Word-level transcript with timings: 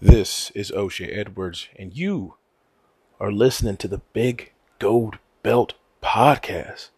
This 0.00 0.52
is 0.52 0.70
O'Shea 0.70 1.10
Edwards, 1.10 1.66
and 1.76 1.92
you 1.92 2.34
are 3.18 3.32
listening 3.32 3.76
to 3.78 3.88
the 3.88 4.00
Big 4.12 4.52
Gold 4.78 5.18
Belt 5.42 5.74
Podcast. 6.00 6.90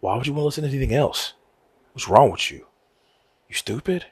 Why 0.00 0.18
would 0.18 0.26
you 0.26 0.34
want 0.34 0.42
to 0.42 0.44
listen 0.44 0.64
to 0.64 0.68
anything 0.68 0.94
else? 0.94 1.32
What's 1.94 2.10
wrong 2.10 2.30
with 2.30 2.50
you? 2.50 2.66
You 3.48 3.54
stupid? 3.54 4.08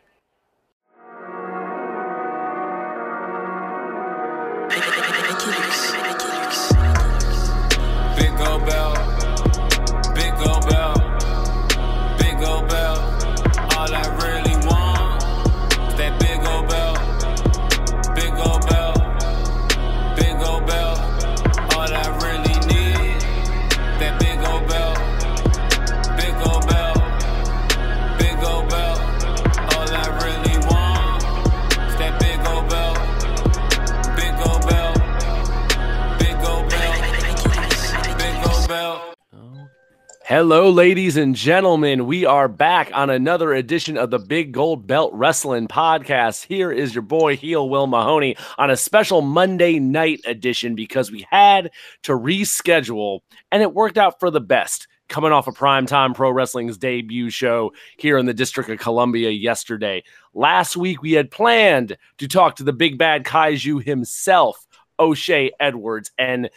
Hello, 40.30 40.70
ladies 40.70 41.16
and 41.16 41.34
gentlemen. 41.34 42.06
We 42.06 42.24
are 42.24 42.46
back 42.46 42.92
on 42.94 43.10
another 43.10 43.52
edition 43.52 43.98
of 43.98 44.10
the 44.10 44.20
Big 44.20 44.52
Gold 44.52 44.86
Belt 44.86 45.12
Wrestling 45.12 45.66
Podcast. 45.66 46.46
Here 46.46 46.70
is 46.70 46.94
your 46.94 47.02
boy, 47.02 47.36
Heel 47.36 47.68
Will 47.68 47.88
Mahoney, 47.88 48.36
on 48.56 48.70
a 48.70 48.76
special 48.76 49.22
Monday 49.22 49.80
night 49.80 50.20
edition 50.24 50.76
because 50.76 51.10
we 51.10 51.26
had 51.32 51.72
to 52.04 52.12
reschedule 52.12 53.22
and 53.50 53.60
it 53.60 53.74
worked 53.74 53.98
out 53.98 54.20
for 54.20 54.30
the 54.30 54.40
best. 54.40 54.86
Coming 55.08 55.32
off 55.32 55.48
of 55.48 55.56
Primetime 55.56 56.14
Pro 56.14 56.30
Wrestling's 56.30 56.78
debut 56.78 57.28
show 57.30 57.72
here 57.96 58.16
in 58.16 58.26
the 58.26 58.32
District 58.32 58.70
of 58.70 58.78
Columbia 58.78 59.30
yesterday. 59.30 60.04
Last 60.32 60.76
week, 60.76 61.02
we 61.02 61.10
had 61.10 61.32
planned 61.32 61.96
to 62.18 62.28
talk 62.28 62.54
to 62.54 62.62
the 62.62 62.72
big 62.72 62.98
bad 62.98 63.24
kaiju 63.24 63.82
himself, 63.82 64.64
O'Shea 65.00 65.50
Edwards, 65.58 66.12
and 66.18 66.50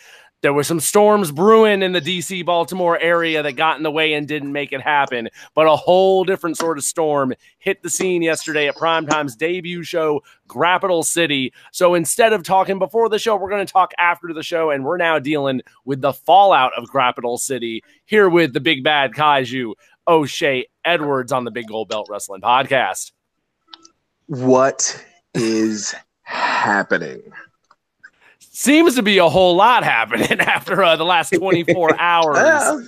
there 0.43 0.53
were 0.53 0.63
some 0.63 0.81
storms 0.81 1.31
brewing 1.31 1.81
in 1.81 1.93
the 1.93 2.01
DC 2.01 2.45
Baltimore 2.45 2.99
area 2.99 3.41
that 3.41 3.53
got 3.53 3.77
in 3.77 3.83
the 3.83 3.89
way 3.89 4.13
and 4.13 4.27
didn't 4.27 4.51
make 4.51 4.73
it 4.73 4.81
happen. 4.81 5.29
But 5.55 5.67
a 5.67 5.75
whole 5.75 6.25
different 6.25 6.57
sort 6.57 6.77
of 6.77 6.83
storm 6.83 7.33
hit 7.59 7.81
the 7.81 7.89
scene 7.89 8.21
yesterday 8.21 8.67
at 8.67 8.75
Primetime's 8.75 9.37
debut 9.37 9.83
show, 9.83 10.21
Grappital 10.49 11.05
City. 11.05 11.53
So 11.71 11.95
instead 11.95 12.33
of 12.33 12.43
talking 12.43 12.77
before 12.77 13.07
the 13.07 13.17
show, 13.17 13.37
we're 13.37 13.49
going 13.49 13.65
to 13.65 13.71
talk 13.71 13.93
after 13.97 14.33
the 14.33 14.43
show, 14.43 14.69
and 14.69 14.83
we're 14.83 14.97
now 14.97 15.17
dealing 15.17 15.61
with 15.85 16.01
the 16.01 16.11
fallout 16.11 16.73
of 16.77 16.89
Grappital 16.89 17.39
City 17.39 17.81
here 18.03 18.27
with 18.27 18.51
the 18.51 18.59
big 18.59 18.83
bad 18.83 19.13
kaiju, 19.13 19.73
O'Shea 20.09 20.67
Edwards 20.83 21.31
on 21.31 21.45
the 21.45 21.51
Big 21.51 21.69
Gold 21.69 21.87
Belt 21.87 22.07
Wrestling 22.09 22.41
Podcast. 22.41 23.13
what 24.27 25.01
is 25.33 25.95
happening? 26.23 27.21
Seems 28.55 28.93
to 28.95 29.01
be 29.01 29.17
a 29.17 29.27
whole 29.27 29.55
lot 29.55 29.83
happening 29.83 30.39
after 30.39 30.83
uh, 30.83 30.95
the 30.95 31.03
last 31.03 31.31
24 31.31 31.95
hours. 31.99 32.37
Uh, 32.37 32.81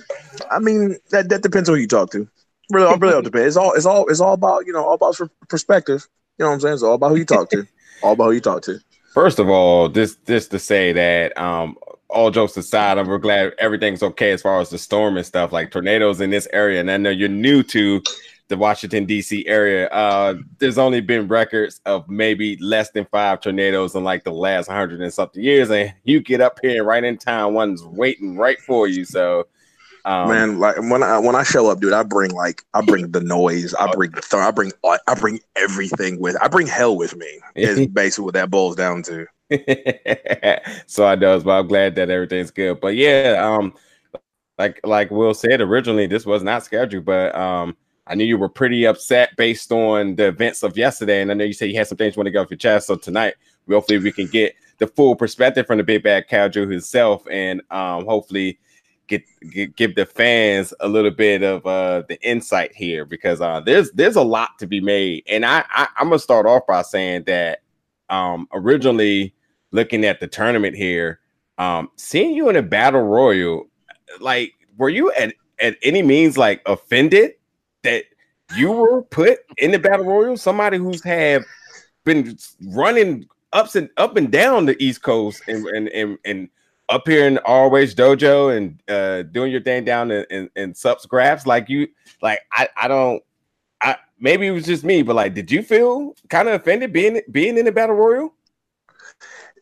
I 0.48 0.60
mean, 0.60 0.96
that, 1.10 1.28
that 1.28 1.42
depends 1.42 1.68
on 1.68 1.74
who 1.74 1.80
you 1.80 1.88
talk 1.88 2.12
to. 2.12 2.28
Really, 2.70 2.88
it 2.92 3.00
really 3.00 3.14
all 3.14 3.22
depends. 3.22 3.48
It's 3.48 3.56
all 3.56 3.72
it's 3.74 3.86
all 3.86 4.06
it's 4.08 4.20
all 4.20 4.32
about 4.32 4.66
you 4.66 4.72
know 4.72 4.84
all 4.84 4.94
about 4.94 5.18
perspective. 5.48 6.06
You 6.38 6.44
know 6.44 6.50
what 6.50 6.54
I'm 6.54 6.60
saying? 6.60 6.74
It's 6.74 6.82
all 6.82 6.94
about 6.94 7.10
who 7.10 7.16
you 7.16 7.24
talk 7.24 7.50
to. 7.50 7.66
all 8.02 8.12
about 8.12 8.26
who 8.26 8.32
you 8.32 8.40
talk 8.40 8.62
to. 8.62 8.78
First 9.12 9.38
of 9.38 9.48
all, 9.48 9.88
this 9.88 10.16
this 10.24 10.48
to 10.48 10.58
say 10.58 10.92
that 10.92 11.36
um 11.38 11.76
all 12.08 12.30
jokes 12.30 12.56
aside, 12.56 12.98
I'm 12.98 13.20
glad 13.20 13.52
everything's 13.58 14.02
okay 14.02 14.30
as 14.32 14.42
far 14.42 14.60
as 14.60 14.70
the 14.70 14.78
storm 14.78 15.16
and 15.16 15.26
stuff, 15.26 15.52
like 15.52 15.70
tornadoes 15.70 16.20
in 16.20 16.30
this 16.30 16.48
area. 16.52 16.80
And 16.80 16.90
I 16.90 16.96
know 16.96 17.10
you're 17.10 17.28
new 17.28 17.62
to 17.64 18.02
the 18.48 18.56
Washington 18.56 19.06
DC 19.06 19.44
area. 19.46 19.88
Uh 19.88 20.34
there's 20.58 20.78
only 20.78 21.00
been 21.00 21.28
records 21.28 21.80
of 21.86 22.08
maybe 22.08 22.56
less 22.56 22.90
than 22.90 23.06
five 23.06 23.40
tornadoes 23.40 23.94
in 23.94 24.04
like 24.04 24.24
the 24.24 24.32
last 24.32 24.68
hundred 24.68 25.00
and 25.00 25.12
something 25.12 25.42
years, 25.42 25.70
and 25.70 25.92
you 26.04 26.20
get 26.20 26.40
up 26.40 26.58
here 26.62 26.84
right 26.84 27.04
in 27.04 27.18
time, 27.18 27.54
one's 27.54 27.84
waiting 27.84 28.36
right 28.36 28.60
for 28.60 28.86
you. 28.86 29.04
So 29.04 29.46
um, 30.06 30.28
Man, 30.28 30.60
like 30.60 30.76
when 30.78 31.02
I 31.02 31.18
when 31.18 31.34
I 31.34 31.42
show 31.42 31.68
up, 31.68 31.80
dude, 31.80 31.92
I 31.92 32.04
bring 32.04 32.30
like 32.30 32.62
I 32.74 32.80
bring 32.80 33.10
the 33.10 33.20
noise, 33.20 33.74
I 33.74 33.92
bring 33.92 34.12
the 34.12 34.20
th- 34.20 34.40
I 34.40 34.52
bring 34.52 34.70
I 34.84 35.14
bring 35.16 35.40
everything 35.56 36.20
with. 36.20 36.36
I 36.40 36.46
bring 36.46 36.68
hell 36.68 36.96
with 36.96 37.16
me. 37.16 37.40
Is 37.56 37.84
basically 37.92 38.26
what 38.26 38.34
that 38.34 38.48
boils 38.48 38.76
down 38.76 39.02
to. 39.02 39.26
so 40.86 41.06
I 41.06 41.16
does, 41.16 41.42
but 41.42 41.58
I'm 41.58 41.66
glad 41.66 41.96
that 41.96 42.08
everything's 42.08 42.52
good. 42.52 42.80
But 42.80 42.94
yeah, 42.94 43.34
um, 43.40 43.74
like 44.58 44.78
like 44.84 45.10
Will 45.10 45.34
said 45.34 45.60
originally, 45.60 46.06
this 46.06 46.24
was 46.24 46.44
not 46.44 46.64
scheduled, 46.64 47.04
but 47.04 47.34
um, 47.34 47.76
I 48.06 48.14
knew 48.14 48.24
you 48.24 48.38
were 48.38 48.48
pretty 48.48 48.86
upset 48.86 49.36
based 49.36 49.72
on 49.72 50.14
the 50.14 50.28
events 50.28 50.62
of 50.62 50.76
yesterday, 50.76 51.22
and 51.22 51.30
I 51.30 51.34
know 51.34 51.44
you 51.44 51.52
said 51.52 51.70
you 51.70 51.76
had 51.76 51.88
some 51.88 51.98
things 51.98 52.14
you 52.14 52.20
want 52.20 52.26
to 52.26 52.32
go 52.32 52.42
off 52.42 52.50
your 52.50 52.58
chest. 52.58 52.86
So 52.86 52.96
tonight, 52.96 53.34
hopefully 53.68 53.98
we 53.98 54.12
can 54.12 54.26
get 54.26 54.54
the 54.78 54.86
full 54.86 55.16
perspective 55.16 55.66
from 55.66 55.78
the 55.78 55.84
big 55.84 56.02
bad 56.02 56.28
Kaiju 56.28 56.70
himself, 56.70 57.26
and 57.30 57.62
um, 57.70 58.04
hopefully 58.06 58.58
get, 59.08 59.22
get 59.50 59.76
give 59.76 59.94
the 59.94 60.06
fans 60.06 60.74
a 60.80 60.88
little 60.88 61.10
bit 61.10 61.42
of 61.42 61.64
uh 61.64 62.02
the 62.08 62.20
insight 62.28 62.74
here 62.74 63.04
because 63.04 63.40
uh 63.40 63.60
there's 63.60 63.90
there's 63.92 64.16
a 64.16 64.22
lot 64.22 64.58
to 64.58 64.66
be 64.66 64.80
made, 64.80 65.22
and 65.26 65.44
I, 65.44 65.64
I 65.70 65.88
I'm 65.96 66.08
gonna 66.08 66.18
start 66.18 66.46
off 66.46 66.66
by 66.66 66.82
saying 66.82 67.24
that 67.24 67.62
um 68.08 68.48
originally 68.52 69.34
looking 69.72 70.04
at 70.04 70.20
the 70.20 70.26
tournament 70.26 70.76
here, 70.76 71.20
um, 71.58 71.90
seeing 71.96 72.34
you 72.34 72.48
in 72.48 72.56
a 72.56 72.62
battle 72.62 73.02
royal, 73.02 73.68
like, 74.20 74.52
were 74.76 74.88
you 74.88 75.12
at, 75.12 75.34
at 75.60 75.76
any 75.82 76.02
means 76.02 76.38
like 76.38 76.62
offended 76.66 77.32
that 77.86 78.04
you 78.56 78.70
were 78.70 79.02
put 79.02 79.38
in 79.58 79.72
the 79.72 79.78
battle 79.78 80.06
royal? 80.06 80.36
Somebody 80.36 80.78
who's 80.78 81.02
have 81.02 81.44
been 82.04 82.38
running 82.68 83.26
ups 83.52 83.76
and 83.76 83.88
up 83.96 84.16
and 84.16 84.30
down 84.30 84.66
the 84.66 84.80
East 84.82 85.02
Coast 85.02 85.42
and 85.48 85.66
and 85.66 85.88
and, 85.88 86.18
and 86.24 86.48
up 86.88 87.08
here 87.08 87.26
in 87.26 87.38
always 87.38 87.94
dojo 87.94 88.56
and 88.56 88.80
uh 88.88 89.22
doing 89.32 89.50
your 89.50 89.60
thing 89.60 89.84
down 89.84 90.10
in, 90.10 90.24
in, 90.30 90.50
in 90.54 90.74
subs 90.74 91.04
graphs 91.04 91.44
like 91.44 91.68
you 91.68 91.88
like 92.22 92.38
I 92.52 92.68
I 92.76 92.86
don't 92.86 93.22
I 93.80 93.96
maybe 94.18 94.46
it 94.46 94.52
was 94.52 94.66
just 94.66 94.84
me, 94.84 95.02
but 95.02 95.16
like, 95.16 95.34
did 95.34 95.50
you 95.50 95.62
feel 95.62 96.14
kind 96.28 96.48
of 96.48 96.54
offended 96.54 96.92
being 96.92 97.20
being 97.30 97.58
in 97.58 97.64
the 97.64 97.72
battle 97.72 97.96
royal? 97.96 98.34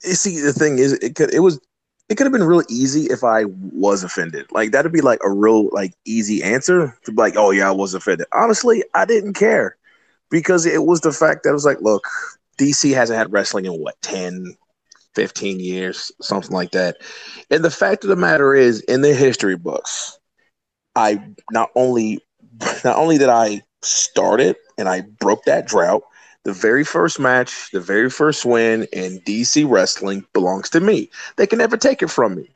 You 0.02 0.14
see, 0.14 0.40
the 0.40 0.52
thing 0.52 0.78
is, 0.78 0.92
it 0.94 1.14
could 1.14 1.32
it 1.32 1.40
was 1.40 1.60
it 2.08 2.16
could 2.16 2.26
have 2.26 2.32
been 2.32 2.44
real 2.44 2.62
easy 2.68 3.06
if 3.06 3.24
I 3.24 3.44
was 3.46 4.04
offended. 4.04 4.46
Like 4.52 4.72
that'd 4.72 4.92
be 4.92 5.00
like 5.00 5.20
a 5.24 5.30
real 5.30 5.68
like 5.72 5.94
easy 6.04 6.42
answer 6.42 6.96
to 7.04 7.10
be 7.10 7.16
like, 7.16 7.34
oh 7.36 7.50
yeah, 7.50 7.68
I 7.68 7.72
was 7.72 7.94
offended. 7.94 8.26
Honestly, 8.32 8.84
I 8.94 9.04
didn't 9.04 9.34
care 9.34 9.76
because 10.30 10.66
it 10.66 10.84
was 10.84 11.00
the 11.00 11.12
fact 11.12 11.42
that 11.42 11.50
it 11.50 11.54
was 11.54 11.64
like, 11.64 11.80
look, 11.80 12.06
DC 12.58 12.94
hasn't 12.94 13.18
had 13.18 13.32
wrestling 13.32 13.64
in 13.64 13.72
what 13.74 14.00
10, 14.02 14.54
15 15.14 15.60
years, 15.60 16.12
something 16.20 16.52
like 16.52 16.72
that. 16.72 16.96
And 17.50 17.64
the 17.64 17.70
fact 17.70 18.04
of 18.04 18.10
the 18.10 18.16
matter 18.16 18.54
is, 18.54 18.80
in 18.82 19.00
the 19.00 19.14
history 19.14 19.56
books, 19.56 20.18
I 20.94 21.24
not 21.50 21.70
only 21.74 22.20
not 22.84 22.96
only 22.96 23.18
did 23.18 23.28
I 23.28 23.62
start 23.82 24.40
it 24.40 24.56
and 24.78 24.88
I 24.88 25.02
broke 25.02 25.44
that 25.44 25.66
drought. 25.66 26.02
The 26.44 26.52
very 26.52 26.84
first 26.84 27.18
match, 27.18 27.70
the 27.72 27.80
very 27.80 28.10
first 28.10 28.44
win 28.44 28.86
in 28.92 29.20
DC 29.20 29.68
wrestling 29.68 30.26
belongs 30.32 30.68
to 30.70 30.80
me. 30.80 31.10
They 31.36 31.46
can 31.46 31.58
never 31.58 31.76
take 31.76 32.02
it 32.02 32.10
from 32.10 32.36
me. 32.36 32.54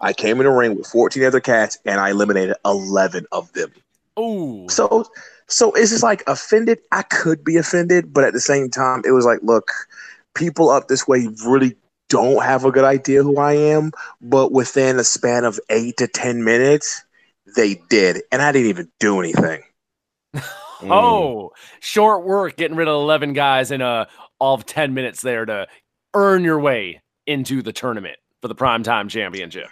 I 0.00 0.12
came 0.12 0.38
in 0.38 0.46
the 0.46 0.50
ring 0.50 0.76
with 0.76 0.86
14 0.86 1.24
other 1.24 1.40
cats 1.40 1.78
and 1.84 2.00
I 2.00 2.10
eliminated 2.10 2.56
11 2.64 3.26
of 3.32 3.52
them. 3.52 3.72
Oh. 4.16 4.66
So, 4.68 5.04
so 5.46 5.72
it's 5.72 5.90
just 5.90 6.02
like 6.02 6.22
offended. 6.26 6.78
I 6.92 7.02
could 7.02 7.44
be 7.44 7.56
offended, 7.56 8.12
but 8.12 8.24
at 8.24 8.32
the 8.32 8.40
same 8.40 8.70
time, 8.70 9.02
it 9.04 9.12
was 9.12 9.24
like, 9.24 9.40
look, 9.42 9.72
people 10.34 10.70
up 10.70 10.88
this 10.88 11.06
way 11.06 11.28
really 11.46 11.76
don't 12.08 12.42
have 12.42 12.64
a 12.64 12.72
good 12.72 12.84
idea 12.84 13.22
who 13.22 13.38
I 13.38 13.52
am. 13.52 13.92
But 14.20 14.52
within 14.52 14.98
a 14.98 15.04
span 15.04 15.44
of 15.44 15.60
eight 15.70 15.96
to 15.98 16.08
10 16.08 16.44
minutes, 16.44 17.04
they 17.56 17.80
did. 17.88 18.22
And 18.32 18.42
I 18.42 18.52
didn't 18.52 18.68
even 18.68 18.90
do 18.98 19.20
anything. 19.20 19.62
Mm. 20.80 20.90
Oh, 20.92 21.52
short 21.80 22.24
work 22.24 22.56
getting 22.56 22.76
rid 22.76 22.88
of 22.88 22.94
11 22.94 23.32
guys 23.32 23.70
in 23.70 23.82
uh, 23.82 24.06
all 24.38 24.54
of 24.54 24.64
10 24.66 24.94
minutes 24.94 25.20
there 25.22 25.44
to 25.44 25.66
earn 26.14 26.44
your 26.44 26.60
way 26.60 27.00
into 27.26 27.62
the 27.62 27.72
tournament 27.72 28.16
for 28.40 28.48
the 28.48 28.54
primetime 28.54 29.08
championship. 29.10 29.66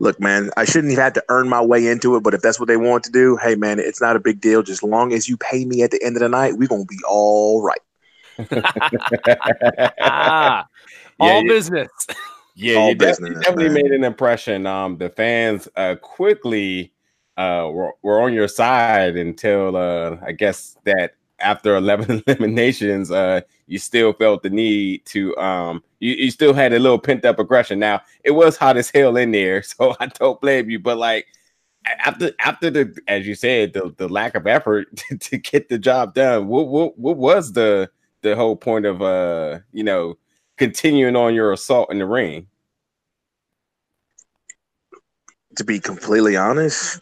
Look, 0.00 0.20
man, 0.20 0.50
I 0.56 0.64
shouldn't 0.64 0.92
have 0.94 1.02
had 1.02 1.14
to 1.14 1.24
earn 1.28 1.48
my 1.48 1.62
way 1.64 1.86
into 1.86 2.16
it, 2.16 2.22
but 2.22 2.34
if 2.34 2.42
that's 2.42 2.58
what 2.58 2.66
they 2.68 2.76
want 2.76 3.04
to 3.04 3.10
do, 3.12 3.36
hey, 3.36 3.54
man, 3.54 3.78
it's 3.78 4.00
not 4.00 4.16
a 4.16 4.20
big 4.20 4.40
deal. 4.40 4.62
Just 4.62 4.82
long 4.82 5.12
as 5.12 5.28
you 5.28 5.36
pay 5.36 5.64
me 5.64 5.82
at 5.82 5.90
the 5.92 6.02
end 6.02 6.16
of 6.16 6.20
the 6.20 6.28
night, 6.28 6.54
we're 6.58 6.68
going 6.68 6.82
to 6.82 6.86
be 6.86 6.98
all 7.08 7.62
right. 7.62 7.78
ah, 10.00 10.66
Yeah, 11.20 11.26
all 11.26 11.42
yeah. 11.42 11.48
business. 11.48 11.88
Yeah, 12.56 12.76
All 12.76 12.88
you 12.90 12.94
definitely, 12.94 13.30
business, 13.30 13.44
definitely 13.46 13.74
man. 13.74 13.82
made 13.82 13.92
an 13.92 14.04
impression. 14.04 14.66
Um, 14.66 14.98
the 14.98 15.10
fans 15.10 15.68
uh 15.76 15.96
quickly 16.00 16.92
uh 17.36 17.68
were, 17.72 17.92
were 18.02 18.20
on 18.22 18.32
your 18.32 18.48
side 18.48 19.16
until 19.16 19.76
uh 19.76 20.16
I 20.24 20.32
guess 20.32 20.76
that 20.84 21.14
after 21.40 21.76
eleven 21.76 22.22
eliminations, 22.26 23.10
uh 23.10 23.40
you 23.66 23.78
still 23.78 24.12
felt 24.12 24.42
the 24.42 24.50
need 24.50 25.04
to 25.06 25.36
um 25.38 25.82
you, 26.00 26.14
you 26.14 26.30
still 26.30 26.54
had 26.54 26.72
a 26.72 26.78
little 26.78 26.98
pent 26.98 27.24
up 27.24 27.38
aggression. 27.38 27.78
Now 27.78 28.02
it 28.24 28.32
was 28.32 28.56
hot 28.56 28.76
as 28.76 28.90
hell 28.90 29.16
in 29.16 29.32
there, 29.32 29.62
so 29.64 29.96
I 30.00 30.06
don't 30.06 30.40
blame 30.40 30.70
you. 30.70 30.78
But 30.78 30.98
like 30.98 31.26
after 32.04 32.32
after 32.40 32.70
the 32.70 32.96
as 33.08 33.26
you 33.26 33.34
said 33.34 33.72
the, 33.74 33.94
the 33.98 34.08
lack 34.08 34.34
of 34.34 34.46
effort 34.46 34.88
to, 34.96 35.18
to 35.18 35.38
get 35.38 35.68
the 35.68 35.78
job 35.78 36.14
done, 36.14 36.48
what, 36.48 36.68
what 36.68 36.98
what 36.98 37.16
was 37.16 37.52
the 37.52 37.90
the 38.22 38.34
whole 38.36 38.56
point 38.56 38.86
of 38.86 39.02
uh 39.02 39.60
you 39.72 39.84
know 39.84 40.16
continuing 40.56 41.16
on 41.16 41.34
your 41.34 41.52
assault 41.52 41.90
in 41.90 41.98
the 41.98 42.06
ring? 42.06 42.46
To 45.56 45.64
be 45.64 45.78
completely 45.78 46.36
honest, 46.36 47.00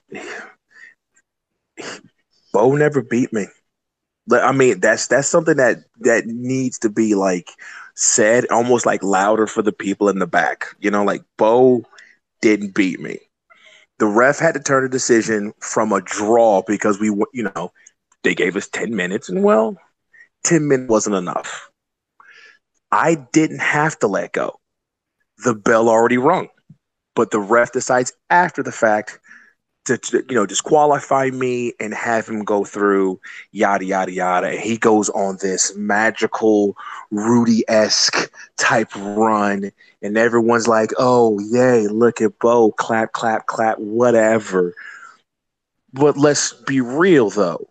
Bo 2.52 2.74
never 2.76 3.02
beat 3.02 3.32
me. 3.32 3.46
I 4.30 4.52
mean, 4.52 4.80
that's 4.80 5.06
that's 5.08 5.28
something 5.28 5.56
that 5.56 5.78
that 6.00 6.26
needs 6.26 6.78
to 6.80 6.90
be 6.90 7.14
like 7.14 7.50
said, 7.94 8.46
almost 8.50 8.86
like 8.86 9.02
louder 9.02 9.46
for 9.46 9.62
the 9.62 9.72
people 9.72 10.08
in 10.08 10.18
the 10.18 10.26
back. 10.26 10.66
You 10.80 10.90
know, 10.90 11.04
like 11.04 11.22
Bo 11.38 11.84
didn't 12.40 12.74
beat 12.74 13.00
me. 13.00 13.18
The 13.98 14.06
ref 14.06 14.38
had 14.38 14.54
to 14.54 14.60
turn 14.60 14.84
a 14.84 14.88
decision 14.88 15.52
from 15.60 15.92
a 15.92 16.00
draw 16.00 16.62
because 16.66 17.00
we, 17.00 17.06
you 17.32 17.44
know, 17.44 17.72
they 18.22 18.34
gave 18.34 18.56
us 18.56 18.68
ten 18.68 18.94
minutes, 18.94 19.28
and 19.28 19.42
well, 19.42 19.76
ten 20.44 20.68
minutes 20.68 20.90
wasn't 20.90 21.16
enough. 21.16 21.70
I 22.90 23.14
didn't 23.32 23.60
have 23.60 23.98
to 24.00 24.06
let 24.06 24.32
go. 24.32 24.60
The 25.44 25.54
bell 25.54 25.88
already 25.88 26.18
rung, 26.18 26.48
but 27.14 27.30
the 27.30 27.40
ref 27.40 27.72
decides 27.72 28.12
after 28.30 28.62
the 28.62 28.72
fact 28.72 29.18
to, 29.84 29.98
to, 29.98 30.24
you 30.28 30.34
know 30.34 30.46
disqualify 30.46 31.30
me 31.30 31.72
and 31.80 31.92
have 31.94 32.28
him 32.28 32.44
go 32.44 32.64
through 32.64 33.20
yada 33.50 33.84
yada 33.84 34.12
yada. 34.12 34.48
And 34.48 34.60
he 34.60 34.76
goes 34.76 35.08
on 35.10 35.38
this 35.40 35.74
magical 35.76 36.76
Rudy 37.10 37.64
esque 37.68 38.30
type 38.56 38.94
run, 38.94 39.72
and 40.02 40.16
everyone's 40.16 40.68
like, 40.68 40.90
"Oh 40.98 41.38
yay, 41.40 41.88
look 41.88 42.20
at 42.20 42.38
Bo! 42.38 42.72
Clap, 42.72 43.12
clap, 43.12 43.46
clap, 43.46 43.78
whatever." 43.78 44.74
But 45.92 46.16
let's 46.16 46.52
be 46.52 46.80
real 46.80 47.28
though, 47.28 47.68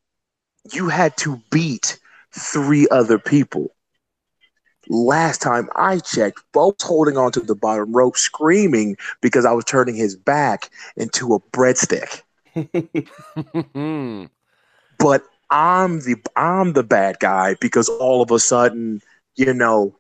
you 0.72 0.90
had 0.90 1.18
to 1.18 1.42
beat 1.50 1.98
three 2.32 2.88
other 2.90 3.18
people. 3.18 3.74
Last 4.94 5.42
time 5.42 5.70
I 5.74 6.00
checked, 6.00 6.42
Bo 6.52 6.68
was 6.68 6.82
holding 6.82 7.16
onto 7.16 7.40
the 7.40 7.56
bottom 7.56 7.94
rope, 7.94 8.18
screaming 8.18 8.98
because 9.22 9.46
I 9.46 9.54
was 9.54 9.64
turning 9.64 9.96
his 9.96 10.18
back 10.18 10.70
into 10.98 11.34
a 11.34 11.40
breadstick. 11.40 12.24
but 15.00 15.24
I'm 15.50 16.02
the 16.02 16.16
I'm 16.36 16.74
the 16.74 16.84
bad 16.84 17.20
guy 17.22 17.56
because 17.62 17.88
all 17.88 18.22
of 18.22 18.32
a 18.32 18.40
sudden, 18.40 19.02
you 19.38 19.54
know, 19.54 19.96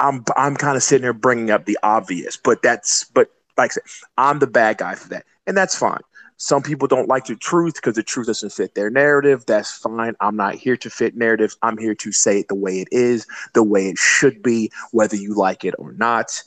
I'm 0.00 0.24
I'm 0.34 0.56
kind 0.56 0.78
of 0.78 0.82
sitting 0.82 1.02
there 1.02 1.12
bringing 1.12 1.50
up 1.50 1.66
the 1.66 1.78
obvious. 1.82 2.38
But 2.38 2.62
that's 2.62 3.04
but 3.04 3.30
like 3.58 3.72
I 3.72 3.74
said, 3.74 3.82
I'm 4.16 4.38
the 4.38 4.46
bad 4.46 4.78
guy 4.78 4.94
for 4.94 5.08
that, 5.10 5.26
and 5.46 5.54
that's 5.54 5.76
fine. 5.76 6.00
Some 6.36 6.62
people 6.62 6.88
don't 6.88 7.08
like 7.08 7.26
the 7.26 7.36
truth 7.36 7.74
because 7.74 7.94
the 7.94 8.02
truth 8.02 8.26
doesn't 8.26 8.52
fit 8.52 8.74
their 8.74 8.90
narrative. 8.90 9.44
That's 9.46 9.70
fine. 9.70 10.14
I'm 10.20 10.36
not 10.36 10.56
here 10.56 10.76
to 10.78 10.90
fit 10.90 11.16
narratives. 11.16 11.56
I'm 11.62 11.78
here 11.78 11.94
to 11.94 12.12
say 12.12 12.40
it 12.40 12.48
the 12.48 12.54
way 12.54 12.80
it 12.80 12.88
is, 12.90 13.26
the 13.54 13.62
way 13.62 13.88
it 13.88 13.98
should 13.98 14.42
be, 14.42 14.70
whether 14.90 15.16
you 15.16 15.34
like 15.34 15.64
it 15.64 15.74
or 15.78 15.92
not. 15.92 16.42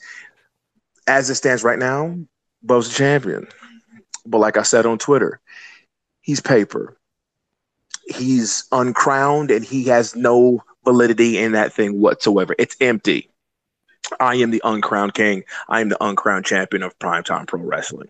As 1.06 1.30
it 1.30 1.36
stands 1.36 1.64
right 1.64 1.78
now, 1.78 2.16
Bo's 2.62 2.88
the 2.88 2.94
champion. 2.94 3.48
But 4.26 4.38
like 4.38 4.58
I 4.58 4.62
said 4.62 4.84
on 4.84 4.98
Twitter, 4.98 5.40
he's 6.20 6.40
paper. 6.40 6.96
He's 8.06 8.64
uncrowned 8.72 9.50
and 9.50 9.64
he 9.64 9.84
has 9.84 10.14
no 10.14 10.62
validity 10.84 11.38
in 11.38 11.52
that 11.52 11.72
thing 11.72 12.00
whatsoever. 12.00 12.54
It's 12.58 12.76
empty. 12.80 13.30
I 14.20 14.36
am 14.36 14.50
the 14.50 14.62
uncrowned 14.64 15.14
king. 15.14 15.44
I 15.68 15.80
am 15.80 15.88
the 15.88 16.02
uncrowned 16.02 16.44
champion 16.44 16.82
of 16.82 16.98
primetime 16.98 17.46
pro 17.46 17.60
wrestling. 17.60 18.08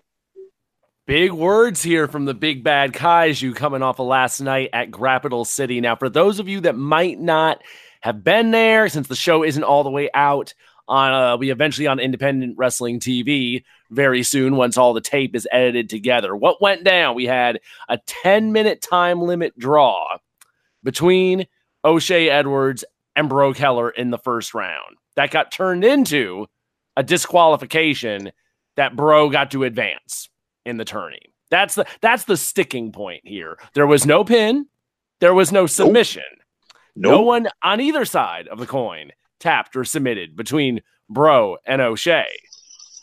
Big 1.08 1.32
words 1.32 1.82
here 1.82 2.06
from 2.06 2.26
the 2.26 2.34
big 2.34 2.62
bad 2.62 2.92
Kaiju 2.92 3.56
coming 3.56 3.80
off 3.80 3.98
of 3.98 4.06
last 4.06 4.42
night 4.42 4.68
at 4.74 4.90
Grappital 4.90 5.46
City. 5.46 5.80
Now, 5.80 5.96
for 5.96 6.10
those 6.10 6.38
of 6.38 6.50
you 6.50 6.60
that 6.60 6.76
might 6.76 7.18
not 7.18 7.62
have 8.02 8.22
been 8.22 8.50
there, 8.50 8.90
since 8.90 9.08
the 9.08 9.16
show 9.16 9.42
isn't 9.42 9.64
all 9.64 9.84
the 9.84 9.90
way 9.90 10.10
out, 10.12 10.52
on 10.86 11.14
uh, 11.14 11.38
we 11.38 11.50
eventually 11.50 11.86
on 11.86 11.98
independent 11.98 12.58
wrestling 12.58 13.00
TV 13.00 13.64
very 13.90 14.22
soon 14.22 14.56
once 14.56 14.76
all 14.76 14.92
the 14.92 15.00
tape 15.00 15.34
is 15.34 15.48
edited 15.50 15.88
together. 15.88 16.36
What 16.36 16.60
went 16.60 16.84
down? 16.84 17.14
We 17.14 17.24
had 17.24 17.60
a 17.88 17.96
10 18.04 18.52
minute 18.52 18.82
time 18.82 19.22
limit 19.22 19.58
draw 19.58 20.18
between 20.82 21.46
O'Shea 21.86 22.28
Edwards 22.28 22.84
and 23.16 23.30
Bro 23.30 23.54
Keller 23.54 23.88
in 23.88 24.10
the 24.10 24.18
first 24.18 24.52
round. 24.52 24.98
That 25.16 25.30
got 25.30 25.52
turned 25.52 25.86
into 25.86 26.48
a 26.98 27.02
disqualification 27.02 28.30
that 28.76 28.94
Bro 28.94 29.30
got 29.30 29.52
to 29.52 29.64
advance 29.64 30.28
in 30.64 30.76
the 30.76 30.84
tourney. 30.84 31.32
That's 31.50 31.74
the 31.74 31.86
that's 32.00 32.24
the 32.24 32.36
sticking 32.36 32.92
point 32.92 33.22
here. 33.24 33.58
There 33.74 33.86
was 33.86 34.04
no 34.04 34.24
pin, 34.24 34.66
there 35.20 35.34
was 35.34 35.52
no 35.52 35.66
submission. 35.66 36.22
Nope. 36.94 37.12
No 37.12 37.22
one 37.22 37.48
on 37.62 37.80
either 37.80 38.04
side 38.04 38.48
of 38.48 38.58
the 38.58 38.66
coin 38.66 39.12
tapped 39.38 39.76
or 39.76 39.84
submitted 39.84 40.36
between 40.36 40.80
Bro 41.08 41.58
and 41.64 41.80
O'Shea. 41.80 42.26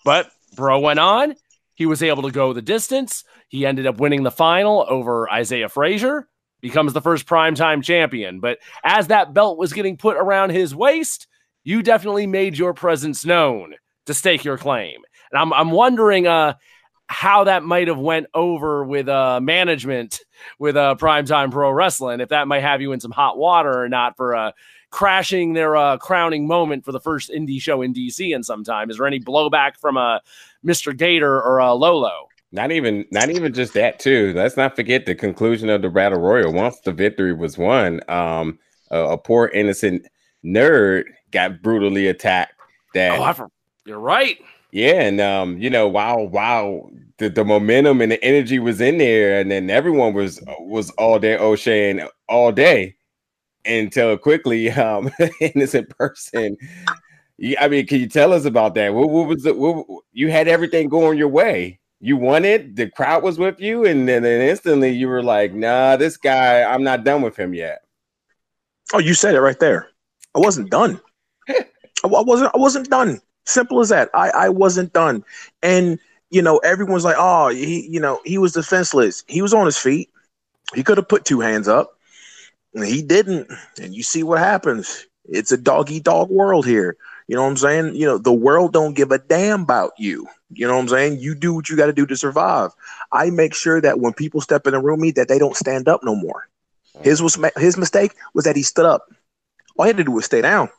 But 0.04 0.30
Bro 0.56 0.80
went 0.80 1.00
on. 1.00 1.36
He 1.74 1.86
was 1.86 2.04
able 2.04 2.24
to 2.24 2.32
go 2.32 2.54
the 2.54 2.62
distance. 2.62 3.24
He 3.48 3.66
ended 3.66 3.88
up 3.88 4.00
winning 4.00 4.24
the 4.24 4.32
final 4.32 4.86
over 4.88 5.30
Isaiah 5.30 5.70
Frazier, 5.70 6.28
becomes 6.62 6.94
the 6.94 7.02
first 7.02 7.26
primetime 7.26 7.84
champion. 7.84 8.40
But 8.40 8.60
as 8.84 9.08
that 9.08 9.34
belt 9.34 9.58
was 9.58 9.74
getting 9.74 9.98
put 9.98 10.18
around 10.18 10.52
his 10.52 10.76
waist, 10.76 11.28
you 11.64 11.82
definitely 11.82 12.28
made 12.28 12.58
your 12.58 12.74
presence 12.74 13.26
known 13.26 13.76
to 14.06 14.14
stake 14.14 14.44
your 14.44 14.58
claim. 14.58 15.02
And 15.32 15.40
I'm, 15.40 15.54
I'm 15.54 15.72
wondering 15.72 16.28
uh, 16.28 16.56
how 17.08 17.44
that 17.44 17.64
might 17.64 17.88
have 17.88 18.00
went 18.00 18.28
over 18.34 18.84
with 18.84 19.08
uh, 19.08 19.40
management 19.40 20.22
with 20.60 20.76
uh, 20.76 20.96
primetime 20.98 21.52
pro 21.52 21.72
wrestling, 21.72 22.20
if 22.20 22.30
that 22.30 22.48
might 22.48 22.62
have 22.62 22.82
you 22.82 22.92
in 22.92 23.00
some 23.00 23.12
hot 23.12 23.38
water 23.38 23.84
or 23.84 23.90
not 23.90 24.18
for 24.18 24.36
uh, 24.36 24.52
crashing 24.90 25.54
their 25.54 25.76
uh, 25.76 25.98
crowning 25.98 26.48
moment 26.48 26.86
for 26.86 26.92
the 26.92 27.00
first 27.00 27.30
indie 27.30 27.62
show 27.62 27.82
in 27.82 27.94
DC 27.94 28.34
in 28.34 28.44
some 28.44 28.64
time. 28.64 28.90
Is 28.90 28.98
there 28.98 29.08
any 29.08 29.20
blowback 29.20 29.78
from 29.78 29.98
a 29.98 30.00
uh, 30.00 30.20
Mr. 30.66 30.96
Gator 30.96 31.42
or 31.42 31.60
a 31.60 31.72
uh, 31.72 31.74
Lolo? 31.74 32.28
Not 32.52 32.72
even, 32.72 33.06
not 33.12 33.30
even 33.30 33.54
just 33.54 33.74
that 33.74 34.00
too. 34.00 34.34
Let's 34.36 34.56
not 34.56 34.76
forget 34.76 35.06
the 35.06 35.14
conclusion 35.14 35.70
of 35.70 35.82
the 35.82 35.90
battle 35.90 36.20
royal. 36.20 36.54
Once 36.54 36.80
the 36.80 36.94
victory 36.94 37.34
was 37.34 37.58
won, 37.58 38.00
um, 38.08 38.58
a, 38.90 39.00
a 39.00 39.18
poor 39.18 39.48
innocent 39.48 40.08
nerd 40.44 41.04
got 41.32 41.62
brutally 41.62 42.08
attacked. 42.08 42.54
That 42.94 43.20
Oh, 43.20 43.50
you're 43.86 44.00
right. 44.00 44.38
Yeah, 44.76 45.04
and 45.04 45.22
um, 45.22 45.58
you 45.58 45.70
know, 45.70 45.88
while 45.88 46.28
while 46.28 46.92
the, 47.18 47.30
the 47.30 47.46
momentum 47.46 48.02
and 48.02 48.12
the 48.12 48.22
energy 48.22 48.60
was 48.60 48.82
in 48.82 48.98
there, 48.98 49.40
and 49.40 49.50
then 49.50 49.70
everyone 49.70 50.14
was 50.14 50.44
was 50.60 50.90
all 50.98 51.18
day 51.18 51.38
O'Shea 51.38 51.92
and 51.92 52.10
all 52.28 52.52
day 52.52 52.98
until 53.64 54.18
quickly, 54.18 54.70
um, 54.72 55.10
innocent 55.40 55.88
person. 55.98 56.58
Yeah, 57.38 57.64
I 57.64 57.70
mean, 57.70 57.88
can 57.88 58.02
you 58.02 58.10
tell 58.10 58.34
us 58.34 58.44
about 58.44 58.76
that? 58.76 58.94
What, 58.94 59.10
what 59.10 59.30
was 59.30 59.46
it? 59.46 59.56
What, 59.58 59.86
you 60.12 60.30
had 60.30 60.50
everything 60.50 60.90
going 60.90 61.18
your 61.18 61.30
way. 61.30 61.80
You 62.02 62.18
won 62.18 62.44
it. 62.44 62.76
The 62.76 62.90
crowd 62.90 63.24
was 63.24 63.40
with 63.40 63.62
you, 63.62 63.86
and 63.86 64.10
then, 64.10 64.24
then 64.24 64.42
instantly 64.42 64.90
you 64.92 65.08
were 65.08 65.24
like, 65.24 65.54
"Nah, 65.54 65.96
this 65.96 66.18
guy, 66.18 66.64
I'm 66.64 66.84
not 66.84 67.06
done 67.06 67.22
with 67.22 67.38
him 67.38 67.54
yet." 67.54 67.84
Oh, 68.92 69.00
you 69.00 69.14
said 69.14 69.36
it 69.36 69.42
right 69.42 69.58
there. 69.58 69.88
I 70.36 70.40
wasn't 70.40 70.70
done. 70.70 71.00
I 71.48 71.64
wasn't. 72.04 72.52
I 72.54 72.58
wasn't 72.58 72.90
done. 72.90 73.22
Simple 73.46 73.80
as 73.80 73.90
that. 73.90 74.10
I, 74.14 74.30
I 74.30 74.50
wasn't 74.50 74.94
done. 74.94 75.24
And 75.62 76.00
you 76.30 76.42
know, 76.42 76.58
everyone's 76.60 77.06
like, 77.06 77.16
"Oh, 77.18 77.50
he, 77.50 77.88
you 77.88 78.00
know, 78.00 78.20
he 78.26 78.38
was 78.38 78.54
defenseless. 78.54 79.24
He 79.28 79.42
was 79.42 79.54
on 79.54 79.66
his 79.66 79.78
feet. 79.78 80.10
He 80.74 80.84
could 80.84 80.98
have 80.98 81.08
put 81.08 81.26
two 81.26 81.40
hands 81.40 81.68
up, 81.68 81.98
and 82.74 82.86
he 82.86 83.02
didn't. 83.02 83.52
And 83.82 83.94
you 83.94 84.04
see 84.04 84.24
what 84.24 84.40
happens. 84.40 85.06
It's 85.26 85.52
a 85.52 85.58
dog 85.58 85.92
eat 85.92 86.04
dog 86.04 86.30
world 86.30 86.66
here. 86.66 86.98
You 87.28 87.36
know 87.36 87.44
what 87.44 87.50
I'm 87.50 87.58
saying? 87.58 87.96
You 87.96 88.06
know, 88.06 88.18
the 88.18 88.34
world 88.34 88.74
don't 88.74 88.96
give 88.96 89.12
a 89.12 89.18
damn 89.18 89.64
about 89.64 89.94
you. 89.98 90.28
You 90.52 90.68
know 90.68 90.76
what 90.76 90.82
I'm 90.82 90.88
saying? 90.90 91.20
You 91.20 91.34
do 91.36 91.54
what 91.54 91.70
you 91.70 91.76
got 91.76 91.88
to 91.88 91.94
do 91.94 92.06
to 92.06 92.16
survive. 92.16 92.72
I 93.12 93.30
make 93.32 93.56
sure 93.56 93.82
that 93.82 94.00
when 94.00 94.14
people 94.14 94.42
step 94.42 94.68
in 94.68 94.74
the 94.74 94.80
room, 94.80 95.02
me 95.02 95.12
that 95.12 95.28
they 95.28 95.40
don't 95.40 95.56
stand 95.56 95.88
up 95.88 96.02
no 96.04 96.16
more. 96.16 96.48
His 97.02 97.22
was 97.22 97.38
his 97.58 97.78
mistake 97.78 98.14
was 98.34 98.46
that 98.46 98.56
he 98.56 98.64
stood 98.64 98.86
up. 98.86 99.08
All 99.78 99.86
he 99.86 99.90
had 99.90 99.98
to 99.98 100.04
do 100.04 100.12
was 100.12 100.26
stay 100.26 100.42
down. 100.42 100.70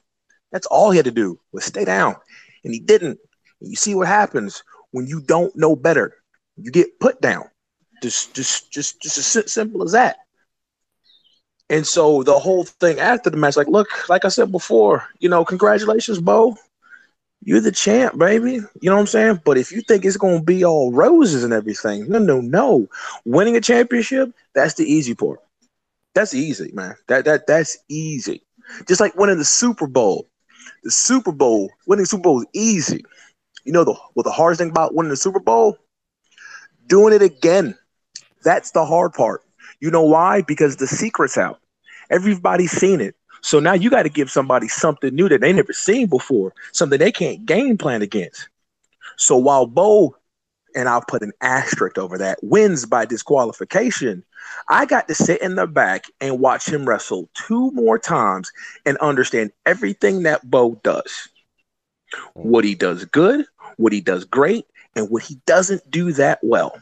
That's 0.52 0.66
all 0.66 0.90
he 0.90 0.96
had 0.96 1.04
to 1.06 1.10
do 1.10 1.38
was 1.52 1.64
stay 1.64 1.84
down, 1.84 2.16
and 2.66 2.74
he 2.74 2.80
didn't. 2.80 3.18
And 3.60 3.70
you 3.70 3.76
see 3.76 3.94
what 3.94 4.08
happens 4.08 4.62
when 4.90 5.06
you 5.06 5.20
don't 5.22 5.54
know 5.56 5.76
better. 5.76 6.16
You 6.56 6.72
get 6.72 6.98
put 7.00 7.20
down. 7.20 7.44
Just, 8.02 8.34
just, 8.34 8.72
just, 8.72 9.00
just 9.00 9.36
as 9.36 9.52
simple 9.52 9.84
as 9.84 9.92
that. 9.92 10.18
And 11.70 11.86
so 11.86 12.22
the 12.24 12.38
whole 12.38 12.64
thing 12.64 12.98
after 12.98 13.30
the 13.30 13.36
match, 13.36 13.56
like, 13.56 13.68
look, 13.68 14.08
like 14.08 14.24
I 14.24 14.28
said 14.28 14.50
before, 14.50 15.04
you 15.20 15.28
know, 15.28 15.44
congratulations, 15.44 16.20
Bo. 16.20 16.56
You're 17.42 17.60
the 17.60 17.70
champ, 17.70 18.18
baby. 18.18 18.54
You 18.54 18.90
know 18.90 18.94
what 18.94 19.00
I'm 19.00 19.06
saying? 19.06 19.40
But 19.44 19.58
if 19.58 19.70
you 19.70 19.80
think 19.82 20.04
it's 20.04 20.16
gonna 20.16 20.42
be 20.42 20.64
all 20.64 20.92
roses 20.92 21.44
and 21.44 21.52
everything, 21.52 22.08
no, 22.08 22.18
no, 22.18 22.40
no. 22.40 22.88
Winning 23.24 23.56
a 23.56 23.60
championship, 23.60 24.32
that's 24.54 24.74
the 24.74 24.84
easy 24.84 25.14
part. 25.14 25.38
That's 26.14 26.34
easy, 26.34 26.72
man. 26.72 26.96
That 27.06 27.24
that 27.26 27.46
that's 27.46 27.78
easy. 27.88 28.42
Just 28.88 29.00
like 29.00 29.14
winning 29.14 29.38
the 29.38 29.44
Super 29.44 29.86
Bowl. 29.86 30.28
The 30.86 30.92
Super 30.92 31.32
Bowl, 31.32 31.72
winning 31.88 32.04
the 32.04 32.06
Super 32.06 32.22
Bowl 32.22 32.42
is 32.42 32.46
easy. 32.52 33.04
You 33.64 33.72
know 33.72 33.82
the 33.82 33.94
what 34.14 34.22
the 34.22 34.30
hardest 34.30 34.60
thing 34.60 34.70
about 34.70 34.94
winning 34.94 35.10
the 35.10 35.16
Super 35.16 35.40
Bowl? 35.40 35.76
Doing 36.86 37.12
it 37.12 37.22
again. 37.22 37.76
That's 38.44 38.70
the 38.70 38.84
hard 38.84 39.12
part. 39.12 39.42
You 39.80 39.90
know 39.90 40.04
why? 40.04 40.42
Because 40.42 40.76
the 40.76 40.86
secret's 40.86 41.36
out. 41.36 41.58
Everybody's 42.08 42.70
seen 42.70 43.00
it. 43.00 43.16
So 43.40 43.58
now 43.58 43.72
you 43.72 43.90
got 43.90 44.04
to 44.04 44.08
give 44.08 44.30
somebody 44.30 44.68
something 44.68 45.12
new 45.12 45.28
that 45.28 45.40
they 45.40 45.52
never 45.52 45.72
seen 45.72 46.06
before, 46.06 46.54
something 46.70 47.00
they 47.00 47.10
can't 47.10 47.44
game 47.44 47.76
plan 47.76 48.00
against. 48.00 48.48
So 49.16 49.36
while 49.36 49.66
Bo, 49.66 50.14
and 50.76 50.88
I'll 50.88 51.02
put 51.02 51.22
an 51.22 51.32
asterisk 51.40 51.98
over 51.98 52.18
that, 52.18 52.38
wins 52.42 52.84
by 52.84 53.06
disqualification, 53.06 54.22
I 54.68 54.84
got 54.84 55.08
to 55.08 55.14
sit 55.14 55.40
in 55.42 55.56
the 55.56 55.66
back 55.66 56.04
and 56.20 56.38
watch 56.38 56.68
him 56.68 56.86
wrestle 56.86 57.28
two 57.34 57.70
more 57.72 57.98
times 57.98 58.52
and 58.84 58.96
understand 58.98 59.52
everything 59.64 60.22
that 60.24 60.48
Bo 60.48 60.78
does. 60.84 61.28
What 62.34 62.64
he 62.64 62.74
does 62.74 63.04
good, 63.06 63.46
what 63.78 63.92
he 63.92 64.00
does 64.00 64.24
great, 64.24 64.66
and 64.94 65.10
what 65.10 65.22
he 65.22 65.40
doesn't 65.46 65.90
do 65.90 66.12
that 66.12 66.38
well. 66.42 66.80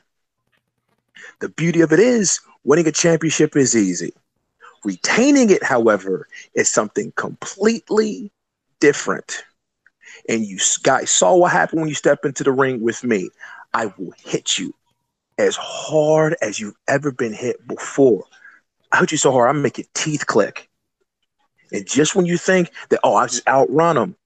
The 1.40 1.48
beauty 1.48 1.80
of 1.80 1.92
it 1.92 2.00
is 2.00 2.40
winning 2.64 2.88
a 2.88 2.92
championship 2.92 3.56
is 3.56 3.76
easy. 3.76 4.12
Retaining 4.84 5.50
it, 5.50 5.62
however, 5.62 6.28
is 6.54 6.68
something 6.68 7.12
completely 7.16 8.30
different. 8.80 9.44
And 10.28 10.44
you 10.44 10.58
guys 10.82 11.10
saw 11.10 11.36
what 11.36 11.52
happened 11.52 11.80
when 11.80 11.88
you 11.88 11.94
step 11.94 12.24
into 12.24 12.44
the 12.44 12.52
ring 12.52 12.80
with 12.80 13.02
me. 13.04 13.30
I 13.74 13.92
will 13.98 14.12
hit 14.16 14.58
you 14.58 14.74
as 15.36 15.56
hard 15.56 16.36
as 16.40 16.60
you've 16.60 16.76
ever 16.88 17.10
been 17.10 17.32
hit 17.32 17.66
before. 17.66 18.24
I 18.92 19.00
hit 19.00 19.12
you 19.12 19.18
so 19.18 19.32
hard, 19.32 19.54
I 19.54 19.58
make 19.58 19.78
your 19.78 19.86
teeth 19.94 20.26
click. 20.26 20.70
And 21.72 21.86
just 21.86 22.14
when 22.14 22.26
you 22.26 22.38
think 22.38 22.70
that, 22.90 23.00
oh, 23.02 23.16
I 23.16 23.26
just 23.26 23.46
outrun 23.48 23.96
them, 23.96 24.16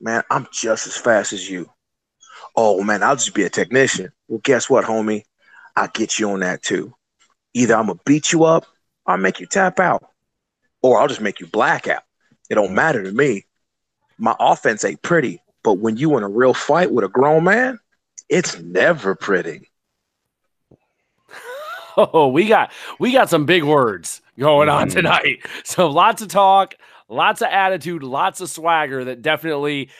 man, 0.00 0.24
I'm 0.30 0.48
just 0.52 0.86
as 0.86 0.96
fast 0.96 1.32
as 1.32 1.48
you. 1.48 1.70
Oh, 2.56 2.82
man, 2.82 3.02
I'll 3.02 3.16
just 3.16 3.34
be 3.34 3.44
a 3.44 3.50
technician. 3.50 4.10
Well, 4.26 4.40
guess 4.42 4.68
what, 4.68 4.84
homie? 4.84 5.22
I'll 5.76 5.88
get 5.88 6.18
you 6.18 6.30
on 6.32 6.40
that 6.40 6.62
too. 6.62 6.94
Either 7.54 7.76
I'm 7.76 7.86
going 7.86 7.98
to 7.98 8.04
beat 8.04 8.32
you 8.32 8.44
up 8.44 8.66
I'll 9.08 9.16
make 9.16 9.40
you 9.40 9.46
tap 9.46 9.80
out, 9.80 10.04
or 10.82 11.00
I'll 11.00 11.08
just 11.08 11.22
make 11.22 11.40
you 11.40 11.46
black 11.46 11.88
out. 11.88 12.02
It 12.50 12.56
don't 12.56 12.74
matter 12.74 13.02
to 13.02 13.10
me. 13.10 13.46
My 14.18 14.36
offense 14.38 14.84
ain't 14.84 15.00
pretty, 15.00 15.40
but 15.64 15.74
when 15.74 15.96
you 15.96 16.16
in 16.18 16.22
a 16.22 16.28
real 16.28 16.52
fight 16.52 16.92
with 16.92 17.06
a 17.06 17.08
grown 17.08 17.44
man, 17.44 17.80
it's 18.28 18.58
never 18.60 19.14
pretty. 19.14 19.70
Oh, 21.96 22.28
we 22.28 22.46
got 22.46 22.70
we 23.00 23.10
got 23.12 23.28
some 23.28 23.44
big 23.44 23.64
words 23.64 24.22
going 24.38 24.68
on 24.68 24.86
Mm-hmm. 24.88 24.96
tonight. 24.96 25.38
So 25.64 25.90
lots 25.90 26.22
of 26.22 26.28
talk, 26.28 26.74
lots 27.08 27.42
of 27.42 27.48
attitude, 27.48 28.04
lots 28.04 28.40
of 28.40 28.48
swagger 28.48 29.04
that 29.04 29.20
definitely 29.20 29.90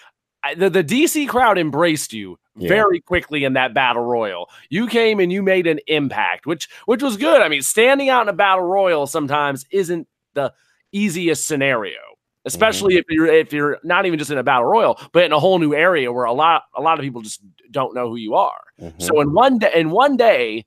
the, 0.57 0.71
the 0.71 0.85
DC 0.85 1.29
crowd 1.29 1.59
embraced 1.59 2.13
you 2.13 2.39
Yeah. 2.57 2.69
very 2.69 3.01
quickly 3.01 3.43
in 3.43 3.55
that 3.55 3.75
battle 3.75 4.05
royal. 4.05 4.49
You 4.71 4.87
came 4.87 5.19
and 5.19 5.33
you 5.33 5.43
made 5.43 5.67
an 5.67 5.81
impact, 5.89 6.47
which 6.47 6.69
which 6.87 7.03
was 7.03 7.17
good. 7.17 7.43
I 7.43 7.49
mean, 7.49 7.63
standing 7.63 8.09
out 8.11 8.23
in 8.23 8.29
a 8.29 8.33
battle 8.33 8.65
royal 8.65 9.09
sometimes 9.09 9.67
isn't 9.73 10.07
the 10.35 10.53
easiest 10.93 11.47
scenario, 11.47 11.99
especially 12.45 12.97
if 12.97 13.05
you're 13.09 13.27
if 13.27 13.53
you're 13.53 13.79
not 13.85 14.07
even 14.07 14.19
just 14.19 14.31
in 14.31 14.39
a 14.39 14.43
battle 14.43 14.65
royal, 14.65 15.01
but 15.13 15.25
in 15.25 15.33
a 15.33 15.39
whole 15.39 15.59
new 15.59 15.75
area 15.75 16.13
where 16.13 16.25
a 16.25 16.33
lot 16.33 16.63
a 16.77 16.81
lot 16.81 16.99
of 16.99 17.03
people 17.03 17.23
just 17.23 17.41
don't 17.71 17.95
know 17.95 18.09
who 18.09 18.17
you 18.17 18.35
are. 18.35 18.61
Mhm. 18.81 19.03
So 19.03 19.21
in 19.21 19.33
one 19.33 19.59
day, 19.59 19.73
in 19.75 19.91
one 19.91 20.17
day, 20.17 20.65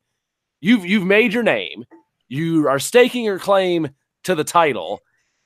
you've 0.59 0.85
you've 0.85 1.05
made 1.05 1.33
your 1.33 1.43
name. 1.43 1.85
You 2.27 2.67
are 2.67 2.79
staking 2.79 3.23
your 3.25 3.39
claim 3.39 3.89
to 4.23 4.35
the 4.35 4.43
title. 4.43 5.01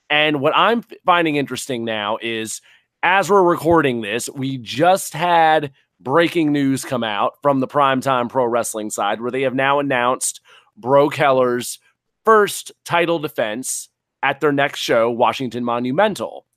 And 0.10 0.40
what 0.42 0.56
I'm 0.56 0.84
finding 1.06 1.36
interesting 1.36 1.84
now 1.84 2.18
is 2.22 2.62
as 3.02 3.30
we're 3.30 3.44
recording 3.44 4.02
this, 4.02 4.30
we 4.30 4.58
just 4.58 5.14
had 5.14 5.72
breaking 6.00 6.52
news 6.52 6.84
come 6.84 7.04
out 7.04 7.34
from 7.42 7.60
the 7.60 7.68
primetime 7.68 8.30
pro 8.30 8.46
wrestling 8.46 8.90
side 8.90 9.22
where 9.22 9.32
they 9.32 9.44
have 9.44 9.56
now 9.56 9.80
announced 9.80 10.42
Bro 10.78 11.10
Keller's 11.10 11.80
first 12.26 12.72
title 12.84 13.18
defense 13.18 13.90
at 14.26 14.40
their 14.40 14.52
next 14.52 14.80
show, 14.80 15.12
Washington 15.12 15.64
Monumental. 15.64 16.48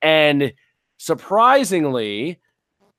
And 0.00 0.52
surprisingly, 0.96 2.38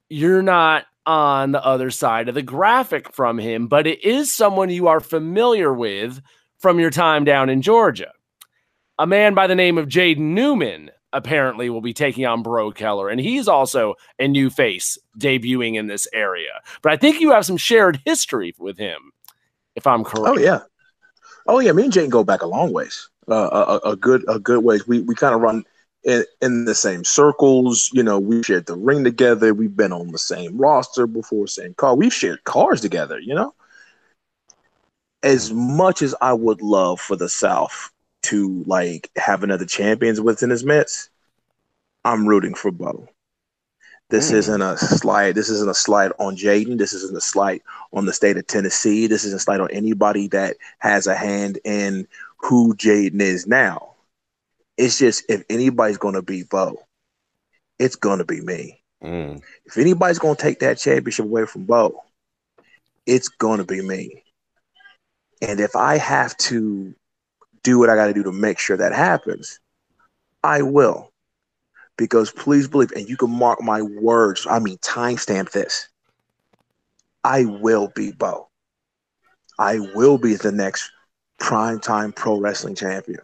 you're 0.10 0.44
not 0.44 0.86
on 1.06 1.54
the 1.54 1.66
other 1.66 1.90
side 1.90 2.28
of 2.28 2.36
the 2.36 2.42
graphic 2.42 3.14
from 3.14 3.40
him, 3.40 3.68
but 3.68 3.88
it 3.88 4.04
is 4.04 4.30
someone 4.30 4.70
you 4.70 4.90
are 4.90 5.00
familiar 5.00 5.74
with 5.74 6.22
from 6.60 6.78
your 6.78 6.90
time 6.90 7.24
down 7.24 7.50
in 7.50 7.62
Georgia. 7.62 8.12
A 9.00 9.08
man 9.08 9.34
by 9.34 9.48
the 9.48 9.56
name 9.56 9.78
of 9.78 9.88
Jaden 9.88 10.18
Newman 10.20 10.92
apparently 11.14 11.70
will 11.70 11.82
be 11.82 11.94
taking 11.94 12.26
on 12.26 12.44
Bro 12.44 12.74
Keller, 12.74 13.08
and 13.08 13.20
he's 13.20 13.48
also 13.48 13.96
a 14.20 14.28
new 14.28 14.50
face 14.50 14.98
debuting 15.18 15.76
in 15.76 15.88
this 15.88 16.06
area. 16.12 16.60
But 16.82 16.92
I 16.92 16.98
think 16.98 17.22
you 17.22 17.32
have 17.32 17.46
some 17.46 17.58
shared 17.58 18.02
history 18.06 18.54
with 18.60 18.78
him, 18.78 19.14
if 19.76 19.88
I'm 19.88 20.02
oh, 20.02 20.04
correct. 20.04 20.38
Oh 20.38 20.38
yeah, 20.38 20.60
oh 21.48 21.60
yeah. 21.60 21.72
Me 21.72 21.84
and 21.84 21.94
Jane 21.94 22.10
go 22.10 22.26
back 22.26 22.42
a 22.42 22.48
long 22.48 22.74
ways, 22.74 23.10
uh, 23.30 23.80
a, 23.84 23.90
a 23.92 23.96
good 23.96 24.24
a 24.28 24.40
good 24.40 24.64
way. 24.64 24.80
We 24.88 25.02
we 25.02 25.16
kind 25.16 25.36
of 25.36 25.42
run 25.42 25.64
in, 26.04 26.24
in 26.42 26.66
the 26.66 26.76
same 26.76 27.04
circles. 27.04 27.90
You 27.94 28.04
know, 28.04 28.20
we 28.20 28.44
shared 28.44 28.66
the 28.66 28.76
ring 28.76 29.04
together. 29.04 29.54
We've 29.54 29.76
been 29.76 29.94
on 29.94 30.12
the 30.12 30.18
same 30.18 30.58
roster 30.58 31.08
before, 31.08 31.48
same 31.48 31.74
car. 31.76 31.96
We've 31.96 32.14
shared 32.14 32.44
cars 32.44 32.82
together. 32.82 33.20
You 33.20 33.36
know, 33.36 33.54
as 35.24 35.52
much 35.54 36.02
as 36.02 36.16
I 36.22 36.34
would 36.34 36.62
love 36.62 37.00
for 37.00 37.16
the 37.16 37.30
South 37.30 37.92
to 38.24 38.64
like 38.68 39.10
have 39.16 39.44
another 39.44 39.66
champions 39.66 40.20
within 40.22 40.50
his 40.50 40.64
midst, 40.64 41.10
I'm 42.04 42.28
rooting 42.28 42.56
for 42.56 42.72
Bo. 42.72 43.08
This 44.10 44.30
Mm. 44.30 44.36
isn't 44.36 44.62
a 44.62 44.78
slight. 44.78 45.36
This 45.36 45.50
isn't 45.50 45.70
a 45.70 45.74
slight 45.74 46.12
on 46.20 46.36
Jaden. 46.36 46.78
This 46.78 46.92
isn't 46.94 47.16
a 47.16 47.22
slight 47.22 47.64
on 47.94 48.06
the 48.06 48.14
state 48.14 48.36
of 48.38 48.46
Tennessee. 48.46 49.08
This 49.08 49.24
isn't 49.24 49.38
a 49.38 49.40
slight 49.40 49.62
on 49.62 49.72
anybody 49.72 50.28
that 50.30 50.58
has 50.80 51.08
a 51.08 51.16
hand 51.16 51.60
in 51.64 52.08
who 52.42 52.76
Jaden 52.76 53.22
is 53.22 53.48
now. 53.48 53.96
It's 54.78 54.98
just 54.98 55.24
if 55.30 55.44
anybody's 55.50 55.98
going 55.98 56.16
to 56.16 56.22
be 56.22 56.44
Bo, 56.44 56.80
it's 57.78 57.96
going 57.96 58.20
to 58.20 58.26
be 58.26 58.42
me. 58.42 58.82
Mm. 59.04 59.42
If 59.66 59.78
anybody's 59.78 60.20
going 60.20 60.36
to 60.36 60.42
take 60.42 60.60
that 60.60 60.78
championship 60.78 61.26
away 61.26 61.46
from 61.46 61.66
Bo, 61.66 62.02
it's 63.06 63.28
going 63.28 63.60
to 63.60 63.64
be 63.64 63.82
me. 63.82 64.24
And 65.42 65.60
if 65.60 65.76
I 65.76 65.98
have 65.98 66.36
to 66.38 66.94
do 67.64 67.80
what 67.80 67.90
I 67.90 67.96
got 67.96 68.08
to 68.08 68.14
do 68.14 68.24
to 68.24 68.32
make 68.32 68.60
sure 68.60 68.78
that 68.78 68.94
happens, 68.94 69.60
I 70.44 70.62
will. 70.62 71.12
Because 71.98 72.32
please 72.32 72.68
believe, 72.68 72.92
and 72.94 73.08
you 73.08 73.18
can 73.18 73.30
mark 73.30 73.62
my 73.62 73.82
words, 73.82 74.48
I 74.50 74.60
mean, 74.60 74.78
timestamp 74.78 75.52
this. 75.52 75.88
I 77.24 77.46
will 77.46 77.92
be 77.96 78.12
Bo. 78.12 78.50
I 79.60 79.80
will 79.94 80.18
be 80.18 80.36
the 80.36 80.52
next 80.52 80.90
primetime 81.42 82.16
pro 82.16 82.40
wrestling 82.40 82.76
champion. 82.76 83.20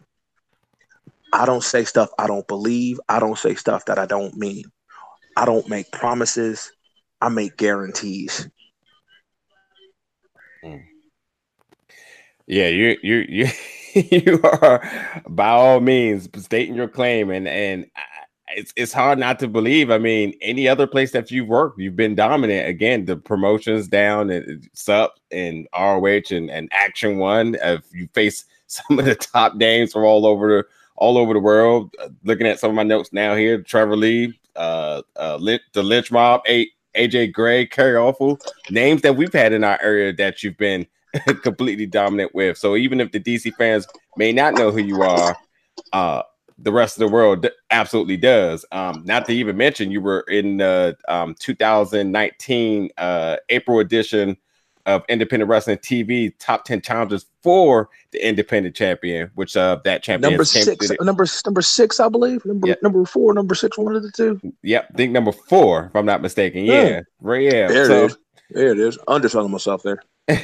I 1.32 1.46
don't 1.46 1.64
say 1.64 1.84
stuff 1.84 2.10
I 2.18 2.28
don't 2.28 2.48
believe. 2.48 3.00
I 3.08 3.20
don't 3.20 3.38
say 3.38 3.56
stuff 3.56 3.86
that 3.86 4.00
I 4.00 4.06
don't 4.06 4.36
mean. 4.36 4.66
I 5.36 5.46
don't 5.46 5.70
make 5.70 5.92
promises. 5.92 6.72
I 7.22 7.30
make 7.30 7.58
guarantees. 7.58 8.50
Mm. 10.66 10.84
Yeah, 12.48 12.68
you 12.68 12.98
you 13.04 13.26
you 13.28 13.48
you 13.94 14.40
are 14.44 15.22
by 15.28 15.50
all 15.50 15.80
means 15.80 16.30
stating 16.38 16.76
your 16.76 16.88
claim, 16.88 17.30
and 17.30 17.48
and 17.48 17.86
it's 18.50 18.74
it's 18.76 18.94
hard 18.94 19.20
not 19.20 19.40
to 19.40 19.48
believe. 19.48 19.92
I 19.92 19.98
mean, 19.98 20.34
any 20.42 20.68
other 20.68 20.88
place 20.88 21.12
that 21.12 21.32
you've 21.32 21.48
worked, 21.48 21.80
you've 21.80 21.96
been 21.96 22.16
dominant. 22.16 22.68
Again, 22.68 23.06
the 23.06 23.18
promotions 23.18 23.88
down 23.88 24.30
and 24.30 24.68
Sup 24.74 25.20
and 25.32 25.68
ROH 25.78 26.32
and, 26.32 26.50
and 26.50 26.70
Action 26.72 27.18
One. 27.18 27.56
If 27.62 27.84
you 27.94 28.08
face 28.14 28.46
some 28.68 29.00
of 29.00 29.06
the 29.06 29.16
top 29.16 29.56
names 29.56 29.94
from 29.94 30.04
all 30.04 30.26
over 30.26 30.58
the 30.58 30.66
all 30.96 31.18
over 31.18 31.34
the 31.34 31.40
world, 31.40 31.94
uh, 32.02 32.10
looking 32.24 32.48
at 32.48 32.60
some 32.60 32.70
of 32.70 32.76
my 32.76 32.84
notes 32.84 33.14
now 33.14 33.36
here, 33.36 33.62
Trevor 33.62 33.96
Lee, 33.96 34.40
uh, 34.56 35.02
uh, 35.16 35.38
Lynch, 35.40 35.62
the 35.74 35.84
Lynch 35.84 36.12
Mob, 36.12 36.42
A, 36.48 36.68
AJ 36.96 37.34
Gray, 37.34 37.68
Kerry 37.68 37.96
Awful, 37.96 38.40
names 38.72 39.04
that 39.04 39.16
we've 39.16 39.32
had 39.32 39.54
in 39.54 39.64
our 39.64 39.80
area 39.82 40.12
that 40.14 40.42
you've 40.42 40.58
been 40.58 40.88
completely 41.44 41.86
dominant 41.86 42.34
with. 42.34 42.58
So 42.58 42.76
even 42.76 43.00
if 43.00 43.12
the 43.12 43.20
DC 43.20 43.54
fans 43.56 43.88
may 44.18 44.32
not 44.32 44.56
know 44.56 44.72
who 44.72 44.80
you 44.80 45.04
are, 45.04 45.38
uh, 45.94 46.24
the 46.60 46.72
rest 46.72 46.98
of 46.98 47.02
the 47.02 47.14
world 47.14 47.48
absolutely 47.70 48.18
does. 48.18 48.66
Um, 48.72 49.04
not 49.06 49.26
to 49.26 49.34
even 49.34 49.58
mention, 49.58 49.92
you 49.92 50.02
were 50.02 50.22
in 50.22 50.58
the 50.58 50.98
um, 51.08 51.36
2019 51.40 52.90
uh, 52.98 53.38
April 53.50 53.80
edition 53.80 54.38
of 54.88 55.04
Independent 55.10 55.50
Wrestling 55.50 55.78
TV 55.78 56.34
Top 56.40 56.64
10 56.64 56.82
Challenges 56.82 57.26
for 57.44 57.90
the 58.12 58.26
Independent 58.26 58.76
Champion, 58.76 59.30
which 59.36 59.56
uh, 59.58 59.80
that 59.84 60.02
champion 60.02 60.32
Number 60.32 60.46
came 60.46 60.64
six, 60.64 60.90
number 61.02 61.26
number 61.46 61.62
six, 61.62 62.00
I 62.00 62.08
believe. 62.08 62.44
Number 62.46 62.70
Yeah. 62.70 62.76
number 62.82 63.04
four, 63.06 63.34
number 63.34 63.54
six, 63.54 63.78
one 63.78 63.96
of 63.96 64.02
the 64.02 64.12
two. 64.12 64.40
Yep, 64.64 64.88
I 64.94 64.98
think 64.98 65.12
number 65.12 65.34
four, 65.34 65.88
if 65.88 65.96
I'm 65.96 66.06
not 66.06 66.22
mistaken. 66.22 66.64
Yeah. 66.64 66.88
Yeah, 66.88 67.02
right. 67.20 67.42
Yeah. 67.42 67.68
There 67.68 67.86
so, 67.86 68.04
it 68.06 68.06
is. 68.06 68.18
There 68.50 68.72
it 68.72 68.80
is. 68.80 68.98
Underselling 69.08 69.52
myself 69.52 69.84
there. 69.84 70.00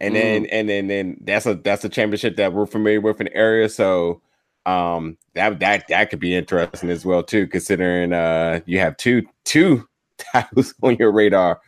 and 0.00 0.14
then 0.14 0.46
and 0.46 0.68
then 0.68 0.88
then 0.88 1.16
that's 1.22 1.46
a 1.46 1.54
that's 1.54 1.84
a 1.84 1.88
championship 1.88 2.36
that 2.36 2.52
we're 2.52 2.66
familiar 2.66 3.00
with 3.00 3.20
in 3.20 3.26
the 3.26 3.34
area. 3.36 3.68
So 3.68 4.20
Um, 4.66 5.18
that 5.34 5.60
that 5.60 5.88
that 5.88 6.10
could 6.10 6.20
be 6.20 6.34
interesting 6.34 6.90
as 6.90 7.04
well 7.04 7.22
too, 7.22 7.46
considering 7.46 8.12
uh 8.12 8.60
you 8.66 8.78
have 8.80 8.96
two 8.96 9.22
two 9.44 9.88
titles 10.18 10.74
on 10.82 10.96
your 10.96 11.12
radar. 11.12 11.60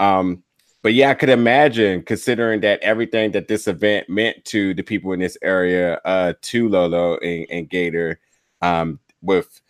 Um, 0.00 0.42
but 0.82 0.94
yeah, 0.94 1.10
I 1.10 1.14
could 1.14 1.30
imagine 1.30 2.02
considering 2.02 2.60
that 2.62 2.80
everything 2.82 3.32
that 3.32 3.48
this 3.48 3.66
event 3.68 4.08
meant 4.08 4.44
to 4.46 4.74
the 4.74 4.82
people 4.82 5.12
in 5.12 5.20
this 5.20 5.36
area, 5.42 6.00
uh, 6.04 6.34
to 6.42 6.68
Lolo 6.68 7.18
and, 7.18 7.46
and 7.50 7.70
Gator, 7.70 8.20
um, 8.62 9.00
with 9.22 9.60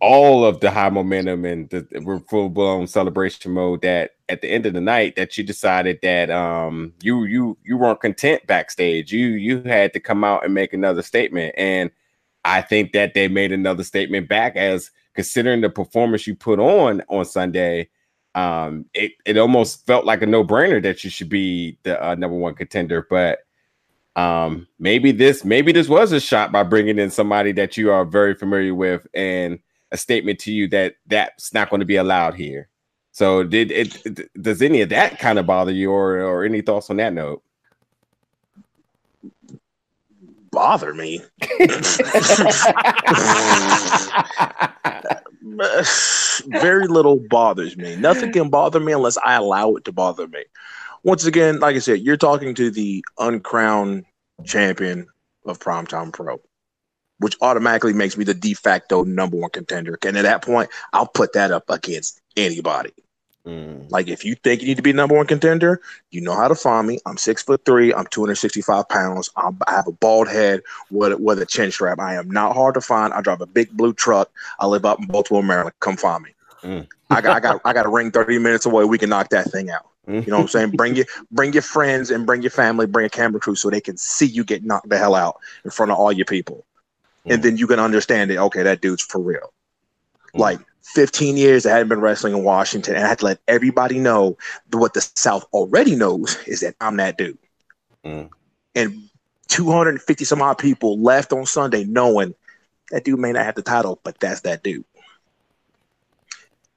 all 0.00 0.44
of 0.44 0.60
the 0.60 0.70
high 0.70 0.90
momentum 0.90 1.44
and 1.44 1.70
the, 1.70 2.24
full 2.28 2.48
blown 2.48 2.86
celebration 2.86 3.52
mode 3.52 3.82
that 3.82 4.12
at 4.28 4.42
the 4.42 4.48
end 4.48 4.66
of 4.66 4.74
the 4.74 4.80
night 4.80 5.16
that 5.16 5.38
you 5.38 5.44
decided 5.44 5.98
that 6.02 6.30
um 6.30 6.92
you 7.02 7.24
you 7.24 7.56
you 7.64 7.76
weren't 7.76 8.00
content 8.00 8.46
backstage. 8.46 9.12
You 9.12 9.28
you 9.28 9.62
had 9.62 9.92
to 9.94 10.00
come 10.00 10.24
out 10.24 10.44
and 10.44 10.54
make 10.54 10.72
another 10.72 11.02
statement. 11.02 11.54
And 11.56 11.90
i 12.44 12.62
think 12.62 12.92
that 12.92 13.12
they 13.12 13.26
made 13.26 13.50
another 13.50 13.82
statement 13.82 14.28
back 14.28 14.54
as 14.54 14.92
considering 15.14 15.60
the 15.62 15.68
performance 15.68 16.28
you 16.28 16.34
put 16.36 16.60
on 16.60 17.02
on 17.08 17.24
sunday 17.24 17.88
um 18.36 18.84
it, 18.92 19.12
it 19.24 19.38
almost 19.38 19.84
felt 19.86 20.04
like 20.04 20.22
a 20.22 20.26
no-brainer 20.26 20.80
that 20.82 21.02
you 21.02 21.10
should 21.10 21.30
be 21.30 21.78
the 21.82 22.02
uh, 22.06 22.14
number 22.14 22.36
one 22.36 22.54
contender. 22.54 23.06
But 23.08 23.40
um 24.14 24.68
maybe 24.78 25.10
this 25.10 25.44
maybe 25.44 25.72
this 25.72 25.88
was 25.88 26.12
a 26.12 26.20
shot 26.20 26.52
by 26.52 26.62
bringing 26.62 26.98
in 26.98 27.10
somebody 27.10 27.52
that 27.52 27.76
you 27.76 27.90
are 27.90 28.04
very 28.04 28.34
familiar 28.34 28.74
with. 28.74 29.06
And 29.14 29.58
a 29.92 29.96
statement 29.96 30.38
to 30.40 30.52
you 30.52 30.68
that 30.68 30.96
that's 31.06 31.54
not 31.54 31.70
going 31.70 31.80
to 31.80 31.86
be 31.86 31.96
allowed 31.96 32.34
here. 32.34 32.68
So 33.12 33.44
did 33.44 33.70
it 33.70 34.30
does 34.42 34.60
any 34.60 34.82
of 34.82 34.90
that 34.90 35.18
kind 35.18 35.38
of 35.38 35.46
bother 35.46 35.72
you 35.72 35.90
or 35.90 36.20
or 36.20 36.44
any 36.44 36.60
thoughts 36.60 36.90
on 36.90 36.98
that 36.98 37.14
note? 37.14 37.42
Bother 40.50 40.94
me. 40.94 41.22
Very 46.60 46.88
little 46.88 47.20
bothers 47.30 47.76
me. 47.76 47.96
Nothing 47.96 48.32
can 48.32 48.50
bother 48.50 48.80
me 48.80 48.92
unless 48.92 49.16
I 49.24 49.36
allow 49.36 49.74
it 49.76 49.84
to 49.84 49.92
bother 49.92 50.26
me. 50.28 50.44
Once 51.02 51.24
again, 51.24 51.60
like 51.60 51.76
I 51.76 51.78
said, 51.78 52.00
you're 52.00 52.16
talking 52.16 52.54
to 52.54 52.70
the 52.70 53.04
uncrowned 53.18 54.04
champion 54.44 55.06
of 55.46 55.58
Primetime 55.58 56.12
Pro 56.12 56.40
which 57.18 57.36
automatically 57.40 57.92
makes 57.92 58.16
me 58.16 58.24
the 58.24 58.34
de 58.34 58.54
facto 58.54 59.04
number 59.04 59.36
one 59.36 59.50
contender. 59.50 59.98
And 60.04 60.16
at 60.16 60.22
that 60.22 60.42
point, 60.42 60.70
I'll 60.92 61.06
put 61.06 61.32
that 61.34 61.50
up 61.50 61.64
against 61.68 62.20
anybody. 62.36 62.92
Mm. 63.46 63.90
Like 63.90 64.08
if 64.08 64.24
you 64.24 64.34
think 64.34 64.60
you 64.60 64.68
need 64.68 64.76
to 64.76 64.82
be 64.82 64.92
number 64.92 65.14
one 65.14 65.26
contender, 65.26 65.80
you 66.10 66.20
know 66.20 66.34
how 66.34 66.48
to 66.48 66.54
find 66.54 66.86
me. 66.86 66.98
I'm 67.06 67.16
six 67.16 67.42
foot 67.42 67.64
three. 67.64 67.94
I'm 67.94 68.06
265 68.06 68.88
pounds. 68.88 69.30
I'm, 69.36 69.56
i 69.68 69.72
have 69.72 69.86
a 69.86 69.92
bald 69.92 70.28
head 70.28 70.62
with, 70.90 71.18
with 71.20 71.40
a 71.40 71.46
chin 71.46 71.70
strap. 71.70 72.00
I 72.00 72.16
am 72.16 72.28
not 72.28 72.54
hard 72.54 72.74
to 72.74 72.80
find. 72.80 73.12
I 73.12 73.20
drive 73.20 73.40
a 73.40 73.46
big 73.46 73.70
blue 73.70 73.92
truck. 73.92 74.30
I 74.58 74.66
live 74.66 74.84
up 74.84 74.98
in 74.98 75.06
Baltimore, 75.06 75.44
Maryland. 75.44 75.76
Come 75.78 75.96
find 75.96 76.24
me. 76.24 76.30
Mm. 76.62 76.88
I 77.10 77.20
got 77.20 77.36
I 77.36 77.40
got 77.40 77.60
I 77.64 77.72
got 77.72 77.86
a 77.86 77.88
ring 77.88 78.10
30 78.10 78.38
minutes 78.38 78.66
away. 78.66 78.84
We 78.84 78.98
can 78.98 79.10
knock 79.10 79.28
that 79.28 79.50
thing 79.50 79.70
out. 79.70 79.86
You 80.08 80.20
know 80.28 80.36
what 80.36 80.42
I'm 80.42 80.48
saying? 80.48 80.70
bring 80.70 80.94
your 80.94 81.06
bring 81.32 81.52
your 81.52 81.62
friends 81.62 82.12
and 82.12 82.26
bring 82.26 82.40
your 82.40 82.50
family, 82.50 82.86
bring 82.86 83.06
a 83.06 83.10
camera 83.10 83.40
crew 83.40 83.56
so 83.56 83.70
they 83.70 83.80
can 83.80 83.96
see 83.96 84.26
you 84.26 84.44
get 84.44 84.64
knocked 84.64 84.88
the 84.88 84.98
hell 84.98 85.16
out 85.16 85.40
in 85.64 85.70
front 85.72 85.90
of 85.90 85.98
all 85.98 86.12
your 86.12 86.26
people 86.26 86.64
and 87.26 87.42
then 87.42 87.56
you 87.56 87.66
can 87.66 87.80
understand 87.80 88.30
it. 88.30 88.38
Okay, 88.38 88.62
that 88.62 88.80
dude's 88.80 89.02
for 89.02 89.20
real. 89.20 89.52
Mm. 90.34 90.40
Like 90.40 90.60
15 90.82 91.36
years 91.36 91.66
I 91.66 91.72
hadn't 91.72 91.88
been 91.88 92.00
wrestling 92.00 92.34
in 92.34 92.44
Washington, 92.44 92.94
and 92.94 93.04
I 93.04 93.08
had 93.08 93.18
to 93.20 93.26
let 93.26 93.40
everybody 93.48 93.98
know 93.98 94.36
what 94.72 94.94
the 94.94 95.00
South 95.14 95.44
already 95.52 95.96
knows 95.96 96.36
is 96.46 96.60
that 96.60 96.76
I'm 96.80 96.96
that 96.98 97.18
dude. 97.18 97.38
Mm. 98.04 98.30
And 98.74 99.08
250 99.48 100.24
some 100.24 100.42
odd 100.42 100.58
people 100.58 101.00
left 101.00 101.32
on 101.32 101.46
Sunday 101.46 101.84
knowing 101.84 102.34
that 102.90 103.04
dude 103.04 103.18
may 103.18 103.32
not 103.32 103.44
have 103.44 103.54
the 103.54 103.62
title, 103.62 104.00
but 104.04 104.18
that's 104.20 104.42
that 104.42 104.62
dude. 104.62 104.84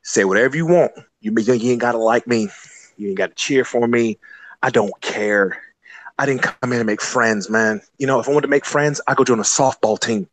Say 0.02 0.24
whatever 0.24 0.56
you 0.56 0.66
want. 0.66 0.92
You, 1.22 1.34
you 1.38 1.72
ain't 1.72 1.82
gotta 1.82 1.98
like 1.98 2.26
me. 2.26 2.50
You 2.98 3.10
ain't 3.10 3.18
gotta 3.18 3.36
cheer 3.36 3.64
for 3.64 3.88
me. 3.88 4.18
I 4.62 4.70
don't 4.70 5.00
care. 5.02 5.62
I 6.18 6.26
didn't 6.26 6.42
come 6.42 6.74
in 6.74 6.80
to 6.80 6.86
make 6.86 7.02
friends, 7.02 7.50
man. 7.50 7.82
You 7.98 8.08
know, 8.08 8.20
if 8.20 8.28
I 8.28 8.32
wanted 8.32 8.48
to 8.48 8.50
make 8.50 8.66
friends, 8.66 9.00
I 9.08 9.14
go 9.14 9.24
join 9.24 9.40
a 9.40 9.44
softball 9.44 10.00
team. 10.00 10.28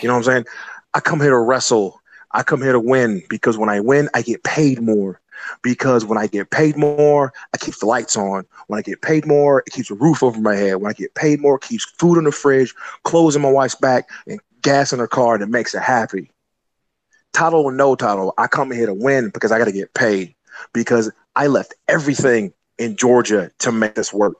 You 0.00 0.08
know 0.08 0.14
what 0.14 0.18
I'm 0.18 0.24
saying? 0.24 0.44
I 0.94 1.00
come 1.00 1.20
here 1.20 1.30
to 1.30 1.38
wrestle. 1.38 2.00
I 2.32 2.42
come 2.42 2.62
here 2.62 2.72
to 2.72 2.80
win 2.80 3.22
because 3.28 3.56
when 3.56 3.68
I 3.68 3.80
win, 3.80 4.08
I 4.14 4.22
get 4.22 4.42
paid 4.44 4.80
more. 4.80 5.20
Because 5.62 6.04
when 6.04 6.18
I 6.18 6.26
get 6.26 6.50
paid 6.50 6.76
more, 6.76 7.32
I 7.54 7.58
keep 7.58 7.76
the 7.78 7.86
lights 7.86 8.16
on. 8.16 8.44
When 8.68 8.78
I 8.78 8.82
get 8.82 9.02
paid 9.02 9.26
more, 9.26 9.62
it 9.66 9.72
keeps 9.72 9.90
a 9.90 9.94
roof 9.94 10.22
over 10.22 10.40
my 10.40 10.54
head. 10.54 10.76
When 10.76 10.90
I 10.90 10.94
get 10.94 11.14
paid 11.14 11.40
more, 11.40 11.56
it 11.56 11.62
keeps 11.62 11.84
food 11.84 12.18
in 12.18 12.24
the 12.24 12.32
fridge, 12.32 12.74
clothes 13.04 13.36
in 13.36 13.42
my 13.42 13.50
wife's 13.50 13.74
back, 13.74 14.08
and 14.26 14.40
gas 14.62 14.92
in 14.92 14.98
her 14.98 15.06
car 15.06 15.38
that 15.38 15.48
makes 15.48 15.72
her 15.74 15.80
happy. 15.80 16.30
Title 17.32 17.64
or 17.64 17.72
no 17.72 17.94
title, 17.94 18.32
I 18.38 18.46
come 18.46 18.70
here 18.70 18.86
to 18.86 18.94
win 18.94 19.30
because 19.30 19.52
I 19.52 19.58
got 19.58 19.66
to 19.66 19.72
get 19.72 19.92
paid. 19.94 20.34
Because 20.72 21.10
I 21.34 21.48
left 21.48 21.74
everything 21.86 22.52
in 22.78 22.96
Georgia 22.96 23.50
to 23.58 23.72
make 23.72 23.94
this 23.94 24.12
work. 24.12 24.36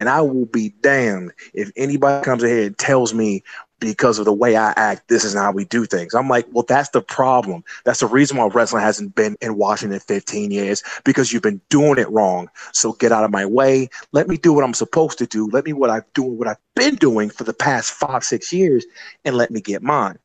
And 0.00 0.08
I 0.08 0.22
will 0.22 0.46
be 0.46 0.70
damned 0.80 1.32
if 1.54 1.70
anybody 1.76 2.24
comes 2.24 2.42
ahead 2.42 2.64
and 2.64 2.78
tells 2.78 3.14
me 3.14 3.44
because 3.82 4.20
of 4.20 4.24
the 4.24 4.32
way 4.32 4.56
I 4.56 4.70
act, 4.76 5.08
this 5.08 5.24
is 5.24 5.34
how 5.34 5.50
we 5.50 5.64
do 5.64 5.84
things. 5.86 6.14
I'm 6.14 6.28
like, 6.28 6.46
well, 6.52 6.64
that's 6.66 6.90
the 6.90 7.02
problem. 7.02 7.64
That's 7.84 7.98
the 7.98 8.06
reason 8.06 8.36
why 8.36 8.46
wrestling 8.46 8.84
hasn't 8.84 9.16
been 9.16 9.36
in 9.40 9.56
Washington 9.56 9.98
15 9.98 10.52
years 10.52 10.84
because 11.04 11.32
you've 11.32 11.42
been 11.42 11.60
doing 11.68 11.98
it 11.98 12.08
wrong. 12.08 12.48
So 12.72 12.92
get 12.92 13.10
out 13.10 13.24
of 13.24 13.32
my 13.32 13.44
way. 13.44 13.88
Let 14.12 14.28
me 14.28 14.36
do 14.36 14.52
what 14.52 14.62
I'm 14.62 14.72
supposed 14.72 15.18
to 15.18 15.26
do. 15.26 15.48
Let 15.48 15.64
me 15.64 15.72
what 15.72 15.90
I've 15.90 16.10
doing 16.12 16.38
what 16.38 16.46
I've 16.46 16.60
been 16.76 16.94
doing 16.94 17.28
for 17.28 17.42
the 17.42 17.52
past 17.52 17.90
five, 17.90 18.22
six 18.22 18.52
years, 18.52 18.86
and 19.24 19.36
let 19.36 19.50
me 19.50 19.60
get 19.60 19.82
mine. 19.82 20.18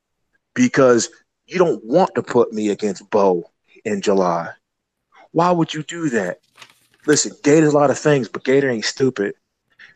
Because 0.53 1.09
you 1.47 1.57
don't 1.57 1.83
want 1.83 2.13
to 2.13 2.21
put 2.21 2.53
me 2.53 2.69
against 2.69 3.09
Bo 3.09 3.49
in 3.85 4.01
July. 4.01 4.49
Why 5.31 5.49
would 5.49 5.73
you 5.73 5.81
do 5.81 6.09
that? 6.09 6.41
Listen, 7.07 7.31
Gator's 7.41 7.73
a 7.73 7.77
lot 7.77 7.89
of 7.89 7.97
things, 7.97 8.29
but 8.29 8.43
Gator 8.43 8.69
ain't 8.69 8.85
stupid. 8.85 9.33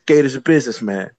Gator's 0.08 0.34
a 0.34 0.42
businessman 0.42 1.12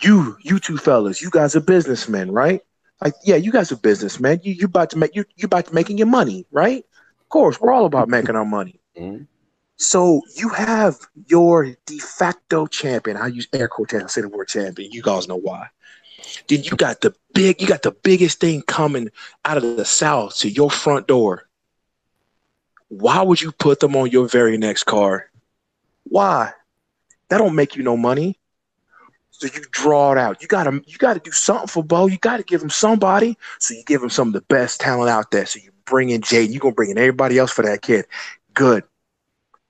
you 0.00 0.36
you 0.40 0.58
two 0.58 0.76
fellas, 0.76 1.20
you 1.20 1.30
guys 1.30 1.56
are 1.56 1.60
businessmen, 1.60 2.30
right? 2.30 2.62
Like, 3.02 3.14
yeah, 3.24 3.36
you 3.36 3.52
guys 3.52 3.70
are 3.72 3.76
businessmen. 3.76 4.40
You 4.42 4.54
you 4.54 4.66
about 4.66 4.90
to 4.90 4.98
make 4.98 5.14
you 5.14 5.24
you 5.36 5.46
about 5.46 5.66
to 5.66 5.74
making 5.74 5.98
your 5.98 6.06
money, 6.06 6.46
right? 6.50 6.84
Of 7.20 7.28
course, 7.28 7.60
we're 7.60 7.72
all 7.72 7.86
about 7.86 8.08
making 8.08 8.36
our 8.36 8.44
money. 8.44 8.80
Mm-hmm. 8.96 9.24
So 9.76 10.22
you 10.34 10.48
have 10.48 10.98
your 11.26 11.76
de 11.86 11.98
facto 11.98 12.66
champion. 12.66 13.16
I 13.16 13.28
use 13.28 13.46
air 13.52 13.68
quotation. 13.68 14.04
I 14.04 14.08
say 14.08 14.22
the 14.22 14.28
word 14.28 14.48
champion. 14.48 14.90
You 14.90 15.02
guys 15.02 15.28
know 15.28 15.36
why. 15.36 15.68
Then 16.48 16.64
you 16.64 16.72
got 16.72 17.00
the 17.00 17.14
big, 17.32 17.60
you 17.60 17.68
got 17.68 17.82
the 17.82 17.92
biggest 17.92 18.40
thing 18.40 18.62
coming 18.62 19.10
out 19.44 19.56
of 19.56 19.62
the 19.62 19.84
south 19.84 20.36
to 20.38 20.50
your 20.50 20.70
front 20.70 21.06
door. 21.06 21.48
Why 22.88 23.22
would 23.22 23.40
you 23.40 23.52
put 23.52 23.78
them 23.78 23.94
on 23.94 24.10
your 24.10 24.26
very 24.28 24.58
next 24.58 24.84
car? 24.84 25.30
Why? 26.04 26.52
That 27.28 27.38
don't 27.38 27.54
make 27.54 27.76
you 27.76 27.82
no 27.82 27.96
money. 27.96 28.38
So 29.38 29.46
you 29.54 29.62
draw 29.70 30.10
it 30.12 30.18
out. 30.18 30.42
You 30.42 30.48
gotta 30.48 30.82
you 30.84 30.98
gotta 30.98 31.20
do 31.20 31.30
something 31.30 31.68
for 31.68 31.84
Bo. 31.84 32.06
You 32.06 32.18
gotta 32.18 32.42
give 32.42 32.60
him 32.60 32.70
somebody. 32.70 33.38
So 33.60 33.72
you 33.72 33.84
give 33.84 34.02
him 34.02 34.10
some 34.10 34.28
of 34.28 34.34
the 34.34 34.40
best 34.40 34.80
talent 34.80 35.10
out 35.10 35.30
there. 35.30 35.46
So 35.46 35.60
you 35.62 35.70
bring 35.84 36.10
in 36.10 36.22
Jay. 36.22 36.42
You're 36.42 36.58
gonna 36.58 36.74
bring 36.74 36.90
in 36.90 36.98
everybody 36.98 37.38
else 37.38 37.52
for 37.52 37.62
that 37.62 37.80
kid. 37.80 38.06
Good. 38.52 38.82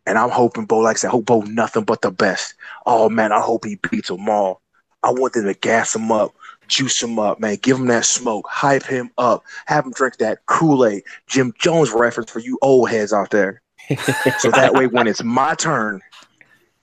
And 0.07 0.17
I'm 0.17 0.31
hoping 0.31 0.65
Bo, 0.65 0.79
like 0.79 0.97
I 0.97 0.99
said, 1.01 1.09
I 1.09 1.11
hope 1.11 1.27
Bo 1.27 1.43
nothing 1.43 1.85
but 1.85 2.01
the 2.01 2.11
best. 2.11 2.55
Oh 2.87 3.11
man, 3.11 3.31
I 3.31 3.41
hope 3.41 3.67
he 3.67 3.77
beats 3.91 4.09
them 4.09 4.27
all. 4.27 4.63
I 5.03 5.11
want 5.11 5.35
them 5.35 5.45
to 5.45 5.53
gas 5.53 5.95
him 5.95 6.11
up, 6.11 6.35
juice 6.67 7.03
him 7.03 7.19
up, 7.19 7.39
man. 7.39 7.59
Give 7.61 7.77
him 7.77 7.89
that 7.89 8.07
smoke, 8.07 8.47
hype 8.49 8.85
him 8.85 9.11
up, 9.19 9.45
have 9.67 9.85
him 9.85 9.93
drink 9.93 10.17
that 10.17 10.47
Kool-Aid. 10.47 11.03
Jim 11.27 11.53
Jones 11.59 11.93
reference 11.93 12.31
for 12.31 12.41
you 12.41 12.59
old 12.63 12.89
heads 12.89 13.13
out 13.13 13.31
there. 13.31 13.61
so 14.39 14.51
that 14.51 14.73
way 14.73 14.87
when 14.87 15.07
it's 15.07 15.23
my 15.23 15.55
turn 15.55 16.01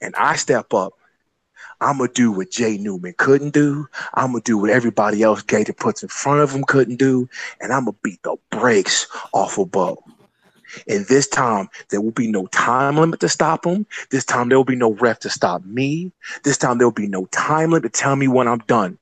and 0.02 0.16
I 0.16 0.36
step 0.36 0.72
up, 0.72 0.94
I'm 1.86 2.00
gonna 2.00 2.12
do 2.12 2.32
what 2.32 2.50
Jay 2.50 2.78
Newman 2.80 3.14
couldn't 3.18 3.54
do. 3.54 3.88
I'm 4.16 4.32
gonna 4.32 4.42
do 4.42 4.58
what 4.58 4.72
everybody 4.72 5.22
else 5.22 5.44
Gator 5.44 5.72
puts 5.72 6.02
in 6.02 6.10
front 6.10 6.42
of 6.42 6.52
him 6.52 6.64
couldn't 6.64 6.96
do, 6.96 7.30
and 7.62 7.72
I'm 7.72 7.86
gonna 7.86 7.98
beat 8.02 8.24
the 8.24 8.38
brakes 8.50 9.06
off 9.34 9.60
of 9.60 9.70
Bo. 9.70 10.04
And 10.88 11.06
this 11.06 11.28
time, 11.28 11.70
there 11.90 12.02
will 12.02 12.12
be 12.12 12.28
no 12.28 12.48
time 12.48 12.98
limit 12.98 13.20
to 13.20 13.30
stop 13.30 13.66
him. 13.66 13.86
This 14.10 14.26
time, 14.26 14.50
there 14.50 14.58
will 14.58 14.66
be 14.66 14.76
no 14.76 14.94
ref 14.94 15.20
to 15.20 15.30
stop 15.30 15.64
me. 15.64 16.12
This 16.44 16.58
time, 16.58 16.80
there 16.80 16.88
will 16.88 16.92
be 16.92 17.08
no 17.08 17.28
time 17.28 17.70
limit 17.70 17.94
to 17.94 18.00
tell 18.00 18.16
me 18.16 18.28
when 18.28 18.48
I'm 18.48 18.64
done. 18.66 18.98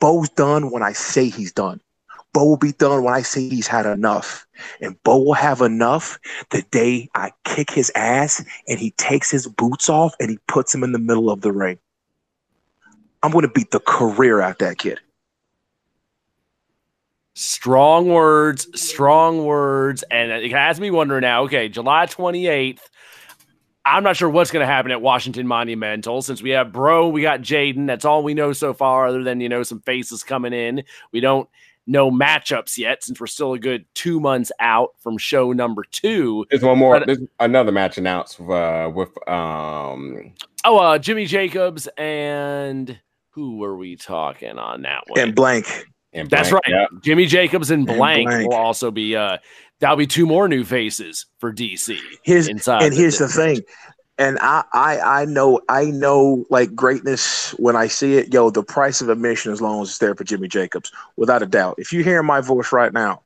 Bo's 0.00 0.30
done 0.30 0.70
when 0.70 0.82
I 0.82 0.92
say 0.94 1.28
he's 1.28 1.52
done. 1.52 1.78
Bo 2.32 2.44
will 2.44 2.56
be 2.56 2.72
done 2.72 3.04
when 3.04 3.12
I 3.12 3.20
say 3.20 3.46
he's 3.50 3.66
had 3.66 3.84
enough. 3.84 4.46
And 4.80 5.00
Bo 5.02 5.18
will 5.18 5.34
have 5.34 5.60
enough 5.60 6.18
the 6.50 6.62
day 6.70 7.10
I 7.14 7.32
kick 7.44 7.70
his 7.70 7.92
ass 7.94 8.42
and 8.66 8.78
he 8.78 8.92
takes 8.92 9.30
his 9.30 9.46
boots 9.46 9.90
off 9.90 10.14
and 10.18 10.30
he 10.30 10.38
puts 10.48 10.74
him 10.74 10.82
in 10.82 10.92
the 10.92 10.98
middle 10.98 11.30
of 11.30 11.42
the 11.42 11.52
ring. 11.52 11.78
I'm 13.22 13.30
going 13.32 13.42
to 13.42 13.52
beat 13.52 13.70
the 13.70 13.80
career 13.80 14.40
out 14.40 14.58
that 14.60 14.78
kid. 14.78 15.00
Strong 17.34 18.08
words, 18.08 18.66
strong 18.80 19.44
words. 19.44 20.02
And 20.10 20.30
it 20.32 20.50
has 20.50 20.80
me 20.80 20.90
wondering 20.90 21.22
now, 21.22 21.42
okay, 21.44 21.68
July 21.68 22.06
28th, 22.06 22.80
I'm 23.84 24.02
not 24.02 24.16
sure 24.16 24.28
what's 24.28 24.50
going 24.50 24.66
to 24.66 24.72
happen 24.72 24.90
at 24.90 25.00
Washington 25.00 25.46
Monumental 25.46 26.20
since 26.20 26.42
we 26.42 26.50
have 26.50 26.72
Bro, 26.72 27.08
we 27.08 27.22
got 27.22 27.40
Jaden. 27.40 27.86
That's 27.86 28.04
all 28.04 28.22
we 28.22 28.34
know 28.34 28.52
so 28.52 28.74
far, 28.74 29.06
other 29.06 29.22
than 29.22 29.40
you 29.40 29.48
know 29.48 29.62
some 29.62 29.80
faces 29.80 30.22
coming 30.22 30.52
in. 30.52 30.82
We 31.12 31.20
don't 31.20 31.48
know 31.86 32.10
matchups 32.10 32.76
yet 32.76 33.02
since 33.02 33.18
we're 33.18 33.26
still 33.26 33.54
a 33.54 33.58
good 33.58 33.86
two 33.94 34.20
months 34.20 34.52
out 34.60 34.90
from 34.98 35.16
show 35.16 35.52
number 35.52 35.84
two. 35.90 36.44
There's 36.50 36.62
one 36.62 36.76
more. 36.78 36.98
But- 36.98 37.06
There's 37.06 37.20
another 37.40 37.72
match 37.72 37.96
announced 37.96 38.40
uh, 38.40 38.90
with 38.94 39.10
um. 39.28 40.34
Oh, 40.64 40.76
uh, 40.76 40.98
Jimmy 40.98 41.24
Jacobs 41.24 41.88
and 41.96 42.98
who 43.38 43.56
were 43.58 43.76
we 43.76 43.94
talking 43.94 44.58
on 44.58 44.82
that 44.82 45.04
one? 45.06 45.20
And 45.20 45.32
blank. 45.34 45.86
in 46.12 46.26
That's 46.26 46.50
blank. 46.50 46.66
right. 46.66 46.74
Yeah. 46.74 46.86
Jimmy 47.02 47.26
Jacobs 47.26 47.70
and 47.70 47.88
And 47.88 47.96
blank, 47.96 48.26
Blank. 48.28 48.48
will 48.48 48.56
also 48.56 48.90
be 48.90 49.14
uh 49.14 49.38
that'll 49.78 49.96
be 49.96 50.08
two 50.08 50.26
more 50.26 50.48
new 50.48 50.64
faces 50.64 51.26
for 51.38 51.52
DC 51.52 51.96
Here's 52.24 52.48
inside. 52.48 52.82
and 52.82 52.92
here's 52.92 53.18
the 53.18 53.28
thing. 53.28 53.60
And 54.18 54.40
I, 54.40 54.64
I 54.72 54.98
I 54.98 55.24
know 55.26 55.60
I 55.68 55.84
know 55.84 56.44
like 56.50 56.74
greatness 56.74 57.50
when 57.52 57.76
I 57.76 57.86
see 57.86 58.14
it, 58.16 58.34
yo, 58.34 58.50
the 58.50 58.64
price 58.64 59.00
of 59.00 59.08
admission 59.08 59.52
as 59.52 59.60
long 59.60 59.82
as 59.82 59.90
it's 59.90 59.98
there 59.98 60.16
for 60.16 60.24
Jimmy 60.24 60.48
Jacobs, 60.48 60.90
without 61.16 61.40
a 61.44 61.46
doubt. 61.46 61.76
If 61.78 61.92
you're 61.92 62.02
hearing 62.02 62.26
my 62.26 62.40
voice 62.40 62.72
right 62.72 62.92
now 62.92 63.22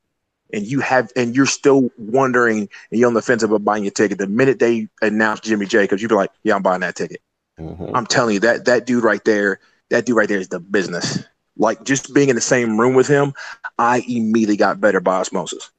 and 0.53 0.63
you 0.63 0.79
have 0.81 1.09
and 1.15 1.35
you're 1.35 1.47
still 1.47 1.89
wondering 1.97 2.69
and 2.91 2.99
you're 2.99 3.07
on 3.07 3.15
the 3.15 3.23
fence 3.23 3.41
about 3.41 3.63
buying 3.65 3.83
your 3.83 3.91
ticket, 3.91 4.19
the 4.19 4.27
minute 4.27 4.59
they 4.59 4.87
announce 5.01 5.39
Jimmy 5.39 5.65
Jacobs, 5.65 6.03
you'd 6.03 6.09
be 6.09 6.13
like, 6.15 6.29
Yeah, 6.43 6.53
I'm 6.55 6.61
buying 6.61 6.81
that 6.81 6.95
ticket. 6.95 7.21
Mhm. 7.59 7.91
I'm 7.95 8.05
telling 8.05 8.35
you 8.35 8.39
that 8.41 8.65
that 8.65 8.85
dude 8.85 9.03
right 9.03 9.23
there, 9.25 9.59
that 9.93 10.05
dude 10.05 10.17
right 10.17 10.27
there 10.27 10.39
is 10.39 10.49
the 10.49 10.59
business. 10.59 11.23
Like 11.55 11.83
just 11.83 12.13
being 12.13 12.29
in 12.29 12.35
the 12.35 12.41
same 12.41 12.79
room 12.79 12.95
with 12.95 13.07
him, 13.07 13.33
I 13.77 14.03
immediately 14.07 14.57
got 14.57 14.81
better 14.81 14.99
by 14.99 15.17
osmosis. 15.17 15.69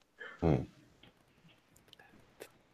Hmm. 0.40 0.62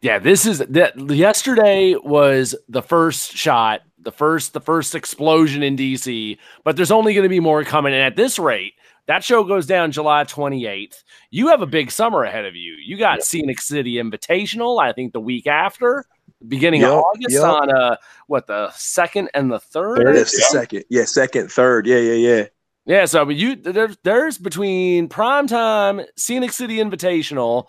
Yeah, 0.01 0.19
this 0.19 0.45
is 0.45 0.59
that 0.59 0.97
yesterday 1.09 1.95
was 1.95 2.55
the 2.69 2.81
first 2.81 3.35
shot, 3.35 3.81
the 3.99 4.11
first 4.11 4.53
the 4.53 4.61
first 4.61 4.95
explosion 4.95 5.63
in 5.63 5.75
DC, 5.75 6.37
but 6.63 6.75
there's 6.75 6.91
only 6.91 7.13
going 7.13 7.23
to 7.23 7.29
be 7.29 7.39
more 7.39 7.63
coming 7.63 7.93
and 7.93 8.03
at 8.03 8.15
this 8.15 8.39
rate. 8.39 8.73
That 9.07 9.23
show 9.23 9.43
goes 9.43 9.65
down 9.65 9.91
July 9.91 10.23
28th. 10.23 11.03
You 11.31 11.47
have 11.49 11.61
a 11.61 11.67
big 11.67 11.91
summer 11.91 12.23
ahead 12.23 12.45
of 12.45 12.55
you. 12.55 12.75
You 12.83 12.97
got 12.97 13.23
Scenic 13.23 13.59
City 13.59 13.95
Invitational, 13.95 14.81
I 14.81 14.93
think 14.93 15.11
the 15.11 15.19
week 15.19 15.47
after, 15.47 16.05
beginning 16.47 16.83
of 16.83 16.91
August 16.91 17.31
yup. 17.35 17.61
on 17.61 17.69
uh 17.75 17.95
what 18.27 18.47
the 18.47 18.71
second 18.71 19.29
and 19.33 19.51
the 19.51 19.59
third. 19.59 19.97
Third. 19.97 20.15
That's 20.15 20.31
the 20.31 20.41
second. 20.41 20.83
Yeah, 20.89 21.05
second, 21.05 21.51
third. 21.51 21.85
Yeah, 21.87 21.97
yeah, 21.97 22.13
yeah. 22.13 22.45
Yeah, 22.85 23.05
so 23.05 23.25
but 23.25 23.35
you 23.35 23.55
there's 23.55 23.97
there's 24.03 24.37
between 24.37 25.07
primetime 25.07 26.05
Scenic 26.17 26.51
City 26.51 26.77
Invitational, 26.77 27.67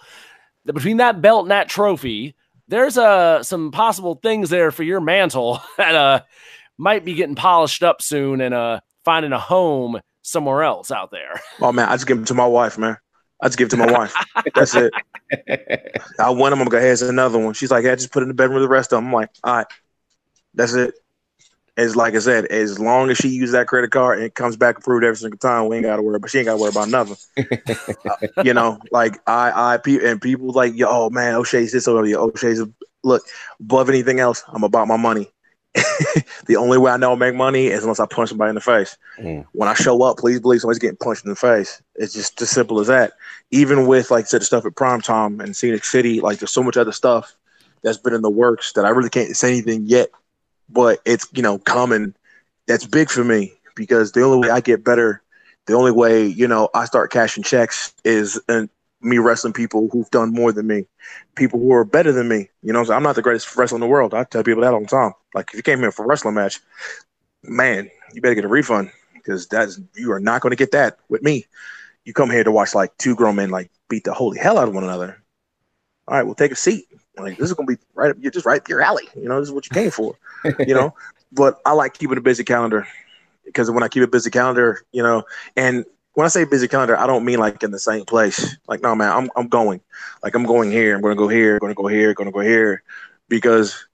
the- 0.64 0.72
between 0.72 0.96
that 0.98 1.20
belt 1.20 1.42
and 1.44 1.50
that 1.50 1.68
trophy, 1.68 2.35
there's 2.68 2.96
uh 2.96 3.42
some 3.42 3.70
possible 3.72 4.14
things 4.22 4.48
there 4.50 4.70
for 4.70 4.82
your 4.85 5.00
mantle 5.00 5.61
that 5.76 5.94
uh 5.94 6.20
might 6.78 7.04
be 7.04 7.14
getting 7.14 7.35
polished 7.35 7.82
up 7.82 8.00
soon 8.00 8.40
and 8.40 8.54
uh 8.54 8.80
finding 9.04 9.32
a 9.32 9.38
home 9.38 10.00
somewhere 10.22 10.62
else 10.62 10.90
out 10.90 11.11
there. 11.11 11.40
Oh 11.61 11.72
man, 11.72 11.88
I 11.88 11.92
just 11.94 12.06
give 12.06 12.16
them 12.16 12.24
to 12.26 12.35
my 12.35 12.46
wife, 12.46 12.78
man. 12.78 12.96
I 13.42 13.48
just 13.48 13.59
give 13.59 13.66
it 13.66 13.70
to 13.70 13.76
my 13.76 13.92
wife. 13.92 14.14
That's 14.55 14.74
it. 14.74 14.92
I 16.18 16.31
win 16.31 16.50
them. 16.50 16.55
I'm 16.55 16.59
gonna 16.59 16.70
go, 16.70 16.81
here's 16.81 17.02
another 17.02 17.38
one. 17.38 17.55
She's 17.55 17.70
like, 17.70 17.85
yeah, 17.85 17.94
just 17.96 18.12
put 18.12 18.22
it 18.22 18.24
in 18.24 18.28
the 18.28 18.35
bedroom 18.35 18.55
with 18.55 18.64
the 18.64 18.68
rest 18.68 18.92
of 18.92 18.98
them. 18.98 19.09
I'm 19.09 19.12
like, 19.12 19.31
all 19.42 19.57
right, 19.57 19.66
that's 20.55 20.74
it. 20.74 20.94
As 21.76 21.96
like 21.96 22.14
I 22.14 22.18
said, 22.18 22.46
as 22.46 22.78
long 22.78 23.11
as 23.11 23.16
she 23.16 23.28
uses 23.28 23.52
that 23.52 23.66
credit 23.66 23.90
card 23.90 24.18
and 24.18 24.26
it 24.26 24.35
comes 24.35 24.57
back 24.57 24.78
approved 24.78 25.05
every 25.05 25.16
single 25.16 25.38
time, 25.38 25.68
we 25.68 25.76
ain't 25.76 25.87
gotta 25.87 26.02
worry. 26.02 26.18
But 26.18 26.31
she 26.31 26.38
ain't 26.38 26.46
gotta 26.46 26.59
worry 26.59 26.68
about 26.68 26.88
nothing. 26.88 27.16
Uh, 28.09 28.26
you 28.42 28.55
know, 28.55 28.78
like 28.92 29.18
I, 29.26 29.74
I, 29.74 29.76
pe- 29.78 30.07
and 30.07 30.20
people 30.20 30.52
like, 30.52 30.76
yo, 30.76 30.87
oh 30.88 31.11
man, 31.11 31.35
O'Shea's 31.35 31.72
this 31.72 31.88
over 31.88 32.05
here. 32.05 32.18
O'Shea's 32.18 32.62
look 33.02 33.22
above 33.59 33.88
anything 33.88 34.20
else. 34.20 34.44
I'm 34.48 34.64
about 34.64 34.87
my 34.87 34.96
money. 34.96 35.31
the 36.46 36.56
only 36.56 36.76
way 36.76 36.90
I 36.90 36.96
know 36.98 37.12
I 37.12 37.14
make 37.14 37.35
money 37.35 37.68
is 37.68 37.82
unless 37.82 38.00
I 38.00 38.06
punch 38.06 38.28
somebody 38.28 38.50
in 38.50 38.54
the 38.54 38.61
face. 38.61 38.96
Mm. 39.18 39.46
When 39.52 39.68
I 39.68 39.74
show 39.74 40.02
up, 40.02 40.18
please 40.18 40.40
believe 40.40 40.61
somebody's 40.61 40.78
getting 40.78 40.98
punched 40.98 41.24
in 41.24 41.30
the 41.30 41.37
face. 41.37 41.80
It's 41.94 42.12
just 42.12 42.40
as 42.42 42.50
simple 42.50 42.78
as 42.80 42.88
that. 42.88 43.12
Even 43.50 43.87
with 43.87 44.11
like 44.11 44.24
I 44.24 44.28
said, 44.28 44.42
the 44.42 44.44
stuff 44.44 44.66
at 44.66 44.74
Primetime 44.74 45.42
and 45.42 45.56
Scenic 45.56 45.85
City, 45.85 46.20
like 46.20 46.38
there's 46.38 46.50
so 46.50 46.62
much 46.62 46.76
other 46.76 46.92
stuff 46.92 47.35
that's 47.82 47.98
been 47.98 48.12
in 48.12 48.22
the 48.22 48.30
works 48.30 48.72
that 48.74 48.85
I 48.85 48.90
really 48.90 49.11
can't 49.11 49.35
say 49.35 49.48
anything 49.48 49.85
yet. 49.87 50.11
But 50.68 51.00
it's 51.04 51.26
you 51.32 51.42
know 51.42 51.58
coming. 51.58 52.14
That's 52.66 52.87
big 52.87 53.11
for 53.11 53.24
me 53.24 53.54
because 53.74 54.12
the 54.12 54.22
only 54.22 54.46
way 54.46 54.52
I 54.52 54.61
get 54.61 54.85
better, 54.85 55.22
the 55.66 55.74
only 55.74 55.90
way 55.90 56.26
you 56.26 56.46
know 56.46 56.68
I 56.74 56.85
start 56.85 57.11
cashing 57.11 57.44
checks 57.44 57.94
is 58.04 58.40
uh, 58.48 58.66
me 59.02 59.18
wrestling 59.18 59.52
people 59.52 59.88
who've 59.90 60.10
done 60.10 60.32
more 60.32 60.52
than 60.52 60.66
me, 60.66 60.86
people 61.34 61.58
who 61.58 61.72
are 61.72 61.84
better 61.84 62.12
than 62.12 62.28
me. 62.28 62.48
You 62.62 62.72
know, 62.72 62.84
so 62.84 62.94
I'm 62.94 63.02
not 63.02 63.16
the 63.16 63.22
greatest 63.22 63.54
wrestler 63.56 63.76
in 63.76 63.80
the 63.80 63.86
world. 63.86 64.14
I 64.14 64.24
tell 64.24 64.44
people 64.44 64.62
that 64.62 64.74
all 64.74 64.80
the 64.80 64.86
time. 64.86 65.12
Like 65.34 65.50
if 65.50 65.56
you 65.56 65.62
came 65.62 65.80
here 65.80 65.92
for 65.92 66.04
a 66.04 66.08
wrestling 66.08 66.34
match, 66.34 66.60
man, 67.42 67.90
you 68.14 68.20
better 68.20 68.34
get 68.34 68.44
a 68.44 68.48
refund 68.48 68.90
because 69.14 69.46
that's 69.46 69.80
you 69.94 70.12
are 70.12 70.20
not 70.20 70.40
going 70.40 70.50
to 70.50 70.56
get 70.56 70.72
that 70.72 70.98
with 71.08 71.22
me. 71.22 71.46
You 72.04 72.12
come 72.12 72.30
here 72.30 72.44
to 72.44 72.52
watch 72.52 72.74
like 72.74 72.96
two 72.98 73.14
grown 73.14 73.36
men 73.36 73.50
like 73.50 73.70
beat 73.88 74.04
the 74.04 74.14
holy 74.14 74.38
hell 74.38 74.58
out 74.58 74.68
of 74.68 74.74
one 74.74 74.84
another. 74.84 75.22
All 76.08 76.16
right, 76.16 76.24
well, 76.24 76.34
take 76.34 76.52
a 76.52 76.56
seat. 76.56 76.86
Like 77.16 77.38
this 77.38 77.50
is 77.50 77.54
going 77.54 77.68
to 77.68 77.76
be 77.76 77.82
right 77.94 78.10
up, 78.10 78.16
you're 78.20 78.32
just 78.32 78.46
right 78.46 78.60
up 78.60 78.68
your 78.68 78.82
alley. 78.82 79.08
You 79.14 79.28
know, 79.28 79.38
this 79.38 79.48
is 79.48 79.54
what 79.54 79.66
you 79.66 79.74
came 79.74 79.90
for. 79.90 80.16
you 80.66 80.74
know, 80.74 80.94
but 81.30 81.60
I 81.64 81.72
like 81.72 81.94
keeping 81.94 82.18
a 82.18 82.22
busy 82.22 82.44
calendar 82.44 82.86
because 83.44 83.70
when 83.70 83.82
I 83.82 83.88
keep 83.88 84.02
a 84.02 84.08
busy 84.08 84.30
calendar, 84.30 84.80
you 84.92 85.02
know, 85.02 85.24
and 85.56 85.84
when 86.14 86.25
I 86.25 86.29
say 86.29 86.44
busy 86.44 86.68
calendar, 86.68 86.96
I 86.98 87.07
don't 87.07 87.25
mean 87.25 87.38
like 87.38 87.62
in 87.62 87.70
the 87.70 87.79
same 87.79 88.05
place. 88.05 88.57
Like, 88.61 88.83
no, 88.83 88.88
man, 88.88 89.05
I'm 89.07 89.31
I'm 89.37 89.48
going. 89.48 89.81
Like, 90.22 90.35
I'm 90.35 90.44
going 90.44 90.70
here. 90.70 90.94
I'm 90.94 91.01
going 91.03 91.14
to 91.14 91.18
go 91.18 91.29
here. 91.29 91.59
Going 91.59 91.70
to 91.70 91.75
go 91.81 91.87
here. 91.87 92.14
Going 92.14 92.29
to 92.29 92.33
go 92.33 92.40
here, 92.40 92.83
because 93.29 93.87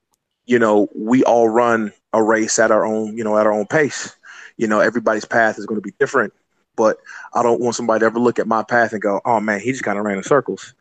you 0.46 0.58
know 0.58 0.88
we 0.94 1.22
all 1.24 1.48
run 1.48 1.92
a 2.12 2.22
race 2.22 2.58
at 2.58 2.70
our 2.70 2.84
own, 2.84 3.16
you 3.16 3.24
know, 3.24 3.36
at 3.38 3.46
our 3.46 3.52
own 3.52 3.66
pace. 3.66 4.16
You 4.56 4.66
know, 4.66 4.80
everybody's 4.80 5.24
path 5.24 5.58
is 5.58 5.66
going 5.66 5.80
to 5.80 5.84
be 5.86 5.94
different, 5.98 6.32
but 6.76 6.98
I 7.34 7.42
don't 7.42 7.60
want 7.60 7.76
somebody 7.76 8.00
to 8.00 8.06
ever 8.06 8.18
look 8.18 8.38
at 8.38 8.46
my 8.46 8.62
path 8.62 8.92
and 8.92 9.02
go, 9.02 9.20
"Oh 9.24 9.40
man, 9.40 9.60
he 9.60 9.72
just 9.72 9.84
kind 9.84 9.98
of 9.98 10.04
ran 10.04 10.18
in 10.18 10.22
circles." 10.24 10.74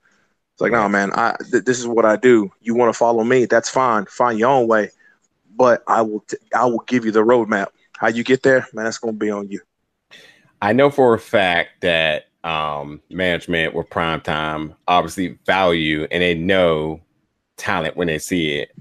It's 0.54 0.62
like, 0.62 0.72
no, 0.72 0.88
man, 0.90 1.12
I 1.14 1.36
th- 1.52 1.66
this 1.66 1.80
is 1.80 1.88
what 1.88 2.06
I 2.06 2.16
do. 2.18 2.52
You 2.62 2.76
want 2.76 2.94
to 2.94 2.98
follow 2.98 3.24
me? 3.24 3.46
That's 3.46 3.70
fine. 3.70 4.06
Find 4.06 4.40
your 4.40 4.50
own 4.50 4.68
way, 4.68 4.92
but 5.56 5.84
I 5.88 6.02
will 6.02 6.22
t- 6.22 6.38
I 6.54 6.66
will 6.66 6.84
give 6.88 7.06
you 7.06 7.12
the 7.12 7.24
roadmap. 7.24 7.68
How 7.98 8.08
you 8.10 8.24
get 8.24 8.44
there, 8.44 8.68
man, 8.74 8.86
that's 8.86 8.98
going 9.00 9.14
to 9.14 9.20
be 9.20 9.30
on 9.32 9.50
you. 9.50 9.62
I 10.62 10.74
know 10.74 10.90
for 10.90 11.14
a 11.14 11.20
fact 11.20 11.82
that 11.82 12.26
um, 12.44 13.02
management 13.10 13.74
with 13.74 13.90
primetime 13.90 14.76
obviously 14.88 15.38
value 15.46 16.08
and 16.12 16.22
they 16.24 16.34
know 16.34 17.02
talent 17.58 17.98
when 17.98 18.08
they 18.08 18.20
see 18.20 18.60
it. 18.60 18.72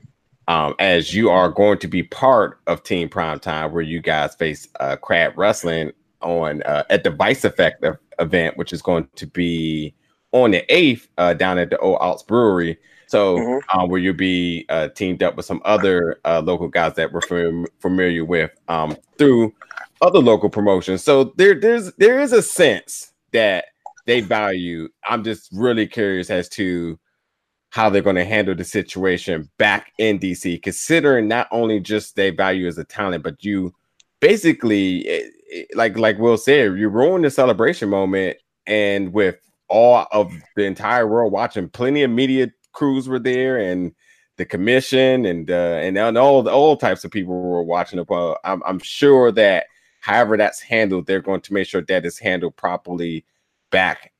Um, 0.49 0.75
as 0.79 1.13
you 1.13 1.29
are 1.29 1.49
going 1.49 1.79
to 1.79 1.89
be 1.89 2.05
part 2.05 2.61
of 2.69 2.85
Team 2.85 3.09
Primetime, 3.09 3.73
where 3.73 3.83
you 3.83 4.01
guys 4.01 4.37
face 4.37 4.69
uh, 4.79 4.95
Crab 4.95 5.37
Wrestling 5.37 5.91
on 6.23 6.63
uh, 6.63 6.85
at 6.89 7.03
the 7.03 7.11
Vice 7.11 7.45
Effect 7.45 7.85
event, 8.21 8.57
which 8.57 8.73
is 8.73 8.81
going 8.81 9.09
to 9.17 9.27
be 9.27 9.93
on 10.31 10.53
the 10.53 10.65
eighth 10.73 11.09
uh, 11.19 11.35
down 11.35 11.59
at 11.59 11.71
the 11.71 11.79
Old 11.79 11.99
Ox 12.01 12.23
Brewery. 12.23 12.79
So, 13.09 13.39
Mhm. 13.39 13.61
um, 13.73 13.89
where 13.89 14.01
you'll 14.01 14.15
be 14.15 14.67
uh, 14.69 14.89
teamed 14.89 15.23
up 15.23 15.37
with 15.37 15.47
some 15.47 15.63
other 15.65 16.21
uh, 16.25 16.41
local 16.45 16.69
guys 16.69 16.95
that 16.95 17.13
we're 17.13 17.21
fam- 17.23 17.67
familiar 17.81 18.25
with 18.25 18.51
um, 18.69 18.97
through 19.19 19.53
other 20.01 20.19
local 20.19 20.51
promotions. 20.51 21.03
So 21.03 21.33
there, 21.37 21.59
there's 21.59 21.93
there 21.95 22.21
is 22.21 22.33
a 22.33 22.43
sense 22.43 23.13
that 23.33 23.67
they 24.07 24.21
value. 24.21 24.89
I'm 25.05 25.25
just 25.25 25.49
really 25.53 25.87
curious 25.87 26.31
as 26.31 26.49
to 26.51 26.99
how 27.71 27.91
they're 27.91 28.03
going 28.03 28.17
to 28.17 28.25
handle 28.25 28.55
the 28.55 28.65
situation 28.65 29.51
back 29.59 29.93
in 29.99 30.19
DC, 30.19 30.63
considering 30.63 31.29
not 31.29 31.49
only 31.51 31.81
just 31.81 32.17
they 32.17 32.31
value 32.31 32.67
as 32.67 32.79
a 32.79 32.85
talent, 32.85 33.23
but 33.23 33.45
you 33.45 33.75
basically, 34.21 35.07
eh, 35.09 35.23
eh, 35.53 35.65
like 35.75 35.99
like 35.99 36.19
Will 36.19 36.39
said, 36.39 36.79
you 36.79 36.89
ruined 36.89 37.25
the 37.25 37.31
celebration 37.31 37.89
moment, 37.89 38.39
and 38.67 39.13
with 39.13 39.37
all 39.69 40.07
of 40.13 40.33
the 40.55 40.65
entire 40.65 41.07
world 41.07 41.33
watching, 41.33 41.69
plenty 41.69 42.03
of 42.03 42.11
media 42.11 42.49
crews 42.73 43.09
were 43.09 43.19
there, 43.19 43.59
and 43.59 43.93
the 44.37 44.45
commission 44.45 45.27
and 45.27 45.51
uh, 45.51 45.81
and 45.83 45.99
and 45.99 46.19
all 46.19 46.49
all 46.49 46.77
types 46.77 47.05
of 47.05 47.11
people 47.11 47.35
were 47.35 47.63
watching. 47.63 48.03
Well, 48.09 48.39
I'm 48.45 48.63
I'm 48.65 48.79
sure 48.79 49.33
that 49.33 49.67
however 50.07 50.37
that's 50.37 50.61
handled, 50.61 51.05
they're 51.05 51.21
going 51.21 51.41
to 51.41 51.53
make 51.53 51.67
sure 51.67 51.83
that 51.83 52.07
is 52.07 52.17
handled 52.17 52.55
properly 52.55 53.25
back 53.73 54.13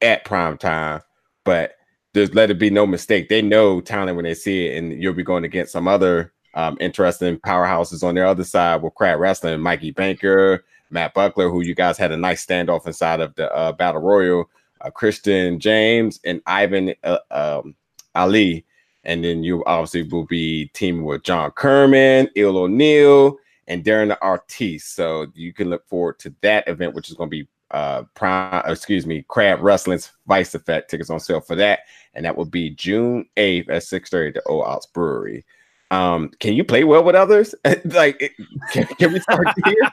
at 0.00 0.24
prime 0.24 0.56
time. 0.56 1.02
But 1.44 1.72
there's 2.14 2.34
let 2.34 2.50
it 2.50 2.58
be 2.58 2.70
no 2.70 2.86
mistake. 2.86 3.28
They 3.28 3.42
know 3.42 3.82
talent 3.82 4.16
when 4.16 4.24
they 4.24 4.32
see 4.32 4.68
it, 4.68 4.78
and 4.78 5.02
you'll 5.02 5.12
be 5.12 5.22
going 5.22 5.44
against 5.44 5.72
some 5.72 5.86
other 5.86 6.32
um, 6.54 6.78
interesting 6.80 7.36
powerhouses 7.36 8.02
on 8.02 8.14
their 8.14 8.24
other 8.24 8.42
side 8.42 8.80
with 8.80 8.94
Crab 8.94 9.20
Wrestling, 9.20 9.60
Mikey 9.60 9.90
Banker, 9.90 10.64
Matt 10.88 11.12
Buckler, 11.12 11.50
who 11.50 11.60
you 11.60 11.74
guys 11.74 11.98
had 11.98 12.10
a 12.10 12.16
nice 12.16 12.46
standoff 12.46 12.86
inside 12.86 13.20
of 13.20 13.34
the 13.34 13.54
uh, 13.54 13.72
Battle 13.72 14.00
Royal, 14.00 14.48
uh, 14.80 14.90
Christian 14.90 15.60
James, 15.60 16.20
and 16.24 16.40
Ivan 16.46 16.94
uh, 17.04 17.18
um, 17.30 17.74
Ali. 18.14 18.64
And 19.04 19.22
then 19.22 19.44
you 19.44 19.62
obviously 19.66 20.04
will 20.04 20.24
be 20.24 20.70
teaming 20.72 21.04
with 21.04 21.22
John 21.22 21.50
Kerman, 21.50 22.30
Eel 22.34 22.56
O'Neal, 22.56 23.36
and 23.68 23.84
Darren 23.84 24.08
the 24.08 24.20
Artiste. 24.20 24.96
So 24.96 25.26
you 25.34 25.52
can 25.52 25.70
look 25.70 25.86
forward 25.86 26.18
to 26.20 26.34
that 26.42 26.66
event, 26.66 26.94
which 26.94 27.08
is 27.08 27.14
going 27.14 27.30
to 27.30 27.36
be 27.44 27.48
uh 27.70 28.02
prime 28.14 28.62
excuse 28.64 29.04
me 29.06 29.22
crab 29.28 29.60
wrestling's 29.60 30.10
vice 30.26 30.54
effect 30.54 30.90
tickets 30.90 31.10
on 31.10 31.20
sale 31.20 31.38
for 31.38 31.54
that 31.54 31.80
and 32.14 32.24
that 32.24 32.34
will 32.34 32.46
be 32.46 32.70
june 32.70 33.26
8th 33.36 33.68
at 33.68 33.82
6 33.82 34.08
30 34.08 34.28
at 34.28 34.34
the 34.34 34.42
old 34.48 34.64
Ox 34.64 34.86
brewery 34.86 35.44
Um, 35.90 36.30
can 36.40 36.54
you 36.54 36.64
play 36.64 36.84
well 36.84 37.04
with 37.04 37.14
others? 37.14 37.54
like, 37.84 38.34
can, 38.72 38.86
can 38.86 39.12
we 39.12 39.20
start 39.20 39.48
here? 39.66 39.92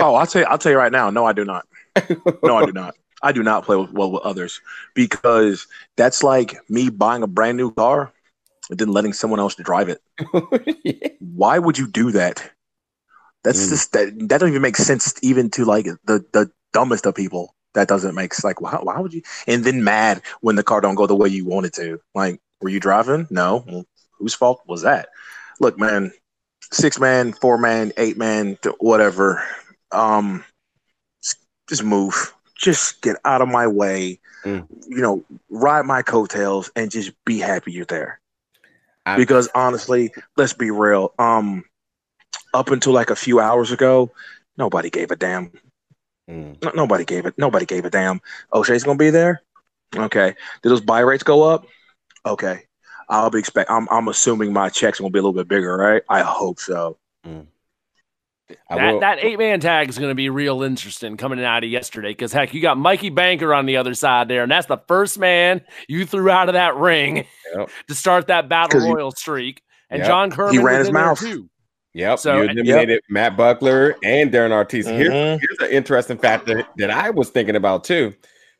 Oh, 0.00 0.14
I'll 0.14 0.26
tell 0.26 0.42
you, 0.42 0.48
I'll 0.48 0.58
tell 0.58 0.72
you 0.72 0.78
right 0.78 0.92
now. 0.92 1.10
No, 1.10 1.26
I 1.26 1.32
do 1.32 1.44
not. 1.44 1.66
No, 2.42 2.56
I 2.56 2.64
do 2.66 2.72
not. 2.72 2.94
I 3.22 3.32
do 3.32 3.42
not 3.42 3.64
play 3.64 3.76
well 3.76 4.12
with 4.12 4.22
others 4.22 4.60
because 4.94 5.66
that's 5.96 6.22
like 6.22 6.56
me 6.70 6.88
buying 6.88 7.22
a 7.22 7.26
brand 7.26 7.56
new 7.58 7.70
car 7.72 8.12
and 8.70 8.78
then 8.78 8.88
letting 8.88 9.12
someone 9.12 9.40
else 9.40 9.54
drive 9.56 9.88
it. 9.88 10.00
Why 11.20 11.58
would 11.58 11.78
you 11.78 11.86
do 11.86 12.12
that? 12.12 12.50
That's 13.42 13.66
Mm. 13.66 13.68
just 13.70 13.92
that 13.92 14.18
that 14.18 14.28
doesn't 14.28 14.48
even 14.50 14.62
make 14.62 14.76
sense 14.76 15.14
even 15.22 15.50
to 15.50 15.64
like 15.64 15.86
the 16.04 16.24
the 16.32 16.50
dumbest 16.72 17.06
of 17.06 17.14
people. 17.14 17.54
That 17.74 17.88
doesn't 17.88 18.14
make 18.14 18.34
s- 18.34 18.44
like 18.44 18.60
why, 18.60 18.72
why 18.82 18.98
would 18.98 19.14
you? 19.14 19.22
And 19.46 19.64
then 19.64 19.84
mad 19.84 20.22
when 20.40 20.56
the 20.56 20.62
car 20.62 20.80
don't 20.80 20.96
go 20.96 21.06
the 21.06 21.14
way 21.16 21.28
you 21.28 21.44
want 21.46 21.66
it 21.66 21.72
to. 21.74 22.00
Like, 22.14 22.40
were 22.60 22.68
you 22.68 22.80
driving? 22.80 23.26
No. 23.30 23.64
Well, 23.66 23.84
whose 24.18 24.34
fault 24.34 24.60
was 24.66 24.82
that? 24.82 25.08
Look, 25.60 25.78
man, 25.78 26.12
six 26.72 26.98
man, 26.98 27.32
four 27.32 27.56
man, 27.58 27.92
eight 27.96 28.18
man, 28.18 28.58
whatever. 28.78 29.42
Um, 29.92 30.44
just 31.68 31.84
move. 31.84 32.34
Just 32.56 33.00
get 33.00 33.16
out 33.24 33.40
of 33.40 33.48
my 33.48 33.66
way. 33.66 34.18
Mm. 34.44 34.66
You 34.88 35.00
know, 35.00 35.24
ride 35.48 35.86
my 35.86 36.02
coattails 36.02 36.70
and 36.76 36.90
just 36.90 37.12
be 37.24 37.38
happy 37.38 37.72
you're 37.72 37.84
there. 37.86 38.20
I- 39.14 39.16
because 39.16 39.48
honestly, 39.54 40.12
let's 40.36 40.52
be 40.52 40.70
real. 40.70 41.12
Um, 41.18 41.64
up 42.54 42.70
until 42.70 42.92
like 42.92 43.10
a 43.10 43.16
few 43.16 43.40
hours 43.40 43.70
ago, 43.70 44.10
nobody 44.56 44.90
gave 44.90 45.10
a 45.10 45.16
damn. 45.16 45.52
Mm. 46.28 46.62
No, 46.62 46.70
nobody 46.74 47.04
gave 47.04 47.26
it. 47.26 47.34
Nobody 47.38 47.66
gave 47.66 47.84
a 47.84 47.90
damn. 47.90 48.20
O'Shea's 48.52 48.84
gonna 48.84 48.98
be 48.98 49.10
there. 49.10 49.42
Okay. 49.96 50.34
Did 50.62 50.68
those 50.68 50.80
buy 50.80 51.00
rates 51.00 51.22
go 51.22 51.42
up? 51.42 51.66
Okay. 52.24 52.62
I'll 53.08 53.30
be 53.30 53.38
expect. 53.38 53.70
I'm 53.70 53.88
I'm 53.90 54.08
assuming 54.08 54.52
my 54.52 54.68
checks 54.68 55.00
will 55.00 55.10
be 55.10 55.18
a 55.18 55.22
little 55.22 55.32
bit 55.32 55.48
bigger, 55.48 55.76
right? 55.76 56.02
I 56.08 56.20
hope 56.22 56.60
so. 56.60 56.98
I 57.24 57.28
That, 58.68 58.92
will- 58.92 59.00
that 59.00 59.18
eight 59.24 59.38
man 59.38 59.60
tag 59.60 59.88
is 59.88 59.98
going 59.98 60.10
to 60.10 60.14
be 60.14 60.28
real 60.30 60.62
interesting 60.62 61.16
coming 61.16 61.42
out 61.44 61.64
of 61.64 61.70
yesterday 61.70 62.08
because 62.10 62.32
heck, 62.32 62.52
you 62.54 62.60
got 62.60 62.78
Mikey 62.78 63.10
Banker 63.10 63.52
on 63.54 63.66
the 63.66 63.76
other 63.76 63.94
side 63.94 64.28
there, 64.28 64.42
and 64.42 64.50
that's 64.52 64.66
the 64.66 64.78
first 64.88 65.18
man 65.18 65.60
you 65.88 66.04
threw 66.06 66.30
out 66.30 66.48
of 66.48 66.54
that 66.54 66.76
ring 66.76 67.26
Yep. 67.54 67.70
to 67.88 67.94
start 67.94 68.26
that 68.28 68.48
battle 68.48 68.80
he- 68.80 68.86
royal 68.92 69.10
streak. 69.12 69.62
And 69.90 69.98
Yep. 70.00 70.06
John 70.08 70.30
Kerman 70.30 70.62
ran 70.64 70.78
his 70.80 70.92
mouth. 70.92 71.18
too. 71.18 71.48
Yep. 71.94 72.18
So- 72.20 72.36
you 72.42 72.48
Yep. 72.48 72.56
eliminated 72.56 73.02
Matt 73.08 73.36
Buckler 73.36 73.96
and 74.04 74.30
Darren 74.32 74.52
Ortiz. 74.52 74.86
Here's, 74.86 75.08
Mhm. 75.12 75.40
here's 75.40 75.58
an 75.68 75.74
interesting 75.76 76.16
factor 76.18 76.64
that 76.76 76.90
I 76.90 77.10
was 77.10 77.30
thinking 77.30 77.56
about 77.56 77.82
too. 77.84 78.14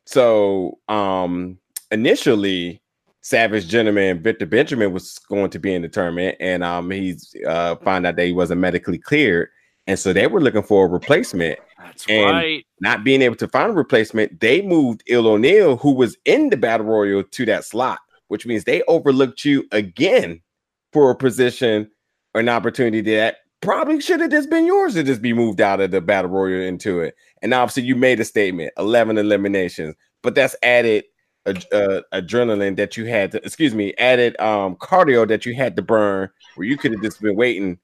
So 0.05 0.79
um 0.89 1.57
initially 1.91 2.81
Savage 3.21 3.67
Gentleman 3.67 4.21
Victor 4.23 4.45
Benjamin 4.47 4.91
was 4.91 5.19
going 5.29 5.51
to 5.51 5.59
be 5.59 5.73
in 5.73 5.81
the 5.83 5.87
tournament, 5.87 6.35
and 6.39 6.63
um 6.63 6.89
he's 6.91 7.33
uh 7.47 7.75
found 7.77 8.05
out 8.05 8.15
that 8.17 8.25
he 8.25 8.33
wasn't 8.33 8.59
medically 8.59 8.97
cleared. 8.97 9.49
And 9.87 9.97
so 9.97 10.13
they 10.13 10.27
were 10.27 10.41
looking 10.41 10.63
for 10.63 10.85
a 10.85 10.89
replacement. 10.89 11.59
That's 11.77 12.05
And- 12.07 12.31
right. 12.31 12.65
Not 12.79 13.03
being 13.03 13.21
able 13.21 13.35
to 13.37 13.47
find 13.47 13.71
a 13.71 13.73
replacement, 13.73 14.39
they 14.39 14.61
moved 14.61 15.03
Eel 15.09 15.27
O'Neal, 15.27 15.77
who 15.77 15.91
was 15.93 16.17
in 16.25 16.49
the 16.49 16.57
battle 16.57 16.85
royal, 16.85 17.23
to 17.23 17.45
that 17.45 17.65
slot, 17.65 17.99
which 18.27 18.45
means 18.45 18.63
they 18.63 18.81
overlooked 18.83 19.43
you 19.45 19.67
again 19.71 20.41
for 20.93 21.11
a 21.11 21.15
position 21.15 21.89
or 22.33 22.41
an 22.41 22.49
opportunity 22.49 23.01
that 23.15 23.37
probably 23.61 24.01
should 24.01 24.19
have 24.19 24.31
just 24.31 24.49
been 24.49 24.65
yours 24.65 24.93
to 24.95 25.03
just 25.03 25.21
be 25.21 25.33
moved 25.33 25.61
out 25.61 25.79
of 25.79 25.91
the 25.91 26.01
battle 26.01 26.31
royal 26.31 26.61
into 26.61 26.99
it. 27.01 27.15
And 27.41 27.53
obviously, 27.53 27.83
you 27.83 27.95
made 27.95 28.19
a 28.19 28.25
statement 28.25 28.71
11 28.77 29.17
eliminations, 29.17 29.95
but 30.23 30.33
that's 30.35 30.55
added 30.63 31.03
ad- 31.45 31.65
uh, 31.71 32.01
adrenaline 32.13 32.75
that 32.77 32.97
you 32.97 33.05
had 33.05 33.31
to, 33.31 33.37
excuse 33.45 33.75
me, 33.75 33.93
added 33.99 34.39
um, 34.39 34.75
cardio 34.77 35.27
that 35.27 35.45
you 35.45 35.53
had 35.53 35.75
to 35.75 35.81
burn 35.81 36.29
where 36.55 36.67
you 36.67 36.77
could 36.77 36.91
have 36.93 37.01
just 37.01 37.21
been 37.21 37.35
waiting 37.35 37.77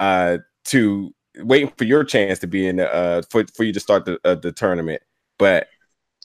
uh, 0.00 0.38
to 0.66 1.14
waiting 1.38 1.72
for 1.76 1.84
your 1.84 2.04
chance 2.04 2.38
to 2.40 2.46
be 2.46 2.66
in 2.66 2.76
the 2.76 2.92
uh, 2.92 3.22
for, 3.30 3.44
for 3.54 3.64
you 3.64 3.72
to 3.72 3.80
start 3.80 4.04
the, 4.04 4.18
uh, 4.24 4.34
the 4.34 4.52
tournament. 4.52 5.02
But 5.38 5.68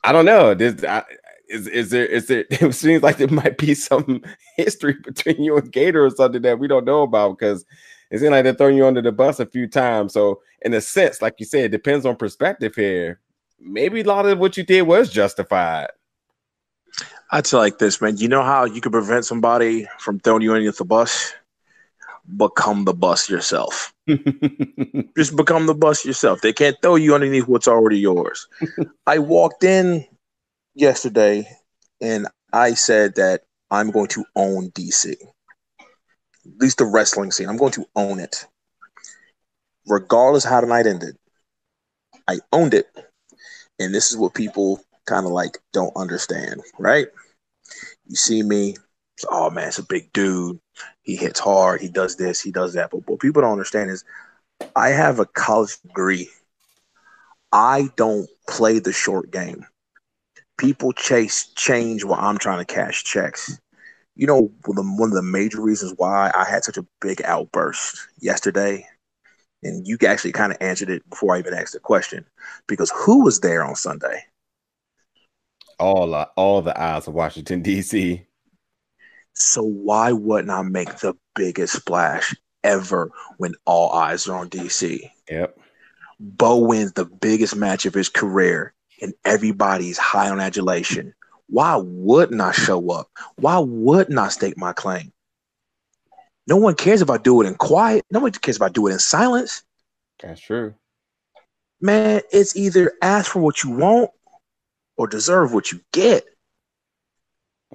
I 0.03 0.11
don't 0.11 0.25
know. 0.25 0.53
This 0.53 0.83
I, 0.83 1.03
is 1.47 1.67
is 1.67 1.89
there 1.89 2.05
is 2.05 2.27
there 2.27 2.45
it 2.49 2.73
seems 2.73 3.03
like 3.03 3.17
there 3.17 3.27
might 3.27 3.57
be 3.57 3.73
some 3.73 4.21
history 4.57 4.95
between 5.03 5.43
you 5.43 5.57
and 5.57 5.71
Gator 5.71 6.05
or 6.05 6.09
something 6.09 6.41
that 6.41 6.59
we 6.59 6.67
don't 6.67 6.85
know 6.85 7.03
about 7.03 7.37
because 7.37 7.65
it 8.11 8.19
seems 8.19 8.31
like 8.31 8.43
they're 8.43 8.53
throwing 8.53 8.77
you 8.77 8.85
under 8.85 9.01
the 9.01 9.11
bus 9.11 9.39
a 9.39 9.45
few 9.45 9.67
times. 9.67 10.13
So 10.13 10.41
in 10.61 10.73
a 10.73 10.81
sense, 10.81 11.21
like 11.21 11.35
you 11.39 11.45
said, 11.45 11.65
it 11.65 11.69
depends 11.69 12.05
on 12.05 12.15
perspective 12.15 12.75
here. 12.75 13.19
Maybe 13.59 14.01
a 14.01 14.03
lot 14.03 14.25
of 14.25 14.39
what 14.39 14.57
you 14.57 14.63
did 14.63 14.83
was 14.83 15.09
justified. 15.09 15.87
I'd 17.31 17.47
say 17.47 17.57
like 17.57 17.79
this, 17.79 17.99
man. 18.01 18.17
You 18.17 18.27
know 18.27 18.43
how 18.43 18.65
you 18.65 18.81
can 18.81 18.91
prevent 18.91 19.25
somebody 19.25 19.87
from 19.97 20.19
throwing 20.19 20.43
you 20.43 20.51
underneath 20.51 20.77
the 20.77 20.85
bus? 20.85 21.33
Become 22.37 22.85
the 22.85 22.93
bus 22.93 23.29
yourself. 23.29 23.93
Just 24.07 25.35
become 25.35 25.65
the 25.65 25.75
bus 25.75 26.05
yourself. 26.05 26.41
They 26.41 26.53
can't 26.53 26.77
throw 26.81 26.95
you 26.95 27.13
underneath 27.13 27.47
what's 27.47 27.67
already 27.67 27.99
yours. 27.99 28.47
I 29.07 29.19
walked 29.19 29.63
in 29.63 30.05
yesterday 30.73 31.45
and 32.01 32.27
I 32.53 32.75
said 32.75 33.15
that 33.15 33.41
I'm 33.71 33.91
going 33.91 34.07
to 34.09 34.25
own 34.35 34.71
DC. 34.71 35.11
At 35.11 36.57
least 36.59 36.77
the 36.77 36.85
wrestling 36.85 37.31
scene. 37.31 37.49
I'm 37.49 37.57
going 37.57 37.71
to 37.73 37.85
own 37.95 38.19
it. 38.19 38.45
Regardless 39.87 40.43
how 40.45 40.61
the 40.61 40.67
night 40.67 40.87
ended. 40.87 41.17
I 42.27 42.39
owned 42.51 42.73
it. 42.73 42.87
And 43.79 43.93
this 43.93 44.11
is 44.11 44.17
what 44.17 44.33
people 44.33 44.81
kind 45.05 45.25
of 45.25 45.31
like 45.31 45.57
don't 45.73 45.95
understand, 45.95 46.61
right? 46.79 47.07
You 48.07 48.15
see 48.15 48.43
me, 48.43 48.75
oh 49.29 49.49
man, 49.49 49.69
it's 49.69 49.79
a 49.79 49.83
big 49.83 50.11
dude. 50.13 50.59
He 51.03 51.15
hits 51.15 51.39
hard. 51.39 51.81
He 51.81 51.89
does 51.89 52.15
this. 52.15 52.41
He 52.41 52.51
does 52.51 52.73
that. 52.73 52.91
But 52.91 53.07
what 53.07 53.19
people 53.19 53.41
don't 53.41 53.51
understand 53.51 53.91
is 53.91 54.03
I 54.75 54.89
have 54.89 55.19
a 55.19 55.25
college 55.25 55.79
degree. 55.81 56.29
I 57.51 57.89
don't 57.97 58.29
play 58.47 58.79
the 58.79 58.93
short 58.93 59.29
game. 59.31 59.65
People 60.57 60.93
chase 60.93 61.47
change 61.55 62.03
while 62.03 62.19
I'm 62.19 62.37
trying 62.37 62.65
to 62.65 62.73
cash 62.73 63.03
checks. 63.03 63.59
You 64.15 64.27
know, 64.27 64.51
one 64.65 65.09
of 65.09 65.13
the- 65.13 65.21
major 65.21 65.61
reasons 65.61 65.93
why 65.97 66.31
I 66.33 66.45
had 66.45 66.63
such 66.63 66.77
a 66.77 66.85
big 67.01 67.21
outburst 67.23 67.97
yesterday, 68.19 68.87
and 69.63 69.87
you 69.87 69.97
actually 70.05 70.31
kind 70.31 70.51
of 70.51 70.57
answered 70.61 70.89
it 70.89 71.07
before 71.09 71.35
I 71.35 71.39
even 71.39 71.53
asked 71.53 71.73
the 71.73 71.79
question, 71.79 72.25
because 72.67 72.91
who 72.95 73.23
was 73.23 73.39
there 73.39 73.63
on 73.63 73.75
Sunday? 73.75 74.23
all 75.79 76.13
uh, 76.13 76.25
all 76.35 76.61
the 76.61 76.79
eyes 76.79 77.07
of 77.07 77.13
Washington 77.13 77.61
D.C. 77.61 78.25
So 79.33 79.63
why 79.63 80.11
wouldn't 80.11 80.51
I 80.51 80.61
make 80.61 80.99
the 80.99 81.15
biggest 81.35 81.73
splash 81.73 82.35
ever 82.63 83.11
when 83.37 83.53
all 83.65 83.91
eyes 83.91 84.27
are 84.27 84.37
on 84.37 84.49
DC? 84.49 85.09
Yep. 85.29 85.57
Bo 86.19 86.57
wins 86.57 86.93
the 86.93 87.05
biggest 87.05 87.55
match 87.55 87.85
of 87.85 87.93
his 87.93 88.09
career, 88.09 88.73
and 89.01 89.13
everybody's 89.25 89.97
high 89.97 90.29
on 90.29 90.39
adulation. 90.39 91.13
Why 91.47 91.75
wouldn't 91.75 92.41
I 92.41 92.51
show 92.51 92.91
up? 92.91 93.09
Why 93.35 93.59
wouldn't 93.59 94.17
I 94.17 94.29
stake 94.29 94.57
my 94.57 94.73
claim? 94.73 95.11
No 96.47 96.57
one 96.57 96.75
cares 96.75 97.01
if 97.01 97.09
I 97.09 97.17
do 97.17 97.41
it 97.41 97.47
in 97.47 97.55
quiet. 97.55 98.05
No 98.11 98.19
one 98.19 98.31
cares 98.31 98.57
if 98.57 98.61
I 98.61 98.69
do 98.69 98.87
it 98.87 98.93
in 98.93 98.99
silence. 98.99 99.63
That's 100.21 100.39
true. 100.39 100.75
Man, 101.81 102.21
it's 102.31 102.55
either 102.55 102.93
ask 103.01 103.31
for 103.31 103.39
what 103.39 103.63
you 103.63 103.71
want 103.71 104.11
or 104.97 105.07
deserve 105.07 105.53
what 105.53 105.71
you 105.71 105.81
get. 105.91 106.25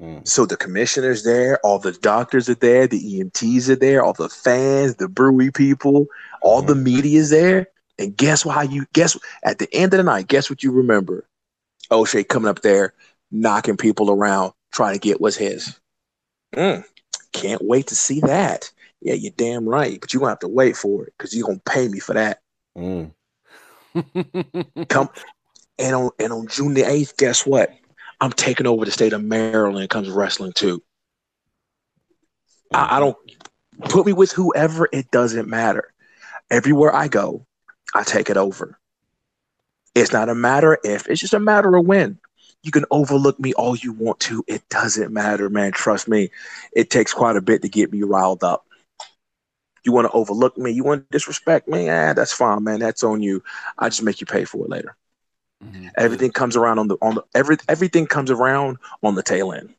Mm. 0.00 0.26
So 0.26 0.46
the 0.46 0.56
commissioner's 0.56 1.24
there, 1.24 1.58
all 1.64 1.78
the 1.78 1.92
doctors 1.92 2.48
are 2.48 2.54
there, 2.54 2.86
the 2.86 3.20
EMTs 3.20 3.68
are 3.68 3.76
there, 3.76 4.02
all 4.02 4.12
the 4.12 4.28
fans, 4.28 4.96
the 4.96 5.08
brewery 5.08 5.50
people, 5.50 6.06
all 6.42 6.62
the 6.62 6.74
media's 6.74 7.30
there. 7.30 7.68
And 7.98 8.16
guess 8.16 8.44
what? 8.44 8.54
How 8.54 8.62
you 8.62 8.86
guess 8.92 9.18
at 9.42 9.58
the 9.58 9.68
end 9.74 9.92
of 9.92 9.98
the 9.98 10.04
night? 10.04 10.28
Guess 10.28 10.48
what 10.48 10.62
you 10.62 10.70
remember? 10.70 11.26
O'Shea 11.90 12.22
coming 12.22 12.48
up 12.48 12.62
there, 12.62 12.94
knocking 13.32 13.76
people 13.76 14.10
around, 14.10 14.52
trying 14.72 14.94
to 14.94 15.00
get 15.00 15.20
what's 15.20 15.36
his. 15.36 15.80
Mm, 16.54 16.84
can't 17.32 17.62
wait 17.64 17.88
to 17.88 17.96
see 17.96 18.20
that. 18.20 18.70
Yeah, 19.00 19.14
you're 19.14 19.32
damn 19.36 19.68
right, 19.68 20.00
but 20.00 20.12
you're 20.12 20.20
gonna 20.20 20.32
have 20.32 20.38
to 20.40 20.48
wait 20.48 20.76
for 20.76 21.04
it 21.04 21.14
because 21.16 21.34
you're 21.34 21.46
gonna 21.46 21.60
pay 21.64 21.88
me 21.88 21.98
for 21.98 22.14
that. 22.14 22.40
Mm. 22.76 23.12
Come 24.88 25.08
and 25.78 25.94
on 25.94 26.10
and 26.18 26.32
on 26.32 26.46
June 26.46 26.74
the 26.74 26.82
eighth, 26.82 27.16
guess 27.16 27.44
what? 27.46 27.70
I'm 28.20 28.32
taking 28.32 28.66
over 28.66 28.84
the 28.84 28.90
state 28.90 29.12
of 29.12 29.22
Maryland. 29.22 29.90
Comes 29.90 30.10
wrestling 30.10 30.52
too. 30.52 30.82
I, 32.72 32.96
I 32.96 33.00
don't 33.00 33.16
put 33.84 34.06
me 34.06 34.12
with 34.12 34.32
whoever. 34.32 34.88
It 34.92 35.10
doesn't 35.10 35.48
matter. 35.48 35.92
Everywhere 36.50 36.94
I 36.94 37.08
go, 37.08 37.46
I 37.94 38.02
take 38.02 38.30
it 38.30 38.36
over. 38.36 38.78
It's 39.94 40.12
not 40.12 40.28
a 40.28 40.34
matter 40.34 40.78
if. 40.84 41.08
It's 41.08 41.20
just 41.20 41.34
a 41.34 41.40
matter 41.40 41.74
of 41.76 41.86
when. 41.86 42.18
You 42.62 42.72
can 42.72 42.84
overlook 42.90 43.38
me 43.38 43.52
all 43.54 43.76
you 43.76 43.92
want 43.92 44.20
to. 44.20 44.44
It 44.48 44.68
doesn't 44.68 45.12
matter, 45.12 45.48
man. 45.48 45.72
Trust 45.72 46.08
me. 46.08 46.30
It 46.72 46.90
takes 46.90 47.12
quite 47.12 47.36
a 47.36 47.40
bit 47.40 47.62
to 47.62 47.68
get 47.68 47.92
me 47.92 48.02
riled 48.02 48.42
up. 48.42 48.64
You 49.84 49.92
want 49.92 50.06
to 50.06 50.12
overlook 50.12 50.58
me? 50.58 50.72
You 50.72 50.82
want 50.84 51.02
to 51.02 51.06
disrespect 51.10 51.68
me? 51.68 51.86
Yeah, 51.86 52.12
that's 52.12 52.32
fine, 52.32 52.64
man. 52.64 52.80
That's 52.80 53.04
on 53.04 53.22
you. 53.22 53.42
I 53.78 53.88
just 53.88 54.02
make 54.02 54.20
you 54.20 54.26
pay 54.26 54.44
for 54.44 54.64
it 54.64 54.70
later. 54.70 54.96
Mhm. 55.64 55.90
Everything 55.96 56.30
comes 56.30 56.56
around 56.56 56.78
on 56.78 56.88
the 56.88 56.96
on 57.02 57.16
the 57.16 57.24
every 57.34 57.56
everything 57.68 58.06
comes 58.06 58.30
around 58.30 58.78
on 59.02 59.14
the 59.14 59.22
tail 59.22 59.52
end. 59.52 59.74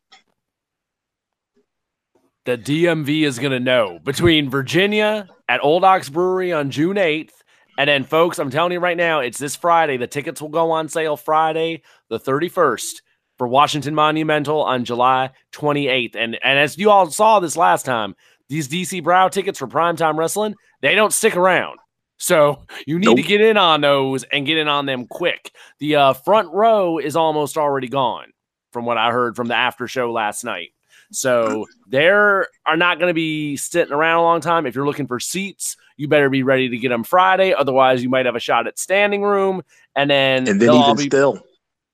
the 2.45 2.57
DMV 2.57 3.23
is 3.25 3.37
going 3.37 3.51
to 3.51 3.59
know 3.59 3.99
between 4.03 4.49
Virginia 4.49 5.27
at 5.47 5.63
Old 5.63 5.83
Ox 5.83 6.09
Brewery 6.09 6.51
on 6.51 6.71
June 6.71 6.95
8th. 6.97 7.31
And 7.77 7.87
then, 7.87 8.03
folks, 8.03 8.39
I'm 8.39 8.49
telling 8.49 8.71
you 8.71 8.79
right 8.79 8.97
now, 8.97 9.19
it's 9.19 9.37
this 9.37 9.55
Friday. 9.55 9.97
The 9.97 10.07
tickets 10.07 10.41
will 10.41 10.49
go 10.49 10.71
on 10.71 10.89
sale 10.89 11.15
Friday, 11.15 11.83
the 12.09 12.19
31st, 12.19 13.01
for 13.37 13.47
Washington 13.47 13.93
Monumental 13.93 14.63
on 14.63 14.83
July 14.83 15.29
28th. 15.51 16.15
And, 16.15 16.39
and 16.43 16.57
as 16.57 16.75
you 16.77 16.89
all 16.89 17.11
saw 17.11 17.39
this 17.39 17.55
last 17.55 17.85
time, 17.85 18.15
these 18.47 18.67
DC 18.67 19.03
Brow 19.03 19.27
tickets 19.27 19.59
for 19.59 19.67
primetime 19.67 20.17
wrestling, 20.17 20.55
they 20.81 20.95
don't 20.95 21.13
stick 21.13 21.35
around. 21.35 21.77
So 22.19 22.65
you 22.85 22.99
need 22.99 23.05
Nope. 23.07 23.15
to 23.17 23.23
get 23.23 23.41
in 23.41 23.57
on 23.57 23.81
those 23.81 24.23
and 24.25 24.45
get 24.45 24.57
in 24.57 24.67
on 24.67 24.85
them 24.85 25.07
quick. 25.07 25.51
The 25.79 25.95
uh, 25.95 26.13
front 26.13 26.51
row 26.53 26.97
is 26.99 27.15
almost 27.15 27.57
already 27.57 27.87
gone, 27.87 28.33
from 28.73 28.85
what 28.85 28.97
I 28.97 29.11
heard 29.11 29.35
from 29.35 29.47
the 29.47 29.55
after 29.55 29.87
show 29.87 30.11
last 30.11 30.43
night. 30.43 30.69
So 31.11 31.65
there 31.87 32.49
are 32.67 32.77
not 32.77 32.99
going 32.99 33.09
to 33.09 33.13
be 33.15 33.55
sitting 33.57 33.93
around 33.93 34.17
a 34.19 34.21
long 34.21 34.41
time. 34.41 34.67
If 34.67 34.75
you're 34.75 34.85
looking 34.85 35.07
for 35.07 35.19
seats, 35.19 35.75
you 35.97 36.07
better 36.07 36.29
be 36.29 36.43
ready 36.43 36.69
to 36.69 36.77
get 36.77 36.89
them 36.89 37.03
Friday. 37.03 37.53
Otherwise, 37.53 38.03
you 38.03 38.09
might 38.09 38.25
have 38.27 38.35
a 38.35 38.39
shot 38.39 38.67
at 38.67 38.77
standing 38.77 39.23
room, 39.23 39.63
and 39.95 40.09
then 40.09 40.47
And 40.47 40.61
then 40.61 40.73
even 40.73 40.95
be. 40.97 41.05
still, 41.05 41.39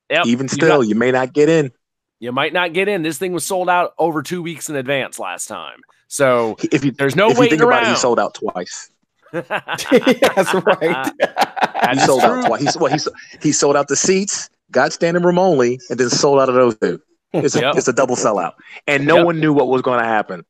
Yep, 0.09 0.25
even 0.25 0.45
you 0.45 0.49
still, 0.49 0.79
got- 0.81 0.87
you 0.87 0.95
may 0.95 1.11
not 1.11 1.33
get 1.33 1.47
in. 1.49 1.71
you 2.19 2.31
might 2.31 2.51
not 2.51 2.73
get 2.73 2.87
in. 2.87 3.03
This 3.03 3.17
thing 3.17 3.31
was 3.31 3.45
sold 3.45 3.69
out 3.69 3.93
over 3.97 4.21
two 4.21 4.41
weeks 4.43 4.69
in 4.69 4.75
advance 4.75 5.17
last 5.17 5.47
time. 5.47 5.79
So 6.07 6.57
If 6.71 6.83
you 6.83 6.91
there's 6.91 7.15
no 7.15 7.29
if 7.29 7.35
you 7.35 7.41
waiting 7.41 7.59
think 7.59 7.67
about 7.67 7.83
it, 7.83 7.85
around. 7.85 7.93
he 7.95 7.99
sold 7.99 8.19
out 8.19 8.33
twice. 8.33 8.89
That's 10.35 10.53
right. 10.53 11.11
That 11.19 11.89
He 11.93 11.99
sold 11.99 12.21
true. 12.23 12.31
out 12.41 12.45
twice. 12.47 12.73
He, 12.73 12.79
well, 12.79 12.91
he, 12.91 12.99
he 13.41 13.51
sold 13.51 13.75
out 13.75 13.87
the 13.87 13.95
seats, 13.95 14.49
got 14.71 14.93
standing 14.93 15.23
room 15.23 15.37
only, 15.39 15.79
and 15.89 15.99
then 15.99 16.09
sold 16.09 16.39
out 16.39 16.49
of 16.49 16.55
those 16.55 16.77
two. 16.77 17.01
It's 17.33 17.55
a, 17.55 17.61
Yep. 17.61 17.75
it's 17.77 17.87
a 17.87 17.93
double 17.93 18.15
sellout. 18.15 18.53
And 18.87 19.05
no 19.05 19.17
Yep. 19.17 19.25
one 19.25 19.39
knew 19.39 19.53
what 19.53 19.67
was 19.67 19.81
going 19.81 19.99
to 19.99 20.05
happen. 20.05 20.45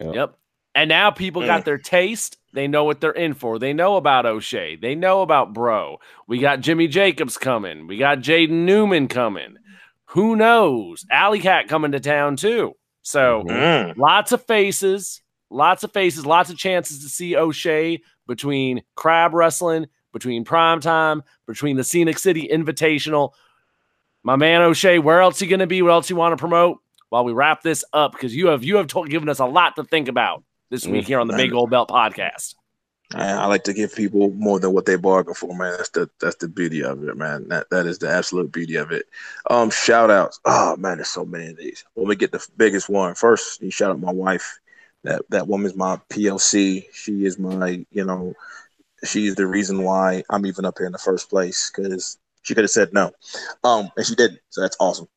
Yep. 0.00 0.36
And 0.74 0.88
now 0.90 1.10
people 1.10 1.44
got 1.46 1.64
their 1.64 1.78
taste. 1.78 2.36
They 2.52 2.68
know 2.68 2.84
what 2.84 3.00
they're 3.00 3.10
in 3.12 3.32
for. 3.32 3.58
They 3.58 3.72
know 3.72 3.96
about 3.96 4.26
O'Shea. 4.26 4.76
They 4.76 4.94
know 4.94 5.22
about 5.22 5.54
Bro. 5.54 5.98
We 6.26 6.38
got 6.38 6.60
Jimmy 6.60 6.86
Jacobs 6.86 7.38
coming. 7.38 7.86
We 7.86 7.96
got 7.96 8.18
Jaden 8.18 8.50
Newman 8.66 9.08
coming. 9.08 9.56
Who 10.10 10.36
knows? 10.36 11.06
Alley 11.10 11.40
Cat 11.40 11.68
coming 11.68 11.92
to 11.92 12.00
town 12.00 12.36
too. 12.36 12.74
So 13.02 13.44
Mm. 13.46 13.96
lots 13.96 14.32
of 14.32 14.44
faces, 14.44 15.22
lots 15.56 15.82
of 15.82 15.92
faces, 15.92 16.26
lots 16.26 16.50
of 16.50 16.56
chances 16.56 17.02
to 17.02 17.08
see 17.08 17.34
O'Shea 17.34 18.02
between 18.26 18.82
crab 18.94 19.34
wrestling, 19.34 19.86
between 20.12 20.44
primetime, 20.44 21.22
between 21.46 21.76
the 21.76 21.84
Scenic 21.84 22.18
City 22.18 22.48
Invitational. 22.52 23.32
My 24.22 24.36
man 24.36 24.62
O'Shea, 24.62 24.98
where 24.98 25.20
else 25.20 25.40
you 25.40 25.48
going 25.48 25.60
to 25.60 25.66
be? 25.66 25.82
What 25.82 25.92
else 25.92 26.10
you 26.10 26.16
want 26.16 26.32
to 26.32 26.36
promote? 26.36 26.78
While 27.08 27.24
we 27.24 27.32
wrap 27.32 27.62
this 27.62 27.84
up, 27.92 28.12
because 28.12 28.34
you 28.34 28.48
have 28.48 28.64
you 28.64 28.76
have 28.76 28.88
told, 28.88 29.08
given 29.08 29.28
us 29.28 29.38
a 29.38 29.46
lot 29.46 29.76
to 29.76 29.84
think 29.84 30.08
about 30.08 30.42
this 30.70 30.86
week 30.86 31.06
here 31.06 31.20
on 31.20 31.28
the. 31.28 31.36
Big 31.36 31.52
Old 31.52 31.70
Belt 31.70 31.88
podcast. 31.88 32.56
Man, 33.14 33.38
I 33.38 33.46
like 33.46 33.62
to 33.64 33.72
give 33.72 33.94
people 33.94 34.32
more 34.32 34.58
than 34.58 34.72
what 34.72 34.84
they 34.84 34.96
bargain 34.96 35.34
for, 35.34 35.56
man. 35.56 35.76
That's 35.76 35.90
the 35.90 36.10
that's 36.20 36.34
the 36.36 36.48
beauty 36.48 36.82
of 36.82 37.04
it, 37.04 37.16
man. 37.16 37.46
That 37.46 37.70
that 37.70 37.86
is 37.86 37.98
the 37.98 38.10
absolute 38.10 38.50
beauty 38.50 38.74
of 38.74 38.90
it. 38.90 39.06
Um, 39.48 39.70
shout 39.70 40.10
outs. 40.10 40.40
Oh 40.44 40.76
man, 40.76 40.98
there's 40.98 41.10
so 41.10 41.24
many 41.24 41.46
of 41.46 41.56
these. 41.56 41.84
Let 41.94 42.08
me 42.08 42.16
get 42.16 42.32
the 42.32 42.44
biggest 42.56 42.88
one 42.88 43.14
first. 43.14 43.62
You 43.62 43.70
shout 43.70 43.92
out 43.92 44.00
my 44.00 44.12
wife. 44.12 44.58
That 45.06 45.22
that 45.30 45.48
woman's 45.48 45.76
my 45.76 46.00
PLC. 46.10 46.86
She 46.92 47.24
is 47.24 47.38
my, 47.38 47.86
you 47.90 48.04
know, 48.04 48.34
she 49.04 49.26
is 49.26 49.36
the 49.36 49.46
reason 49.46 49.82
why 49.84 50.24
I'm 50.30 50.46
even 50.46 50.64
up 50.64 50.78
here 50.78 50.86
in 50.86 50.92
the 50.92 50.98
first 50.98 51.30
place. 51.30 51.70
Because 51.74 52.18
she 52.42 52.54
could 52.54 52.64
have 52.64 52.70
said 52.70 52.92
no, 52.92 53.12
um, 53.64 53.90
and 53.96 54.06
she 54.06 54.14
didn't. 54.16 54.40
So 54.50 54.62
that's 54.62 54.76
awesome. 54.80 55.08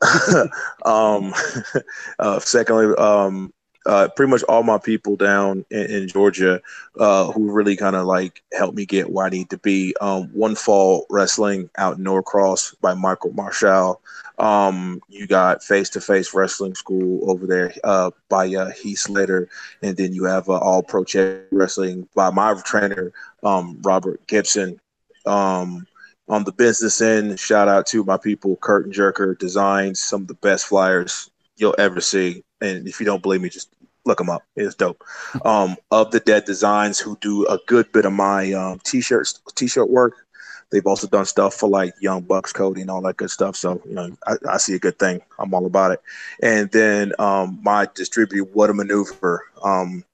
um, 0.84 1.34
uh, 2.18 2.40
secondly, 2.40 2.94
um, 2.96 3.52
uh, 3.88 4.06
pretty 4.14 4.30
much 4.30 4.42
all 4.44 4.62
my 4.62 4.76
people 4.76 5.16
down 5.16 5.64
in, 5.70 5.86
in 5.86 6.08
Georgia 6.08 6.60
uh, 7.00 7.32
who 7.32 7.50
really 7.50 7.74
kind 7.74 7.96
of 7.96 8.04
like 8.04 8.42
helped 8.52 8.76
me 8.76 8.84
get 8.84 9.10
where 9.10 9.26
I 9.26 9.30
need 9.30 9.48
to 9.50 9.58
be. 9.58 9.94
Um, 10.00 10.24
One 10.34 10.54
Fall 10.54 11.06
Wrestling 11.08 11.70
out 11.78 11.96
in 11.96 12.04
Norcross 12.04 12.74
by 12.82 12.92
Michael 12.92 13.32
Marshall. 13.32 14.00
Um, 14.38 15.00
you 15.08 15.26
got 15.26 15.64
Face 15.64 15.88
to 15.90 16.02
Face 16.02 16.34
Wrestling 16.34 16.74
School 16.74 17.28
over 17.30 17.46
there 17.46 17.72
uh, 17.82 18.10
by 18.28 18.54
uh, 18.54 18.70
Heath 18.70 18.98
Slater, 18.98 19.48
and 19.82 19.96
then 19.96 20.12
you 20.12 20.24
have 20.24 20.48
uh, 20.50 20.58
All 20.58 20.82
Pro 20.82 21.02
Check 21.02 21.46
Wrestling 21.50 22.06
by 22.14 22.30
my 22.30 22.54
trainer 22.64 23.12
um, 23.42 23.78
Robert 23.82 24.24
Gibson. 24.26 24.78
Um, 25.24 25.86
on 26.28 26.44
the 26.44 26.52
business 26.52 27.00
end, 27.00 27.40
shout 27.40 27.68
out 27.68 27.86
to 27.86 28.04
my 28.04 28.18
people, 28.18 28.56
Curtain 28.56 28.92
Jerker 28.92 29.36
Designs, 29.38 29.98
some 29.98 30.22
of 30.22 30.28
the 30.28 30.34
best 30.34 30.66
flyers 30.66 31.30
you'll 31.56 31.74
ever 31.78 32.02
see. 32.02 32.44
And 32.60 32.86
if 32.86 33.00
you 33.00 33.06
don't 33.06 33.22
believe 33.22 33.40
me, 33.40 33.48
just 33.48 33.70
look 34.08 34.18
them 34.18 34.30
up. 34.30 34.42
It's 34.56 34.74
dope. 34.74 35.04
Um, 35.44 35.76
of 35.92 36.10
the 36.10 36.18
Dead 36.20 36.44
Designs, 36.44 36.98
who 36.98 37.16
do 37.20 37.46
a 37.46 37.58
good 37.66 37.92
bit 37.92 38.04
of 38.04 38.12
my 38.12 38.52
um, 38.52 38.80
t-shirts, 38.84 39.40
t-shirt 39.54 39.88
work. 39.88 40.14
They've 40.70 40.86
also 40.86 41.06
done 41.06 41.24
stuff 41.24 41.54
for 41.54 41.68
like 41.68 41.94
Young 42.00 42.22
Bucks 42.22 42.52
Cody 42.52 42.82
and 42.82 42.90
all 42.90 43.00
that 43.02 43.16
good 43.16 43.30
stuff. 43.30 43.56
So 43.56 43.80
you 43.86 43.94
know, 43.94 44.16
I, 44.26 44.34
I 44.50 44.56
see 44.58 44.74
a 44.74 44.78
good 44.78 44.98
thing. 44.98 45.20
I'm 45.38 45.54
all 45.54 45.64
about 45.64 45.92
it. 45.92 46.02
And 46.42 46.70
then 46.72 47.12
um, 47.18 47.60
my 47.62 47.86
distributor, 47.94 48.44
What 48.44 48.68
a 48.68 48.74
Maneuver. 48.74 49.44
Um, 49.62 50.04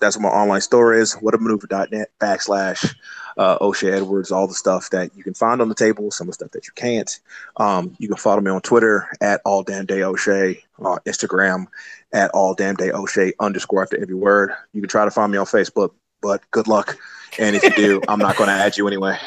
that's 0.00 0.16
what 0.16 0.22
my 0.22 0.28
online 0.28 0.60
store 0.60 0.94
is. 0.94 1.14
Whatamaneuver.net 1.14 2.10
backslash 2.20 2.94
uh, 3.36 3.58
O'Shea 3.60 3.92
Edwards. 3.92 4.30
All 4.30 4.46
the 4.46 4.54
stuff 4.54 4.90
that 4.90 5.14
you 5.16 5.22
can 5.22 5.34
find 5.34 5.60
on 5.60 5.68
the 5.68 5.74
table, 5.74 6.10
some 6.10 6.26
of 6.26 6.32
the 6.32 6.34
stuff 6.34 6.50
that 6.52 6.66
you 6.66 6.72
can't. 6.74 7.20
Um, 7.56 7.96
you 7.98 8.08
can 8.08 8.16
follow 8.16 8.40
me 8.40 8.50
on 8.50 8.60
Twitter 8.60 9.08
at 9.20 9.40
All 9.44 9.62
Damn 9.62 9.86
Day 9.86 10.02
O'Shea, 10.02 10.62
uh, 10.80 10.98
Instagram 11.06 11.66
at 12.12 12.30
All 12.32 12.54
Damn 12.54 12.76
Day 12.76 12.90
O'Shea 12.92 13.32
underscore 13.40 13.82
after 13.82 14.00
every 14.00 14.14
word. 14.14 14.52
You 14.72 14.80
can 14.80 14.88
try 14.88 15.04
to 15.04 15.10
find 15.10 15.32
me 15.32 15.38
on 15.38 15.46
Facebook, 15.46 15.92
but 16.22 16.42
good 16.50 16.68
luck. 16.68 16.98
And 17.38 17.56
if 17.56 17.62
you 17.62 17.74
do, 17.74 18.02
I'm 18.08 18.18
not 18.18 18.36
going 18.36 18.48
to 18.48 18.54
add 18.54 18.76
you 18.76 18.86
anyway. 18.86 19.18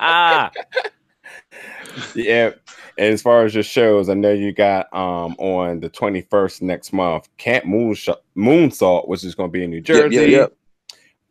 Yeah. 2.14 2.50
And 2.96 3.12
as 3.12 3.22
far 3.22 3.44
as 3.44 3.54
your 3.54 3.64
shows, 3.64 4.08
I 4.08 4.14
know 4.14 4.32
you 4.32 4.52
got 4.52 4.92
um 4.94 5.34
on 5.38 5.80
the 5.80 5.90
21st 5.90 6.62
next 6.62 6.92
month, 6.92 7.28
Camp 7.38 7.64
Moon 7.66 7.94
Moonsault, 8.36 9.08
which 9.08 9.24
is 9.24 9.34
going 9.34 9.50
to 9.50 9.52
be 9.52 9.64
in 9.64 9.70
New 9.70 9.80
Jersey. 9.80 10.14
Yep, 10.16 10.28
yep, 10.28 10.52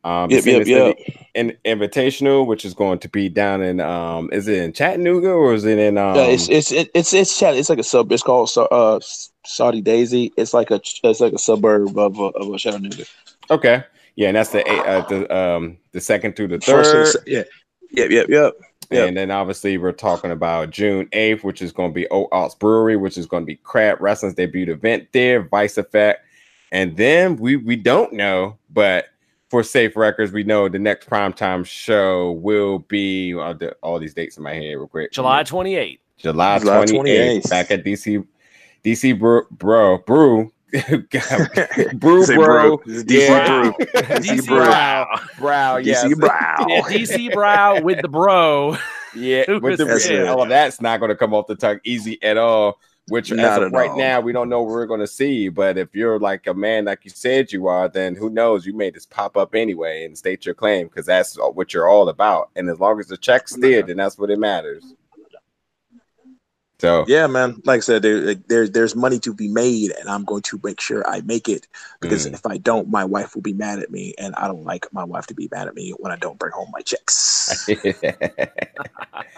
Um, 0.04 0.30
yep, 0.30 0.44
Scenic 0.44 0.68
yep, 0.68 0.98
in, 1.34 1.58
Invitational, 1.66 2.46
which 2.46 2.66
is 2.66 2.74
going 2.74 3.00
to 3.00 3.10
be 3.10 3.30
down 3.30 3.62
in 3.62 3.80
um, 3.80 4.30
is 4.34 4.48
it 4.48 4.62
in 4.62 4.74
Chattanooga 4.74 5.30
or 5.30 5.54
is 5.54 5.64
it 5.64 5.80
in 5.80 5.98
um? 5.98 6.16
yeah, 6.16 6.26
it's 6.26 6.50
it's 6.50 6.72
it- 6.72 6.92
it's 6.94 7.14
it's 7.14 7.40
chat. 7.40 7.56
It's 7.56 7.70
like 7.70 7.80
a 7.80 7.84
sub. 7.84 8.12
It's 8.12 8.24
called 8.24 8.52
uh 8.72 9.00
Soddy-Daisy. 9.46 10.34
It's 10.38 10.54
like 10.54 10.72
a 10.72 10.82
it's 11.04 11.20
like 11.22 11.34
a 11.34 11.38
suburb 11.38 11.98
of 11.98 12.20
uh, 12.20 12.28
of 12.36 12.58
Chattanooga. 12.60 13.06
okay, 13.50 13.84
yeah, 14.16 14.28
and 14.28 14.36
that's 14.38 14.50
the 14.52 14.66
uh, 14.68 15.08
the 15.08 15.34
um 15.36 15.78
the 15.94 16.02
second 16.02 16.36
through 16.36 16.50
the 16.50 16.60
third. 16.60 17.08
se- 17.08 17.20
yeah, 17.26 17.44
yep, 17.92 18.10
yep, 18.12 18.28
yep. 18.30 18.54
Yep. 18.92 19.08
And 19.10 19.18
then 19.18 19.32
obviously 19.32 19.78
we're 19.78 19.92
talking 19.92 20.32
about 20.32 20.70
June 20.70 21.08
8th, 21.08 21.44
which 21.44 21.62
is 21.62 21.72
going 21.72 21.92
to 21.92 21.94
be 21.94 22.08
Old 22.10 22.30
Ox 22.32 22.56
Brewery, 22.56 22.98
which 22.98 23.18
is 23.18 23.26
going 23.26 23.44
to 23.44 23.48
be 23.48 23.56
Crab 23.58 24.00
Wrestling's 24.02 24.36
debut 24.36 24.72
event 24.72 25.08
there, 25.12 25.44
Vice 25.44 25.78
Effect. 25.78 26.26
And 26.72 26.98
then 26.98 27.36
we 27.38 27.56
we 27.56 27.76
don't 27.76 28.14
know, 28.14 28.58
but 28.72 29.06
for 29.50 29.62
safe 29.62 29.96
records, 29.96 30.32
we 30.32 30.44
know 30.44 30.68
the 30.68 30.80
next 30.80 31.08
primetime 31.08 31.66
show 31.66 32.32
will 32.32 32.80
be 32.80 33.36
uh, 33.36 33.54
the, 33.54 33.74
all 33.84 34.00
these 34.00 34.16
dates 34.16 34.38
in 34.38 34.44
my 34.44 34.54
head 34.54 34.74
real 34.74 34.88
quick. 34.88 35.12
July 35.12 35.44
28th. 35.44 36.00
July 36.18 36.60
July 36.60 36.86
28th, 36.86 37.42
28th. 37.44 37.50
back 37.50 37.72
at 37.72 37.84
DC 37.84 38.26
DC 38.84 39.20
Brew, 39.20 39.46
Bro 39.52 40.00
Brew 40.00 40.53
Brew 41.94 42.24
Say 42.24 42.36
Bro 42.36 42.82
It's 42.88 43.04
DC 43.04 43.28
Yeah. 43.28 43.62
Brew. 43.62 43.74
DC 43.94 44.48
Brow. 44.48 45.06
Brow. 45.06 45.20
Brow 45.38 45.78
yes. 45.78 46.04
DC 46.04 46.20
Brow. 46.20 46.66
Yeah, 46.68 46.82
DC 46.82 47.34
Brow 47.34 47.82
with 47.82 48.02
the 48.02 48.08
bro. 48.08 48.78
Yeah, 49.16 49.44
with 49.60 49.78
the, 49.78 49.86
was 49.86 50.10
all 50.28 50.42
of 50.42 50.50
that's 50.50 50.82
not 50.82 51.00
going 51.00 51.10
to 51.10 51.16
come 51.16 51.36
off 51.36 51.46
the 51.46 51.54
tongue 51.54 51.80
easy 51.84 52.18
at 52.24 52.36
all. 52.36 52.80
Which 53.10 53.32
as 53.32 53.62
of 53.62 53.72
right 53.72 53.92
all. 53.92 53.98
now, 53.98 54.22
we 54.22 54.34
don't 54.34 54.50
know 54.50 54.64
what 54.64 54.72
we're 54.72 54.88
going 54.88 55.02
to 55.02 55.08
see. 55.08 55.50
But 55.50 55.78
if 55.78 55.94
you're 55.94 56.20
like 56.20 56.48
a 56.48 56.54
man, 56.56 56.86
like 56.86 57.02
you 57.04 57.12
said 57.12 57.52
you 57.52 57.68
are, 57.68 57.88
then 57.88 58.16
who 58.16 58.32
knows? 58.32 58.66
You 58.66 58.76
may 58.76 58.90
just 58.90 59.12
pop 59.12 59.38
up 59.38 59.54
anyway 59.54 60.06
and 60.06 60.18
state 60.18 60.48
your 60.48 60.56
claim 60.56 60.88
because 60.88 61.06
that's 61.06 61.36
what 61.36 61.76
you're 61.76 61.88
all 61.88 62.10
about. 62.10 62.50
And 62.56 62.68
as 62.72 62.80
long 62.80 63.00
as 63.00 63.06
the 63.06 63.18
check's 63.18 63.56
there, 63.56 63.84
then 63.84 63.98
that's 63.98 64.18
what 64.18 64.32
it 64.32 64.40
matters. 64.40 64.84
So 66.84 67.06
Yeah, 67.08 67.28
man. 67.28 67.62
Like 67.64 67.78
I 67.78 67.80
said, 67.80 68.02
there, 68.02 68.36
there 68.36 68.68
there's 68.68 68.94
money 68.94 69.18
to 69.20 69.34
be 69.34 69.48
made, 69.48 69.92
and 69.92 70.10
I'm 70.10 70.26
going 70.26 70.42
to 70.42 70.60
make 70.66 70.82
sure 70.82 71.08
I 71.10 71.22
make 71.22 71.48
it. 71.48 71.66
Because 72.02 72.28
Mm. 72.28 72.34
if 72.34 72.46
I 72.46 72.58
don't, 72.58 72.90
my 72.90 73.06
wife 73.06 73.36
will 73.36 73.42
be 73.42 73.54
mad 73.54 73.80
at 73.80 73.90
me, 73.90 74.14
and 74.18 74.36
I 74.36 74.48
don't 74.48 74.66
like 74.66 74.92
my 74.92 75.06
wife 75.06 75.26
to 75.28 75.34
be 75.34 75.48
mad 75.50 75.70
at 75.70 75.76
me 75.76 75.94
when 76.00 76.12
I 76.12 76.18
don't 76.18 76.38
bring 76.38 76.52
home 76.52 76.68
my 76.74 76.82
checks. 76.82 77.70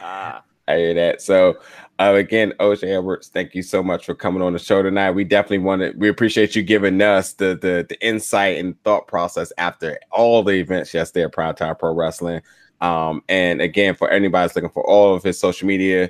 I 0.67 0.77
hear 0.77 0.95
that. 0.95 1.21
So, 1.21 1.59
uh, 1.99 2.13
again, 2.15 2.53
O'Shea 2.59 2.95
Edwards, 2.95 3.27
thank 3.27 3.53
you 3.53 3.61
so 3.61 3.83
much 3.83 4.07
for 4.07 4.15
coming 4.15 4.41
on 4.41 4.53
the 4.53 4.57
show 4.57 4.81
tonight. 4.81 5.11
We 5.11 5.23
definitely 5.23 5.59
want 5.59 5.83
to. 5.83 5.93
We 5.95 6.09
appreciate 6.09 6.55
you 6.55 6.63
giving 6.63 6.99
us 6.99 7.33
the 7.33 7.49
the 7.49 7.85
the 7.87 8.03
insight 8.03 8.57
and 8.57 8.81
thought 8.81 9.05
process 9.05 9.53
after 9.59 9.99
all 10.09 10.41
the 10.41 10.53
events 10.53 10.95
yesterday 10.95 11.25
at 11.25 11.31
Primetime 11.31 11.77
Pro 11.77 11.93
Wrestling. 11.93 12.41
Um, 12.81 13.21
and 13.29 13.61
again, 13.61 13.93
for 13.93 14.09
anybody 14.09 14.45
that's 14.45 14.55
looking 14.55 14.71
for 14.71 14.83
all 14.89 15.13
of 15.13 15.21
his 15.21 15.39
social 15.39 15.67
media 15.67 16.09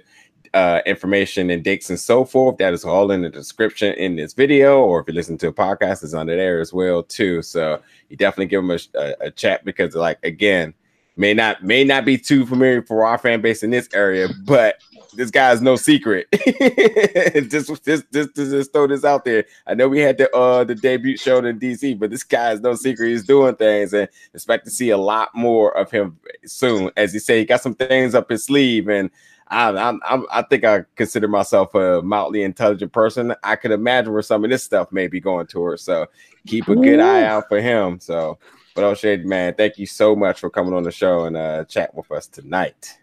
uh, 0.55 0.81
information 0.85 1.49
and 1.49 1.63
dates 1.63 1.89
and 1.89 1.99
so 1.99 2.23
forth. 2.23 2.57
That 2.57 2.73
is 2.73 2.85
all 2.85 3.11
in 3.11 3.21
the 3.21 3.29
description 3.29 3.93
in 3.95 4.15
this 4.15 4.33
video, 4.33 4.79
or 4.79 5.01
if 5.01 5.07
you 5.07 5.13
listen 5.13 5.37
to 5.39 5.49
a 5.49 5.53
podcast, 5.53 6.01
it's 6.01 6.13
under 6.13 6.35
there 6.35 6.61
as 6.61 6.71
well 6.71 7.03
too. 7.03 7.41
So 7.41 7.81
you 8.09 8.15
definitely 8.15 8.47
give 8.47 8.65
them 8.65 8.71
a, 8.71 8.97
a, 8.97 9.27
a 9.27 9.31
chat 9.31 9.65
because, 9.65 9.95
like, 9.95 10.17
again, 10.23 10.73
may 11.17 11.33
not 11.33 11.61
may 11.61 11.83
not 11.83 12.05
be 12.05 12.17
too 12.17 12.45
familiar 12.45 12.81
for 12.81 13.05
our 13.05 13.17
fan 13.17 13.41
base 13.41 13.63
in 13.63 13.69
this 13.69 13.89
area, 13.93 14.29
but 14.45 14.77
this 15.13 15.29
guy's 15.29 15.61
no 15.61 15.75
secret. 15.75 16.27
just, 17.49 17.83
just, 17.85 18.11
just, 18.13 18.35
just 18.35 18.73
throw 18.73 18.87
this 18.87 19.03
out 19.03 19.25
there. 19.25 19.45
I 19.67 19.73
know 19.73 19.89
we 19.89 19.99
had 19.99 20.17
the 20.17 20.33
uh 20.33 20.63
the 20.63 20.75
debut 20.75 21.17
show 21.17 21.39
in 21.39 21.59
DC, 21.59 21.99
but 21.99 22.11
this 22.11 22.23
guy 22.23 22.53
is 22.53 22.61
no 22.61 22.75
secret. 22.75 23.09
He's 23.09 23.25
doing 23.25 23.55
things, 23.55 23.93
and 23.93 24.07
expect 24.33 24.63
to 24.65 24.71
see 24.71 24.91
a 24.91 24.97
lot 24.97 25.35
more 25.35 25.75
of 25.77 25.91
him 25.91 26.17
soon. 26.45 26.91
As 26.95 27.11
he 27.11 27.19
say, 27.19 27.39
he 27.39 27.45
got 27.45 27.61
some 27.61 27.75
things 27.75 28.15
up 28.15 28.29
his 28.29 28.45
sleeve, 28.45 28.87
and 28.87 29.09
I, 29.47 29.69
I, 29.69 30.21
I 30.31 30.41
think 30.43 30.63
I 30.63 30.85
consider 30.95 31.27
myself 31.27 31.75
a 31.75 32.01
mildly 32.01 32.43
intelligent 32.43 32.91
person. 32.91 33.35
I 33.43 33.55
could 33.55 33.71
imagine 33.71 34.11
where 34.11 34.21
some 34.21 34.43
of 34.43 34.49
this 34.49 34.63
stuff 34.63 34.91
may 34.91 35.07
be 35.07 35.19
going 35.19 35.47
towards. 35.47 35.83
So 35.83 36.07
keep 36.47 36.67
a 36.67 36.75
good 36.75 36.99
eye 36.99 37.23
out 37.25 37.47
for 37.47 37.61
him. 37.61 37.99
So, 37.99 38.39
but 38.73 38.83
O'Shea, 38.83 39.17
man, 39.17 39.53
thank 39.53 39.77
you 39.77 39.85
so 39.85 40.15
much 40.15 40.39
for 40.39 40.49
coming 40.49 40.73
on 40.73 40.83
the 40.83 40.91
show 40.91 41.25
and 41.25 41.37
uh, 41.37 41.63
chat 41.65 41.93
with 41.93 42.11
us 42.11 42.27
tonight. 42.27 42.97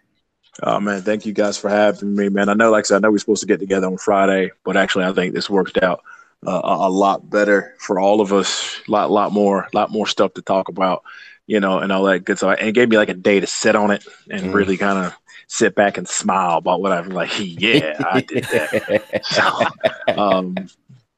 Oh 0.61 0.79
man, 0.79 1.01
thank 1.01 1.25
you 1.25 1.33
guys 1.33 1.57
for 1.57 1.69
having 1.69 2.15
me, 2.15 2.29
man. 2.29 2.47
I 2.49 2.53
know, 2.53 2.69
like 2.69 2.85
I 2.85 2.87
said, 2.87 2.97
I 2.97 2.99
know 2.99 3.11
we're 3.11 3.17
supposed 3.17 3.41
to 3.41 3.47
get 3.47 3.59
together 3.59 3.87
on 3.87 3.97
Friday, 3.97 4.51
but 4.63 4.77
actually, 4.77 5.05
I 5.05 5.11
think 5.13 5.33
this 5.33 5.49
worked 5.49 5.81
out 5.81 6.03
uh, 6.45 6.61
a, 6.63 6.87
a 6.87 6.89
lot 6.89 7.27
better 7.29 7.73
for 7.79 7.99
all 7.99 8.21
of 8.21 8.31
us. 8.31 8.79
A 8.87 8.91
lot, 8.91 9.09
lot 9.09 9.31
more, 9.31 9.67
lot 9.73 9.89
more 9.91 10.05
stuff 10.05 10.35
to 10.35 10.43
talk 10.43 10.67
about, 10.67 11.03
you 11.47 11.59
know, 11.59 11.79
and 11.79 11.91
all 11.91 12.03
that 12.03 12.19
good 12.25 12.37
stuff. 12.37 12.57
And 12.59 12.69
it 12.69 12.73
gave 12.73 12.89
me 12.89 12.97
like 12.97 13.09
a 13.09 13.15
day 13.15 13.39
to 13.39 13.47
sit 13.47 13.75
on 13.75 13.89
it 13.89 14.05
and 14.29 14.47
Mhm. 14.47 14.53
really 14.53 14.77
kind 14.77 14.99
of 14.99 15.17
sit 15.47 15.75
back 15.75 15.97
and 15.97 16.07
smile 16.07 16.57
about 16.57 16.81
what 16.81 16.91
I'm 16.91 17.09
like. 17.09 17.31
Yeah, 17.39 18.01
I 18.11 18.21
did 18.21 18.43
that. 18.45 19.21
So, 20.07 20.21
um, 20.21 20.55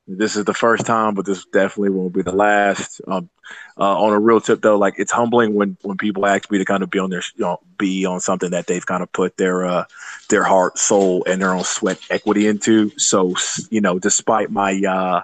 this 0.08 0.36
is 0.36 0.46
the 0.46 0.54
first 0.54 0.86
time, 0.86 1.16
but 1.16 1.26
this 1.26 1.46
definitely 1.46 1.90
won't 1.90 2.14
be 2.14 2.22
the 2.22 2.32
last. 2.32 3.02
Um, 3.08 3.30
uh, 3.78 4.02
on 4.02 4.14
a 4.14 4.20
real 4.20 4.40
tip, 4.40 4.62
though, 4.62 4.78
like 4.78 4.96
it's 4.98 5.12
humbling 5.12 5.56
when 5.56 5.78
when 5.82 5.98
people 5.98 6.26
ask 6.26 6.50
me 6.52 6.60
to 6.60 6.66
kind 6.66 6.84
of 6.84 6.90
be 6.90 7.00
on 7.00 7.10
their, 7.10 7.24
you 7.36 7.46
know, 7.46 7.60
be 7.78 8.06
on 8.06 8.20
something 8.20 8.52
that 8.52 8.68
they've 8.68 8.86
kind 8.86 9.02
of 9.02 9.12
put 9.12 9.38
their 9.38 9.66
uh, 9.66 9.86
their 10.30 10.44
heart, 10.44 10.78
soul, 10.78 11.24
and 11.26 11.42
their 11.42 11.54
own 11.54 11.64
sweat 11.64 12.00
equity 12.10 12.48
into. 12.48 12.92
So, 12.98 13.36
you 13.70 13.82
know, 13.82 13.98
despite 14.00 14.52
my 14.52 14.80
uh, 14.88 15.22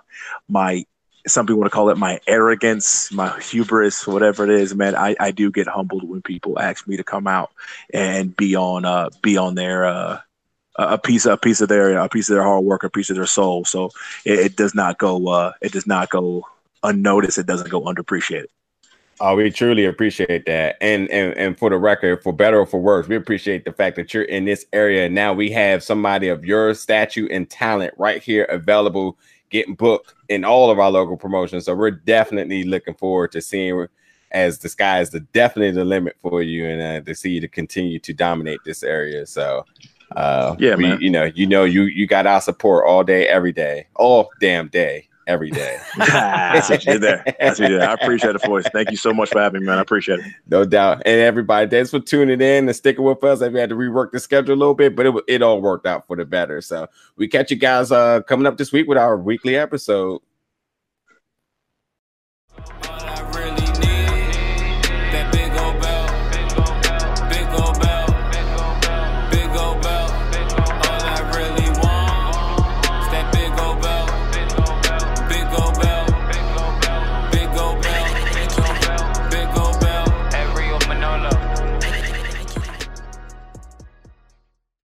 my 0.50 0.86
some 1.28 1.46
people 1.46 1.60
want 1.60 1.72
to 1.72 1.76
call 1.76 1.90
it 1.90 1.98
my 1.98 2.20
arrogance, 2.28 3.12
my 3.12 3.40
hubris, 3.40 4.08
whatever 4.08 4.44
it 4.44 4.50
is, 4.50 4.74
man, 4.76 4.96
I, 4.96 5.16
I 5.20 5.32
do 5.32 5.52
get 5.52 5.68
humbled 5.68 6.08
when 6.08 6.22
people 6.22 6.60
ask 6.60 6.88
me 6.88 6.98
to 6.98 7.04
come 7.04 7.28
out 7.28 7.52
and 7.94 8.36
be 8.36 8.56
on 8.56 8.86
uh 8.86 9.10
be 9.22 9.38
on 9.38 9.56
their 9.56 9.86
uh 9.86 10.20
a 10.76 10.98
piece 10.98 11.26
a 11.26 11.38
piece 11.38 11.62
of 11.62 11.70
their 11.70 11.98
a 11.98 12.10
piece 12.10 12.30
of 12.30 12.36
their 12.36 12.44
hard 12.44 12.64
work, 12.64 12.84
a 12.84 12.90
piece 12.90 13.10
of 13.10 13.16
their 13.16 13.26
soul. 13.26 13.66
So 13.66 13.92
it, 14.26 14.40
it 14.40 14.56
does 14.56 14.74
not 14.74 14.98
go 14.98 15.28
uh 15.28 15.54
it 15.62 15.72
does 15.72 15.86
not 15.86 16.10
go 16.10 16.46
unnoticed. 16.84 17.38
It 17.38 17.46
doesn't 17.46 17.70
go 17.70 17.82
underappreciated. 17.82 18.48
Oh, 19.24 19.36
we 19.36 19.52
truly 19.52 19.86
appreciate 19.86 20.48
that. 20.48 20.78
And, 20.82 21.08
and 21.12 21.38
and 21.38 21.58
for 21.58 21.70
the 21.70 21.78
record, 21.78 22.24
for 22.24 22.34
better 22.34 22.60
or 22.60 22.66
for 22.66 22.82
worse, 22.82 23.08
we 23.08 23.16
appreciate 23.16 23.66
the 23.66 23.72
fact 23.72 23.96
that 23.98 24.16
you're 24.16 24.24
in 24.24 24.46
this 24.46 24.66
area. 24.74 25.06
And 25.06 25.14
now 25.14 25.32
we 25.32 25.52
have 25.52 25.84
somebody 25.84 26.30
of 26.30 26.44
your 26.44 26.74
statue 26.74 27.28
and 27.30 27.48
talent 27.48 27.94
right 28.00 28.24
here 28.24 28.46
available, 28.46 29.20
getting 29.52 29.76
booked 29.76 30.16
in 30.30 30.44
all 30.44 30.72
of 30.72 30.80
our 30.80 30.90
local 30.90 31.18
promotions. 31.18 31.66
So 31.66 31.76
we're 31.76 31.92
definitely 31.92 32.64
looking 32.64 32.96
forward 32.96 33.32
to 33.34 33.42
seeing 33.42 33.88
as 34.32 34.60
the 34.60 34.70
sky 34.70 35.02
is 35.02 35.10
the 35.10 35.20
definitely 35.20 35.72
the 35.72 35.84
limit 35.86 36.16
for 36.22 36.42
you 36.42 36.66
and 36.66 36.82
uh, 36.82 37.06
to 37.06 37.14
see 37.14 37.32
you 37.32 37.42
to 37.42 37.48
continue 37.48 38.00
to 38.00 38.14
dominate 38.14 38.60
this 38.66 38.82
area. 38.82 39.26
So 39.26 39.66
uh 40.16 40.56
Yeah, 40.58 40.76
we, 40.76 40.84
man. 40.84 41.02
you 41.02 41.10
know, 41.10 41.26
you 41.26 41.46
know, 41.46 41.66
you 41.66 41.84
you 41.84 42.08
got 42.08 42.28
our 42.28 42.42
support 42.42 42.86
all 42.88 43.04
day, 43.04 43.28
every 43.28 43.52
day, 43.52 43.88
all 43.96 44.30
damn 44.40 44.68
day, 44.70 45.08
every 45.32 45.50
day. 45.50 45.78
That's 45.98 46.70
what 46.70 46.86
you 46.86 46.94
did 46.94 47.02
there. 47.02 47.24
That's 47.40 47.60
what 47.60 47.70
you 47.70 47.80
did. 47.80 47.88
I 47.88 47.94
appreciate 47.94 48.36
it, 48.36 48.42
boys. 48.44 48.66
Thank 48.74 48.92
you 48.92 48.98
so 48.98 49.14
much 49.14 49.30
for 49.30 49.40
having 49.40 49.62
me, 49.62 49.68
man. 49.68 49.80
I 49.80 49.82
appreciate 49.82 50.20
it. 50.20 50.26
No 50.48 50.66
doubt. 50.66 51.02
And 51.06 51.22
everybody, 51.22 51.70
thanks 51.70 51.90
for 51.90 52.00
tuning 52.00 52.42
in 52.42 52.68
and 52.68 52.76
sticking 52.76 53.04
with 53.04 53.24
us. 53.24 53.40
We 53.40 53.60
had 53.60 53.70
to 53.70 53.76
rework 53.76 54.12
the 54.12 54.20
schedule 54.20 54.54
a 54.54 54.58
little 54.58 54.76
bit, 54.76 54.96
but 54.96 55.06
it, 55.06 55.16
it 55.28 55.42
all 55.42 55.62
worked 55.62 55.88
out 55.88 56.06
for 56.08 56.16
the 56.16 56.26
better. 56.26 56.62
So 56.62 56.88
we 57.16 57.28
catch 57.28 57.50
you 57.50 57.58
guys 57.58 57.92
uh 57.92 58.22
coming 58.24 58.46
up 58.46 58.58
this 58.58 58.72
week 58.72 58.88
with 58.88 58.98
our 58.98 59.18
weekly 59.18 59.56
episode. 59.56 60.22